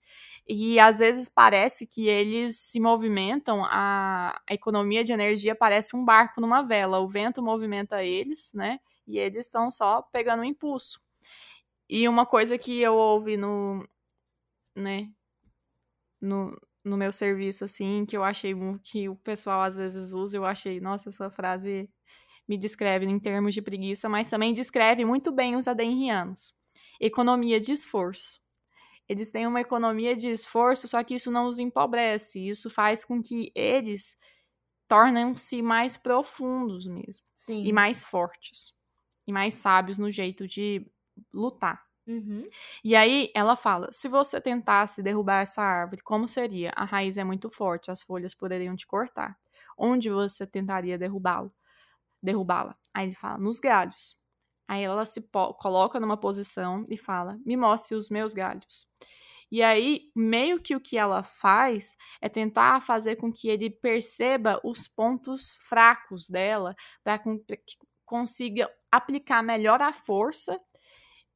E 0.48 0.80
às 0.80 0.98
vezes 0.98 1.30
parece 1.30 1.86
que 1.86 2.08
eles 2.08 2.58
se 2.60 2.80
movimentam, 2.80 3.64
a, 3.66 4.42
a 4.50 4.54
economia 4.54 5.04
de 5.04 5.14
energia 5.14 5.54
parece 5.56 5.96
um 5.96 6.04
barco 6.04 6.42
numa 6.42 6.64
vela. 6.64 7.00
O 7.00 7.08
vento 7.08 7.44
movimenta 7.44 8.04
eles, 8.04 8.52
né? 8.54 8.80
E 9.08 9.20
eles 9.20 9.46
estão 9.46 9.70
só 9.70 10.02
pegando 10.12 10.42
o 10.42 10.46
impulso. 10.46 11.00
E 11.88 12.08
uma 12.08 12.26
coisa 12.26 12.58
que 12.58 12.82
eu 12.82 12.96
ouvi 12.96 13.38
no, 13.38 13.88
né, 14.76 15.10
no, 16.22 16.60
no 16.84 16.98
meu 16.98 17.12
serviço, 17.12 17.64
assim, 17.64 18.06
que 18.06 18.16
eu 18.16 18.24
achei 18.24 18.54
que 18.84 19.10
o 19.10 19.16
pessoal 19.16 19.62
às 19.62 19.78
vezes 19.78 20.14
usa, 20.14 20.38
eu 20.38 20.46
achei, 20.46 20.80
nossa, 20.80 21.10
essa 21.10 21.30
frase 21.30 21.90
me 22.48 22.58
descreve 22.58 23.06
em 23.06 23.20
termos 23.20 23.54
de 23.54 23.62
preguiça, 23.62 24.10
mas 24.10 24.28
também 24.28 24.54
descreve 24.54 25.06
muito 25.06 25.32
bem 25.32 25.56
os 25.56 25.68
adenrianos. 25.68 26.54
Economia 27.00 27.60
de 27.60 27.72
esforço. 27.72 28.42
Eles 29.08 29.32
têm 29.32 29.48
uma 29.48 29.62
economia 29.62 30.16
de 30.16 30.28
esforço, 30.28 30.88
só 30.88 31.04
que 31.04 31.16
isso 31.16 31.32
não 31.32 31.48
os 31.48 31.58
empobrece. 31.58 32.48
Isso 32.48 32.70
faz 32.70 33.04
com 33.04 33.22
que 33.22 33.52
eles 33.56 34.18
tornem-se 34.88 35.62
mais 35.62 35.98
profundos 35.98 36.86
mesmo. 36.88 37.26
Sim. 37.36 37.64
E 37.66 37.74
mais 37.74 38.04
fortes. 38.04 38.74
E 39.26 39.32
mais 39.32 39.56
sábios 39.56 39.98
no 39.98 40.12
jeito 40.12 40.48
de 40.48 40.86
lutar. 41.34 41.89
Uhum. 42.10 42.50
E 42.84 42.96
aí 42.96 43.32
ela 43.36 43.56
fala: 43.56 43.92
se 43.92 44.08
você 44.08 44.42
tentasse 44.42 45.04
derrubar 45.04 45.42
essa 45.44 45.62
árvore, 45.62 46.02
como 46.02 46.28
seria? 46.28 46.72
A 46.76 46.84
raiz 46.84 47.20
é 47.20 47.24
muito 47.24 47.52
forte, 47.52 47.92
as 47.92 48.02
folhas 48.02 48.34
poderiam 48.34 48.76
te 48.76 48.88
cortar. 48.88 49.38
Onde 49.78 50.10
você 50.10 50.48
tentaria 50.48 50.98
derrubá-lo? 50.98 51.54
Derrubá-la? 52.22 52.76
Aí 52.92 53.06
ele 53.06 53.16
fala: 53.16 53.38
nos 53.38 53.60
galhos. 53.60 54.18
Aí 54.68 54.84
ela 54.84 55.06
se 55.06 55.22
coloca 55.60 56.00
numa 56.00 56.18
posição 56.18 56.84
e 56.90 56.98
fala: 56.98 57.38
me 57.46 57.56
mostre 57.56 57.96
os 57.96 58.10
meus 58.10 58.34
galhos. 58.34 58.88
E 59.52 59.62
aí, 59.62 60.12
meio 60.16 60.60
que 60.60 60.76
o 60.76 60.82
que 60.82 60.98
ela 60.98 61.22
faz 61.24 61.96
é 62.22 62.30
tentar 62.30 62.82
fazer 62.82 63.18
com 63.18 63.32
que 63.32 63.50
ele 63.50 63.70
perceba 63.70 64.60
os 64.64 64.88
pontos 64.88 65.58
fracos 65.62 66.28
dela, 66.28 66.76
para 67.04 67.20
que 67.20 67.78
consiga 68.06 68.70
aplicar 68.92 69.44
melhor 69.44 69.82
a 69.82 69.94
força 69.94 70.60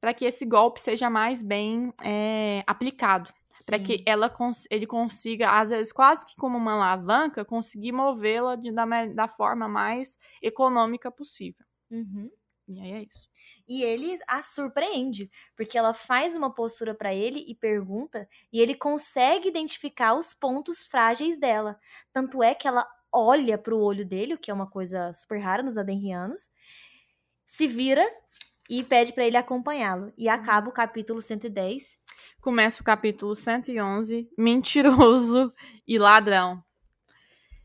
para 0.03 0.13
que 0.13 0.25
esse 0.25 0.45
golpe 0.45 0.81
seja 0.81 1.09
mais 1.09 1.41
bem 1.41 1.93
é, 2.03 2.61
aplicado. 2.67 3.33
Para 3.65 3.79
que 3.79 4.03
ela 4.05 4.29
cons 4.29 4.67
ele 4.69 4.85
consiga, 4.85 5.51
às 5.51 5.69
vezes, 5.69 5.93
quase 5.93 6.25
que 6.25 6.35
como 6.35 6.57
uma 6.57 6.73
alavanca, 6.73 7.45
conseguir 7.45 7.93
movê-la 7.93 8.57
da, 8.57 9.05
da 9.05 9.27
forma 9.29 9.65
mais 9.65 10.17
econômica 10.41 11.09
possível. 11.09 11.65
Uhum. 11.89 12.29
E 12.67 12.81
aí 12.81 12.91
é 12.91 13.03
isso. 13.03 13.29
E 13.65 13.81
ele 13.81 14.13
a 14.27 14.41
surpreende, 14.41 15.31
porque 15.55 15.77
ela 15.77 15.93
faz 15.93 16.35
uma 16.35 16.53
postura 16.53 16.93
pra 16.93 17.13
ele 17.13 17.39
e 17.47 17.55
pergunta, 17.55 18.27
e 18.51 18.59
ele 18.59 18.75
consegue 18.75 19.47
identificar 19.47 20.15
os 20.15 20.33
pontos 20.33 20.85
frágeis 20.85 21.39
dela. 21.39 21.79
Tanto 22.11 22.43
é 22.43 22.53
que 22.53 22.67
ela 22.67 22.85
olha 23.09 23.57
pro 23.57 23.79
olho 23.79 24.05
dele, 24.05 24.33
o 24.33 24.37
que 24.37 24.51
é 24.51 24.53
uma 24.53 24.69
coisa 24.69 25.13
super 25.13 25.39
rara 25.39 25.63
nos 25.63 25.77
adenrianos, 25.77 26.51
se 27.45 27.67
vira 27.67 28.05
e 28.79 28.83
pede 28.83 29.13
pra 29.13 29.25
ele 29.25 29.37
acompanhá-lo. 29.37 30.11
E 30.17 30.27
acaba 30.27 30.67
o 30.67 30.73
capítulo 30.73 31.21
110. 31.21 31.97
Começa 32.41 32.81
o 32.81 32.83
capítulo 32.83 33.35
111, 33.35 34.27
Mentiroso 34.35 35.51
e 35.87 35.99
Ladrão. 35.99 36.63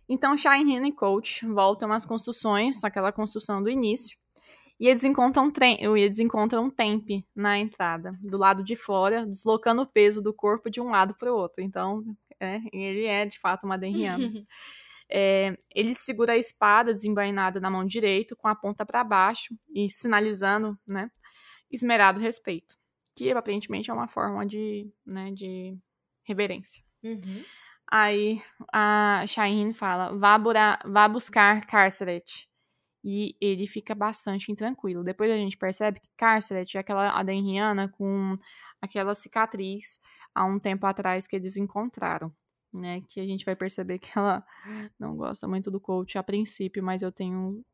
Então, 0.07 0.37
Shine 0.37 0.87
e 0.87 0.93
Coach 0.93 1.47
voltam 1.47 1.93
às 1.93 2.05
construções, 2.05 2.85
aquela 2.85 3.11
construção 3.11 3.63
do 3.63 3.71
início, 3.71 4.19
e 4.81 4.87
eles 4.87 5.03
encontram, 5.03 5.51
trem, 5.51 5.79
eles 5.83 6.19
encontram 6.19 6.65
um 6.65 6.71
temp 6.71 7.09
na 7.35 7.59
entrada, 7.59 8.17
do 8.23 8.39
lado 8.39 8.63
de 8.63 8.77
fora, 8.77 9.27
deslocando 9.27 9.83
o 9.83 9.87
peso 9.87 10.23
do 10.23 10.33
corpo 10.33 10.71
de 10.71 10.81
um 10.81 10.91
lado 10.91 11.15
para 11.19 11.33
o 11.33 11.37
outro. 11.37 11.63
Então, 11.63 12.05
é, 12.39 12.61
ele 12.73 13.05
é 13.05 13.27
de 13.27 13.39
fato 13.41 13.65
uma 13.65 13.77
denriana. 13.77 14.31
É, 15.11 15.57
ele 15.75 15.95
segura 15.95 16.33
a 16.35 16.37
espada 16.37 16.93
desembainada 16.93 17.61
na 17.61 17.71
mão 17.71 17.85
direita, 17.85 18.37
com 18.37 18.49
a 18.49 18.55
ponta 18.55 18.85
para 18.85 19.03
baixo, 19.03 19.55
e 19.75 19.89
sinalizando, 19.89 20.79
né, 20.87 21.11
esmerado 21.71 22.21
respeito. 22.21 22.77
Que 23.17 23.31
aparentemente 23.31 23.91
é 23.91 23.95
uma 23.95 24.07
forma 24.09 24.47
de, 24.47 24.93
né, 25.05 25.33
de 25.33 25.77
reverência. 26.25 26.83
Uhum. 27.03 27.43
Aí 27.91 28.43
a 28.73 29.25
Shaheen 29.27 29.73
fala: 29.73 30.17
vá, 30.17 30.37
bura- 30.39 30.79
vá 30.85 31.09
buscar 31.09 31.67
Carceret. 31.67 32.47
E 33.03 33.35
ele 33.41 33.67
fica 33.67 33.95
bastante 33.95 34.53
intranquilo. 34.53 35.03
Depois 35.03 35.31
a 35.31 35.37
gente 35.37 35.57
percebe 35.57 36.01
que 36.01 36.09
Carceret 36.17 36.77
é 36.77 36.81
aquela 36.81 37.19
adenriana 37.19 37.89
com 37.89 38.37
aquela 38.83 39.15
cicatriz 39.15 39.99
há 40.35 40.45
um 40.45 40.59
tempo 40.59 40.85
atrás 40.87 41.27
que 41.27 41.35
eles 41.37 41.57
encontraram. 41.57 42.33
Né? 42.73 43.01
Que 43.07 43.21
a 43.21 43.25
gente 43.25 43.45
vai 43.45 43.57
perceber 43.57 43.99
que 43.99 44.11
ela 44.17 44.45
não 44.99 45.17
gosta 45.17 45.47
muito 45.47 45.71
do 45.71 45.81
coach 45.81 46.19
a 46.19 46.23
princípio, 46.23 46.83
mas 46.83 47.03
eu 47.03 47.13
tenho 47.13 47.65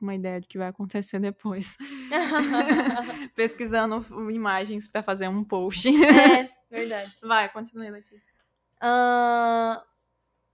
uma 0.00 0.14
ideia 0.14 0.40
do 0.40 0.46
que 0.46 0.58
vai 0.58 0.68
acontecer 0.68 1.18
depois. 1.18 1.76
Pesquisando 3.34 4.30
imagens 4.30 4.86
para 4.86 5.02
fazer 5.02 5.28
um 5.28 5.42
post. 5.42 5.88
É, 5.88 6.50
verdade. 6.70 7.14
Vai, 7.22 7.50
continue, 7.50 7.90
Letícia. 7.90 8.30
Uh, 8.82 9.82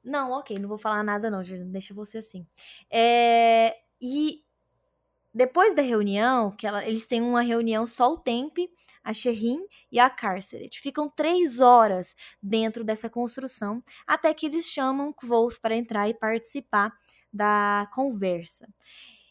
não, 0.05 0.33
ok, 0.33 0.59
não 0.59 0.69
vou 0.69 0.79
falar 0.79 1.03
nada 1.03 1.31
não, 1.31 1.43
deixa 1.67 1.93
você 1.93 2.19
assim. 2.19 2.47
É, 2.91 3.77
e 4.01 4.45
depois 5.35 5.75
da 5.75 5.83
reunião, 5.83 6.51
que 6.51 6.67
ela, 6.67 6.85
eles 6.87 7.07
têm 7.07 7.23
uma 7.23 7.43
reunião 7.43 7.87
só 7.87 8.13
o 8.13 8.19
Tempe, 8.19 8.71
a 9.03 9.13
Sherrin 9.13 9.61
e 9.91 9.99
a 9.99 10.09
Carceret. 10.09 10.81
Ficam 10.81 11.09
três 11.09 11.61
horas 11.61 12.15
dentro 12.43 12.85
dessa 12.85 13.11
construção, 13.11 13.81
até 14.07 14.33
que 14.33 14.47
eles 14.47 14.67
chamam 14.67 15.13
Kvoth 15.13 15.59
para 15.61 15.77
entrar 15.77 16.09
e 16.09 16.15
participar 16.15 16.93
da 17.33 17.89
conversa. 17.93 18.69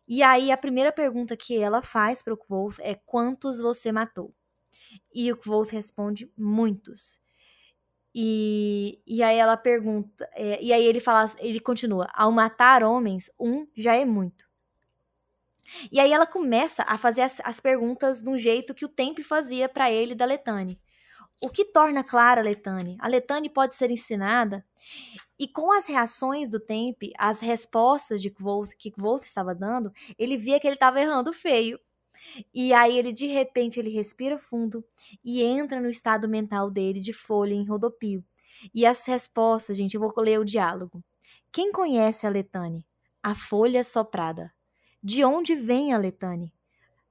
E 0.08 0.22
aí 0.24 0.52
a 0.52 0.58
primeira 0.58 0.92
pergunta 0.92 1.38
que 1.38 1.58
ela 1.58 1.82
faz 1.82 2.22
para 2.22 2.34
o 2.34 2.38
Kvoth 2.38 2.80
é 2.80 2.96
quantos 2.96 3.60
você 3.60 3.92
matou? 3.92 4.34
E 5.14 5.32
o 5.32 5.38
Kvoth 5.38 5.72
responde 5.72 6.32
muitos. 6.38 7.20
E, 8.14 9.02
e 9.08 9.24
aí 9.24 9.38
ela 9.38 9.56
pergunta, 9.56 10.30
é, 10.34 10.62
e 10.62 10.74
aí 10.74 10.84
ele 10.84 11.00
fala, 11.00 11.26
ele 11.40 11.62
continua, 11.62 12.10
ao 12.14 12.32
matar 12.32 12.84
homens, 12.84 13.32
um 13.40 13.66
já 13.74 13.96
é 13.96 14.04
muito. 14.04 14.51
E 15.92 16.00
aí 16.00 16.12
ela 16.12 16.26
começa 16.26 16.84
a 16.88 16.98
fazer 16.98 17.22
as, 17.22 17.40
as 17.44 17.60
perguntas 17.60 18.22
de 18.22 18.30
um 18.30 18.38
jeito 18.38 18.74
que 18.74 18.86
o 18.86 18.90
Tempe 18.90 19.24
fazia 19.24 19.70
para 19.70 19.92
ele 19.92 20.16
da 20.16 20.26
Letane. 20.26 20.80
O 21.44 21.50
que 21.50 21.66
torna 21.66 22.04
clara 22.04 22.42
a 22.42 22.44
Letane? 22.44 22.98
A 23.00 23.08
Letane 23.08 23.50
pode 23.50 23.76
ser 23.76 23.90
ensinada 23.90 24.64
e 25.40 25.48
com 25.48 25.72
as 25.72 25.88
reações 25.88 26.52
do 26.52 26.60
Tempe, 26.60 27.12
as 27.18 27.40
respostas 27.40 28.22
de 28.22 28.30
Kvoth, 28.30 28.76
que 28.78 28.92
Kvoth 28.92 29.24
estava 29.24 29.56
dando, 29.56 29.92
ele 30.20 30.38
via 30.38 30.60
que 30.60 30.68
ele 30.68 30.76
estava 30.76 31.02
errando 31.02 31.34
feio. 31.34 31.80
E 32.54 32.72
aí 32.74 32.96
ele 32.96 33.12
de 33.12 33.26
repente 33.26 33.80
ele 33.80 33.90
respira 33.90 34.38
fundo 34.38 34.86
e 35.26 35.42
entra 35.42 35.82
no 35.82 35.90
estado 35.90 36.30
mental 36.30 36.70
dele 36.70 37.00
de 37.00 37.12
folha 37.12 37.56
em 37.56 37.66
rodopio. 37.66 38.24
E 38.72 38.86
as 38.86 39.04
respostas, 39.08 39.76
gente, 39.76 39.96
eu 39.96 40.02
vou 40.02 40.14
ler 40.18 40.40
o 40.40 40.46
diálogo. 40.46 41.04
Quem 41.52 41.72
conhece 41.72 42.28
a 42.28 42.30
Letane? 42.30 42.86
A 43.24 43.34
folha 43.34 43.84
soprada. 43.84 44.54
De 45.04 45.26
onde 45.26 45.56
vem 45.56 45.94
a 45.94 45.98
Letane? 45.98 46.54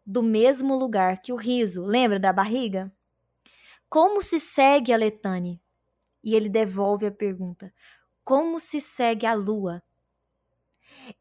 Do 0.06 0.22
mesmo 0.22 0.76
lugar 0.76 1.20
que 1.20 1.32
o 1.32 1.36
riso. 1.36 1.84
Lembra 1.84 2.20
da 2.20 2.32
barriga? 2.32 2.92
Como 3.88 4.22
se 4.22 4.38
segue 4.38 4.92
a 4.92 4.96
Letane? 4.96 5.60
E 6.22 6.34
ele 6.34 6.48
devolve 6.48 7.06
a 7.06 7.10
pergunta: 7.10 7.74
Como 8.24 8.60
se 8.60 8.80
segue 8.80 9.26
a 9.26 9.34
lua? 9.34 9.82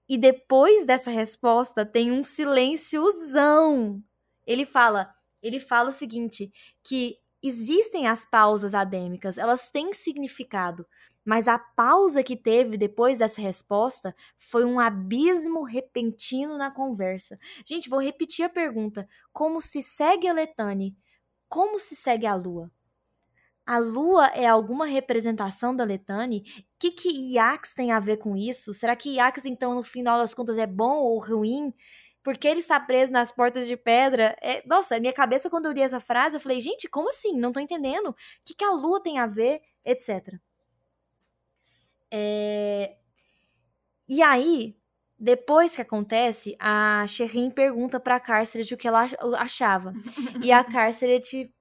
E 0.07 0.17
depois 0.17 0.85
dessa 0.85 1.09
resposta 1.09 1.83
tem 1.83 2.11
um 2.11 2.21
silênciozão. 2.21 4.03
Ele 4.45 4.65
fala, 4.65 5.13
ele 5.41 5.59
fala 5.59 5.89
o 5.89 5.93
seguinte, 5.93 6.51
que 6.83 7.17
existem 7.41 8.07
as 8.07 8.25
pausas 8.25 8.75
adêmicas, 8.75 9.37
elas 9.37 9.69
têm 9.71 9.93
significado, 9.93 10.85
mas 11.29 11.47
a 11.47 11.59
pausa 11.59 12.23
que 12.23 12.35
teve 12.35 12.75
depois 12.75 13.19
dessa 13.19 13.39
resposta 13.39 14.15
foi 14.35 14.65
um 14.65 14.79
abismo 14.79 15.61
repentino 15.63 16.57
na 16.57 16.71
conversa. 16.71 17.37
Gente, 17.63 17.87
vou 17.87 18.01
repetir 18.01 18.43
a 18.43 18.49
pergunta: 18.49 19.07
como 19.31 19.61
se 19.61 19.79
segue 19.83 20.27
a 20.27 20.33
Letane? 20.33 20.97
Como 21.47 21.77
se 21.77 21.95
segue 21.95 22.25
a 22.25 22.33
Lua? 22.33 22.71
A 23.63 23.77
Lua 23.77 24.25
é 24.29 24.47
alguma 24.47 24.87
representação 24.87 25.75
da 25.75 25.83
Letane? 25.83 26.43
O 26.61 26.63
que, 26.79 26.89
que 26.89 27.09
Iax 27.33 27.75
tem 27.75 27.91
a 27.91 27.99
ver 27.99 28.17
com 28.17 28.35
isso? 28.35 28.73
Será 28.73 28.95
que 28.95 29.11
Iax, 29.11 29.45
então, 29.45 29.75
no 29.75 29.83
final 29.83 30.17
das 30.17 30.33
contas, 30.33 30.57
é 30.57 30.65
bom 30.65 30.97
ou 30.97 31.19
ruim? 31.19 31.71
Porque 32.23 32.47
ele 32.47 32.61
está 32.61 32.79
preso 32.79 33.11
nas 33.11 33.31
portas 33.31 33.67
de 33.67 33.77
pedra? 33.77 34.35
É... 34.41 34.63
Nossa, 34.65 34.99
minha 34.99 35.13
cabeça, 35.13 35.47
quando 35.47 35.67
eu 35.67 35.73
li 35.73 35.81
essa 35.81 35.99
frase, 35.99 36.37
eu 36.37 36.41
falei, 36.41 36.59
gente, 36.59 36.89
como 36.89 37.09
assim? 37.09 37.37
Não 37.37 37.51
tô 37.51 37.59
entendendo. 37.59 38.07
O 38.09 38.15
que, 38.43 38.55
que 38.55 38.63
a 38.63 38.71
Lua 38.71 38.99
tem 38.99 39.19
a 39.19 39.27
ver? 39.27 39.61
Etc. 39.85 40.39
É... 42.11 42.95
E 44.07 44.21
aí, 44.21 44.75
depois 45.19 45.75
que 45.75 45.81
acontece, 45.81 46.55
a 46.59 47.05
Sherrin 47.07 47.51
pergunta 47.51 47.99
pra 47.99 48.19
Carceret 48.19 48.73
o 48.73 48.77
que 48.77 48.87
ela 48.87 49.05
achava. 49.37 49.93
e 50.41 50.51
a 50.51 50.63
Carceret 50.65 51.51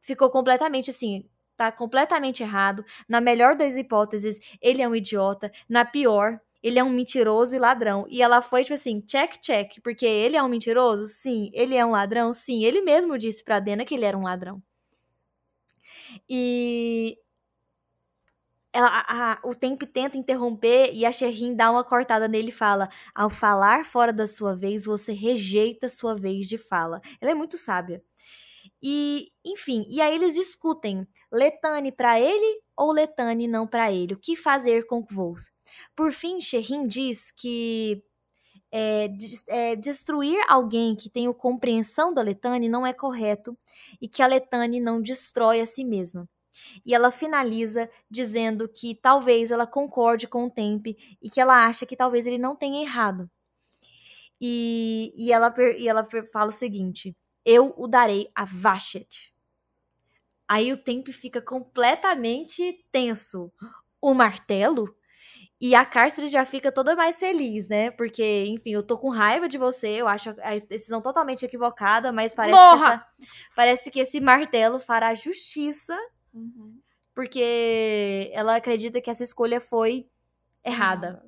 ficou 0.00 0.30
completamente 0.30 0.90
assim, 0.90 1.28
tá 1.56 1.72
completamente 1.72 2.42
errado. 2.42 2.84
Na 3.08 3.20
melhor 3.20 3.56
das 3.56 3.76
hipóteses, 3.76 4.40
ele 4.62 4.80
é 4.80 4.88
um 4.88 4.94
idiota. 4.94 5.50
Na 5.68 5.84
pior, 5.84 6.40
ele 6.62 6.78
é 6.78 6.84
um 6.84 6.90
mentiroso 6.90 7.54
e 7.56 7.58
ladrão. 7.58 8.06
E 8.08 8.22
ela 8.22 8.40
foi 8.40 8.62
tipo 8.62 8.74
assim, 8.74 9.00
check, 9.00 9.38
check, 9.40 9.80
porque 9.82 10.06
ele 10.06 10.36
é 10.36 10.42
um 10.42 10.48
mentiroso? 10.48 11.06
Sim. 11.08 11.50
Ele 11.52 11.74
é 11.76 11.84
um 11.84 11.90
ladrão? 11.90 12.32
Sim. 12.32 12.64
Ele 12.64 12.82
mesmo 12.82 13.18
disse 13.18 13.42
pra 13.44 13.60
Dena 13.60 13.84
que 13.84 13.94
ele 13.94 14.04
era 14.04 14.16
um 14.16 14.22
ladrão. 14.22 14.62
E 16.28 17.18
ela, 18.78 18.88
a, 19.08 19.32
a, 19.32 19.40
o 19.42 19.56
tempo 19.56 19.84
tenta 19.84 20.16
interromper 20.16 20.92
e 20.94 21.04
a 21.04 21.10
Sherrin 21.10 21.56
dá 21.56 21.68
uma 21.68 21.82
cortada 21.82 22.28
nele 22.28 22.50
e 22.50 22.52
fala: 22.52 22.88
Ao 23.12 23.28
falar 23.28 23.84
fora 23.84 24.12
da 24.12 24.24
sua 24.28 24.54
vez, 24.54 24.84
você 24.84 25.12
rejeita 25.12 25.88
sua 25.88 26.14
vez 26.14 26.48
de 26.48 26.56
fala. 26.56 27.00
Ela 27.20 27.32
é 27.32 27.34
muito 27.34 27.58
sábia. 27.58 28.00
E, 28.80 29.32
enfim, 29.44 29.84
e 29.90 30.00
aí 30.00 30.14
eles 30.14 30.34
discutem 30.34 31.04
Letane 31.32 31.90
para 31.90 32.20
ele 32.20 32.62
ou 32.76 32.92
Letane 32.92 33.48
não 33.48 33.66
para 33.66 33.90
ele. 33.90 34.14
O 34.14 34.18
que 34.18 34.36
fazer 34.36 34.86
com 34.86 35.04
Kvoth? 35.04 35.42
Por 35.96 36.12
fim, 36.12 36.40
Sherrin 36.40 36.86
diz 36.86 37.32
que 37.32 38.00
é, 38.70 39.08
é, 39.48 39.74
destruir 39.74 40.38
alguém 40.48 40.94
que 40.94 41.10
tem 41.10 41.26
a 41.26 41.34
compreensão 41.34 42.14
da 42.14 42.22
Letane 42.22 42.68
não 42.68 42.86
é 42.86 42.92
correto 42.92 43.58
e 44.00 44.08
que 44.08 44.22
a 44.22 44.26
Letane 44.28 44.78
não 44.78 45.02
destrói 45.02 45.60
a 45.60 45.66
si 45.66 45.84
mesma. 45.84 46.28
E 46.84 46.94
ela 46.94 47.10
finaliza 47.10 47.90
dizendo 48.10 48.68
que 48.68 48.94
talvez 48.94 49.50
ela 49.50 49.66
concorde 49.66 50.26
com 50.26 50.46
o 50.46 50.50
Tempe 50.50 50.96
e 51.22 51.30
que 51.30 51.40
ela 51.40 51.66
acha 51.66 51.86
que 51.86 51.96
talvez 51.96 52.26
ele 52.26 52.38
não 52.38 52.56
tenha 52.56 52.82
errado. 52.82 53.30
E, 54.40 55.12
e, 55.16 55.32
ela, 55.32 55.52
e 55.76 55.88
ela 55.88 56.06
fala 56.32 56.48
o 56.48 56.52
seguinte: 56.52 57.16
Eu 57.44 57.74
o 57.76 57.88
darei 57.88 58.30
a 58.34 58.44
Vashet. 58.44 59.32
Aí 60.46 60.72
o 60.72 60.76
Tempe 60.78 61.12
fica 61.12 61.42
completamente 61.42 62.84
tenso. 62.90 63.52
O 64.00 64.14
martelo? 64.14 64.94
E 65.60 65.74
a 65.74 65.84
Cárcere 65.84 66.28
já 66.28 66.44
fica 66.44 66.70
toda 66.70 66.94
mais 66.94 67.18
feliz, 67.18 67.68
né? 67.68 67.90
Porque, 67.90 68.44
enfim, 68.46 68.70
eu 68.70 68.82
tô 68.82 68.96
com 68.96 69.10
raiva 69.10 69.48
de 69.48 69.58
você, 69.58 69.88
eu 69.88 70.06
acho 70.06 70.30
a 70.40 70.56
decisão 70.58 71.02
totalmente 71.02 71.44
equivocada, 71.44 72.12
mas 72.12 72.32
parece, 72.32 72.56
que, 72.56 72.84
essa, 72.84 73.06
parece 73.56 73.90
que 73.90 74.00
esse 74.00 74.20
martelo 74.20 74.78
fará 74.78 75.12
justiça 75.14 75.98
Uhum. 76.38 76.80
Porque 77.14 78.30
ela 78.32 78.56
acredita 78.56 79.00
que 79.00 79.10
essa 79.10 79.24
escolha 79.24 79.60
foi 79.60 80.08
errada. 80.64 81.24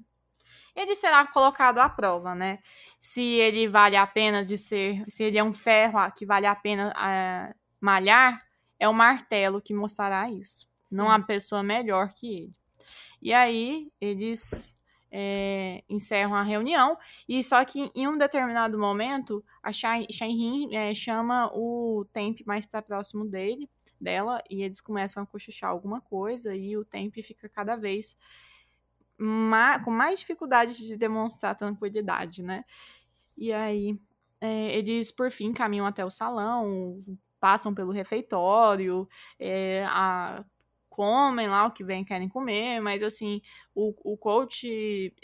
Ele 0.74 0.94
será 0.94 1.26
colocado 1.26 1.78
à 1.78 1.88
prova, 1.88 2.34
né? 2.34 2.60
Se 2.98 3.22
ele 3.22 3.68
vale 3.68 3.96
a 3.96 4.06
pena 4.06 4.44
de 4.44 4.56
ser. 4.56 5.04
Se 5.08 5.24
ele 5.24 5.38
é 5.38 5.44
um 5.44 5.52
ferro 5.52 5.98
que 6.12 6.24
vale 6.24 6.46
a 6.46 6.54
pena 6.54 6.92
é, 6.96 7.54
malhar, 7.80 8.38
é 8.78 8.88
o 8.88 8.94
martelo 8.94 9.60
que 9.60 9.74
mostrará 9.74 10.30
isso. 10.30 10.68
Sim. 10.84 10.96
Não 10.96 11.10
há 11.10 11.18
pessoa 11.20 11.62
melhor 11.62 12.12
que 12.14 12.34
ele. 12.34 12.54
E 13.20 13.32
aí, 13.32 13.92
eles 14.00 14.78
é, 15.10 15.82
encerram 15.88 16.34
a 16.34 16.42
reunião. 16.42 16.96
E 17.28 17.42
só 17.42 17.64
que 17.64 17.90
em 17.94 18.06
um 18.06 18.16
determinado 18.16 18.78
momento, 18.78 19.44
a 19.62 19.72
Shai 19.72 20.06
é, 20.72 20.94
chama 20.94 21.50
o 21.52 22.06
Temp 22.12 22.40
mais 22.46 22.64
para 22.64 22.80
próximo 22.80 23.26
dele 23.26 23.68
dela 24.00 24.42
e 24.48 24.62
eles 24.62 24.80
começam 24.80 25.22
a 25.22 25.26
cochichar 25.26 25.70
alguma 25.70 26.00
coisa 26.00 26.54
e 26.54 26.76
o 26.76 26.84
tempo 26.84 27.22
fica 27.22 27.48
cada 27.48 27.76
vez 27.76 28.16
com 29.84 29.90
mais 29.90 30.20
dificuldade 30.20 30.74
de 30.74 30.96
demonstrar 30.96 31.54
tranquilidade, 31.54 32.42
né? 32.42 32.64
E 33.36 33.52
aí 33.52 33.98
é, 34.40 34.76
eles 34.76 35.10
por 35.10 35.30
fim 35.30 35.52
caminham 35.52 35.86
até 35.86 36.04
o 36.04 36.10
salão, 36.10 37.04
passam 37.38 37.74
pelo 37.74 37.92
refeitório, 37.92 39.08
é, 39.38 39.84
a, 39.86 40.44
comem 41.00 41.48
lá 41.48 41.66
o 41.66 41.70
que 41.70 41.84
vem 41.84 42.04
querem 42.04 42.28
comer, 42.28 42.80
mas 42.80 43.02
assim, 43.02 43.40
o, 43.74 43.94
o 44.12 44.18
coach, 44.18 44.66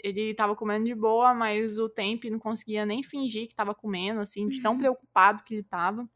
ele 0.03 0.33
tava 0.33 0.55
comendo 0.55 0.85
de 0.85 0.95
boa, 0.95 1.33
mas 1.33 1.77
o 1.77 1.89
Temp 1.89 2.23
não 2.25 2.39
conseguia 2.39 2.85
nem 2.85 3.03
fingir 3.03 3.47
que 3.47 3.53
tava 3.53 3.75
comendo, 3.75 4.21
assim, 4.21 4.47
de 4.47 4.61
tão 4.61 4.75
preocupado 4.79 5.43
que 5.43 5.53
ele 5.53 5.63
tava. 5.63 6.09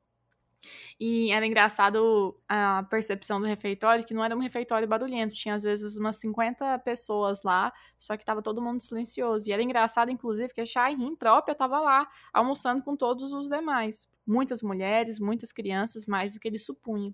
E 0.99 1.31
era 1.31 1.45
engraçado 1.45 2.39
a 2.47 2.83
percepção 2.83 3.39
do 3.39 3.47
refeitório, 3.47 4.05
que 4.05 4.13
não 4.13 4.23
era 4.23 4.35
um 4.35 4.39
refeitório 4.39 4.87
barulhento, 4.87 5.33
tinha 5.33 5.55
às 5.55 5.63
vezes 5.63 5.97
umas 5.97 6.17
50 6.17 6.79
pessoas 6.79 7.43
lá, 7.43 7.73
só 7.97 8.15
que 8.15 8.25
tava 8.25 8.41
todo 8.41 8.61
mundo 8.61 8.81
silencioso. 8.81 9.49
E 9.49 9.53
era 9.53 9.63
engraçado, 9.63 10.11
inclusive, 10.11 10.53
que 10.53 10.61
a 10.61 10.65
Shairin 10.65 11.15
própria 11.15 11.55
tava 11.55 11.79
lá, 11.79 12.07
almoçando 12.31 12.83
com 12.83 12.95
todos 12.95 13.33
os 13.33 13.49
demais. 13.49 14.07
Muitas 14.25 14.61
mulheres, 14.61 15.19
muitas 15.19 15.51
crianças, 15.51 16.05
mais 16.05 16.33
do 16.33 16.39
que 16.39 16.47
ele 16.47 16.59
supunha. 16.59 17.13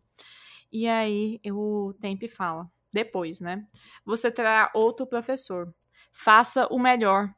E 0.72 0.88
aí 0.88 1.40
o 1.46 1.94
Tempe 2.02 2.28
fala: 2.28 2.70
depois, 2.92 3.40
né? 3.40 3.66
Você 4.06 4.32
terá 4.32 4.72
outro 4.74 5.06
professor. 5.06 5.74
Faça 6.12 6.68
o 6.68 6.80
melhor 6.80 7.34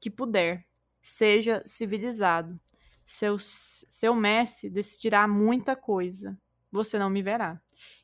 que 0.00 0.10
puder. 0.10 0.66
Seja 1.00 1.62
civilizado. 1.64 2.58
Seu, 3.04 3.36
seu 3.38 4.14
mestre 4.14 4.70
decidirá 4.70 5.28
muita 5.28 5.76
coisa. 5.76 6.38
Você 6.70 6.98
não 6.98 7.10
me 7.10 7.22
verá. 7.22 7.60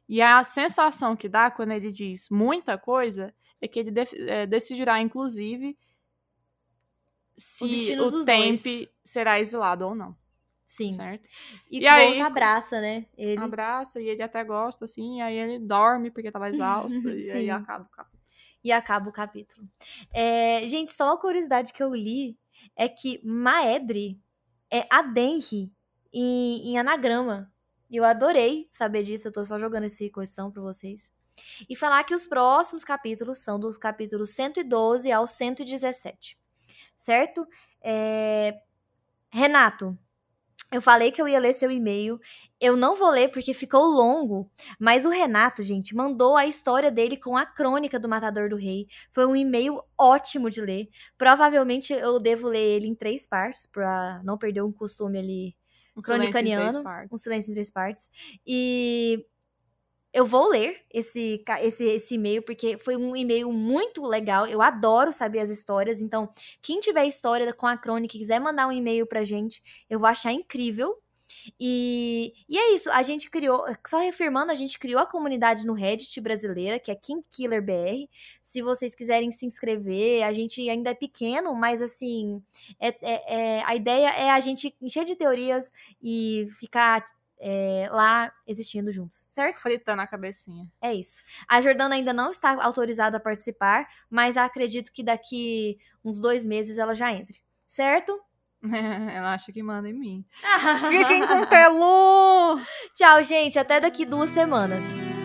E 0.08 0.20
a 0.20 0.42
sensação 0.42 1.14
que 1.14 1.28
dá 1.28 1.50
quando 1.50 1.70
ele 1.70 1.92
diz 1.92 2.28
muita 2.28 2.76
coisa 2.76 3.32
é 3.60 3.68
que 3.68 3.78
ele 3.78 3.92
é, 4.28 4.46
decidirá, 4.46 5.00
inclusive, 5.00 5.78
se 7.36 7.96
o, 7.98 8.06
o 8.06 8.24
tempo 8.24 8.90
será 9.04 9.38
exilado 9.38 9.86
ou 9.86 9.94
não. 9.94 10.16
Sim. 10.66 10.88
Certo? 10.88 11.28
E, 11.70 11.80
e 11.80 11.86
aí 11.86 12.20
abraça, 12.20 12.80
né? 12.80 13.06
Ele 13.16 13.40
abraça 13.40 14.00
e 14.00 14.08
ele 14.08 14.22
até 14.22 14.44
gosta, 14.44 14.84
assim, 14.84 15.18
e 15.18 15.20
aí 15.20 15.36
ele 15.36 15.58
dorme 15.58 16.10
porque 16.10 16.30
tava 16.30 16.48
exausto, 16.48 16.92
e 17.10 17.30
aí 17.32 17.50
acaba 17.50 17.84
o 17.84 17.88
capítulo. 17.88 18.22
E 18.62 18.72
acaba 18.72 19.08
o 19.08 19.12
capítulo. 19.12 19.68
É, 20.12 20.66
gente, 20.68 20.92
só 20.92 21.06
uma 21.06 21.18
curiosidade 21.18 21.72
que 21.72 21.82
eu 21.82 21.94
li 21.94 22.38
é 22.76 22.88
que 22.88 23.20
Maedre 23.24 24.20
é 24.70 24.86
Adenri 24.90 25.72
em, 26.12 26.70
em 26.70 26.78
anagrama. 26.78 27.52
E 27.90 27.96
eu 27.96 28.04
adorei 28.04 28.68
saber 28.70 29.02
disso, 29.02 29.28
eu 29.28 29.32
tô 29.32 29.44
só 29.44 29.58
jogando 29.58 29.84
essa 29.84 30.08
questão 30.08 30.50
pra 30.50 30.62
vocês. 30.62 31.10
E 31.68 31.74
falar 31.74 32.04
que 32.04 32.14
os 32.14 32.26
próximos 32.26 32.84
capítulos 32.84 33.38
são 33.38 33.58
dos 33.58 33.76
capítulos 33.76 34.30
112 34.30 35.10
ao 35.10 35.26
117. 35.26 36.38
Certo? 36.96 37.46
É... 37.80 38.60
Renato, 39.32 39.98
eu 40.72 40.80
falei 40.80 41.10
que 41.10 41.20
eu 41.20 41.26
ia 41.26 41.40
ler 41.40 41.52
seu 41.52 41.70
e-mail. 41.70 42.18
Eu 42.60 42.76
não 42.76 42.94
vou 42.94 43.10
ler 43.10 43.30
porque 43.30 43.54
ficou 43.54 43.82
longo, 43.84 44.50
mas 44.78 45.04
o 45.04 45.08
Renato, 45.08 45.62
gente, 45.64 45.94
mandou 45.94 46.36
a 46.36 46.46
história 46.46 46.90
dele 46.90 47.16
com 47.16 47.36
a 47.36 47.46
crônica 47.46 47.98
do 47.98 48.08
Matador 48.08 48.48
do 48.48 48.56
Rei. 48.56 48.86
Foi 49.10 49.26
um 49.26 49.34
e-mail 49.34 49.82
ótimo 49.98 50.50
de 50.50 50.60
ler. 50.60 50.88
Provavelmente 51.16 51.92
eu 51.92 52.20
devo 52.20 52.46
ler 52.46 52.76
ele 52.76 52.86
em 52.86 52.94
três 52.94 53.26
partes, 53.26 53.66
pra 53.66 54.20
não 54.22 54.38
perder 54.38 54.62
um 54.62 54.72
costume 54.72 55.18
ali 55.18 55.56
um 55.96 56.00
cronicaniano. 56.00 56.84
Um 57.10 57.16
silêncio 57.16 57.50
em 57.50 57.54
três 57.54 57.70
partes. 57.70 58.08
E 58.46 59.26
eu 60.12 60.26
vou 60.26 60.48
ler 60.48 60.80
esse, 60.92 61.42
esse, 61.62 61.84
esse 61.84 62.14
e-mail, 62.14 62.42
porque 62.42 62.76
foi 62.78 62.96
um 62.96 63.14
e-mail 63.14 63.52
muito 63.52 64.02
legal. 64.02 64.46
Eu 64.46 64.60
adoro 64.60 65.12
saber 65.12 65.40
as 65.40 65.50
histórias. 65.50 66.00
Então, 66.00 66.28
quem 66.60 66.80
tiver 66.80 67.06
história 67.06 67.52
com 67.52 67.66
a 67.66 67.76
crônica 67.76 68.16
e 68.16 68.18
quiser 68.18 68.40
mandar 68.40 68.66
um 68.66 68.72
e-mail 68.72 69.06
pra 69.06 69.24
gente, 69.24 69.62
eu 69.88 69.98
vou 70.00 70.08
achar 70.08 70.32
incrível. 70.32 70.96
E, 71.58 72.34
e 72.48 72.58
é 72.58 72.74
isso, 72.74 72.90
a 72.90 73.02
gente 73.02 73.30
criou, 73.30 73.64
só 73.86 73.98
reafirmando, 73.98 74.52
a 74.52 74.54
gente 74.54 74.78
criou 74.78 75.00
a 75.00 75.06
comunidade 75.06 75.64
no 75.64 75.72
Reddit 75.72 76.20
brasileira, 76.20 76.78
que 76.78 76.90
é 76.90 76.94
King 76.94 77.24
Killer 77.30 77.62
BR. 77.64 78.08
Se 78.42 78.60
vocês 78.62 78.94
quiserem 78.94 79.30
se 79.30 79.46
inscrever, 79.46 80.24
a 80.24 80.32
gente 80.32 80.68
ainda 80.68 80.90
é 80.90 80.94
pequeno, 80.94 81.54
mas 81.54 81.80
assim, 81.80 82.42
é, 82.78 82.88
é, 83.00 83.58
é 83.58 83.64
a 83.64 83.74
ideia 83.74 84.08
é 84.08 84.30
a 84.30 84.40
gente 84.40 84.74
encher 84.82 85.04
de 85.04 85.16
teorias 85.16 85.72
e 86.02 86.46
ficar 86.58 87.04
é, 87.40 87.88
lá 87.90 88.32
existindo 88.46 88.92
juntos, 88.92 89.24
certo? 89.28 89.60
Fritando 89.60 90.02
a 90.02 90.06
cabecinha. 90.06 90.70
É 90.80 90.92
isso. 90.94 91.22
A 91.48 91.60
Jordana 91.60 91.94
ainda 91.94 92.12
não 92.12 92.30
está 92.30 92.62
autorizada 92.62 93.16
a 93.16 93.20
participar, 93.20 93.88
mas 94.10 94.36
acredito 94.36 94.92
que 94.92 95.02
daqui 95.02 95.78
uns 96.04 96.20
dois 96.20 96.46
meses 96.46 96.78
ela 96.78 96.94
já 96.94 97.12
entre, 97.12 97.38
certo? 97.66 98.20
ela 99.14 99.32
acha 99.32 99.52
que 99.52 99.62
manda 99.62 99.88
em 99.88 99.94
mim. 99.94 100.24
Fiquem 100.90 101.26
com 101.26 101.40
o 101.40 101.46
Telu! 101.46 102.60
Tchau, 102.94 103.22
gente. 103.22 103.58
Até 103.58 103.80
daqui 103.80 104.04
duas 104.04 104.30
semanas. 104.30 105.19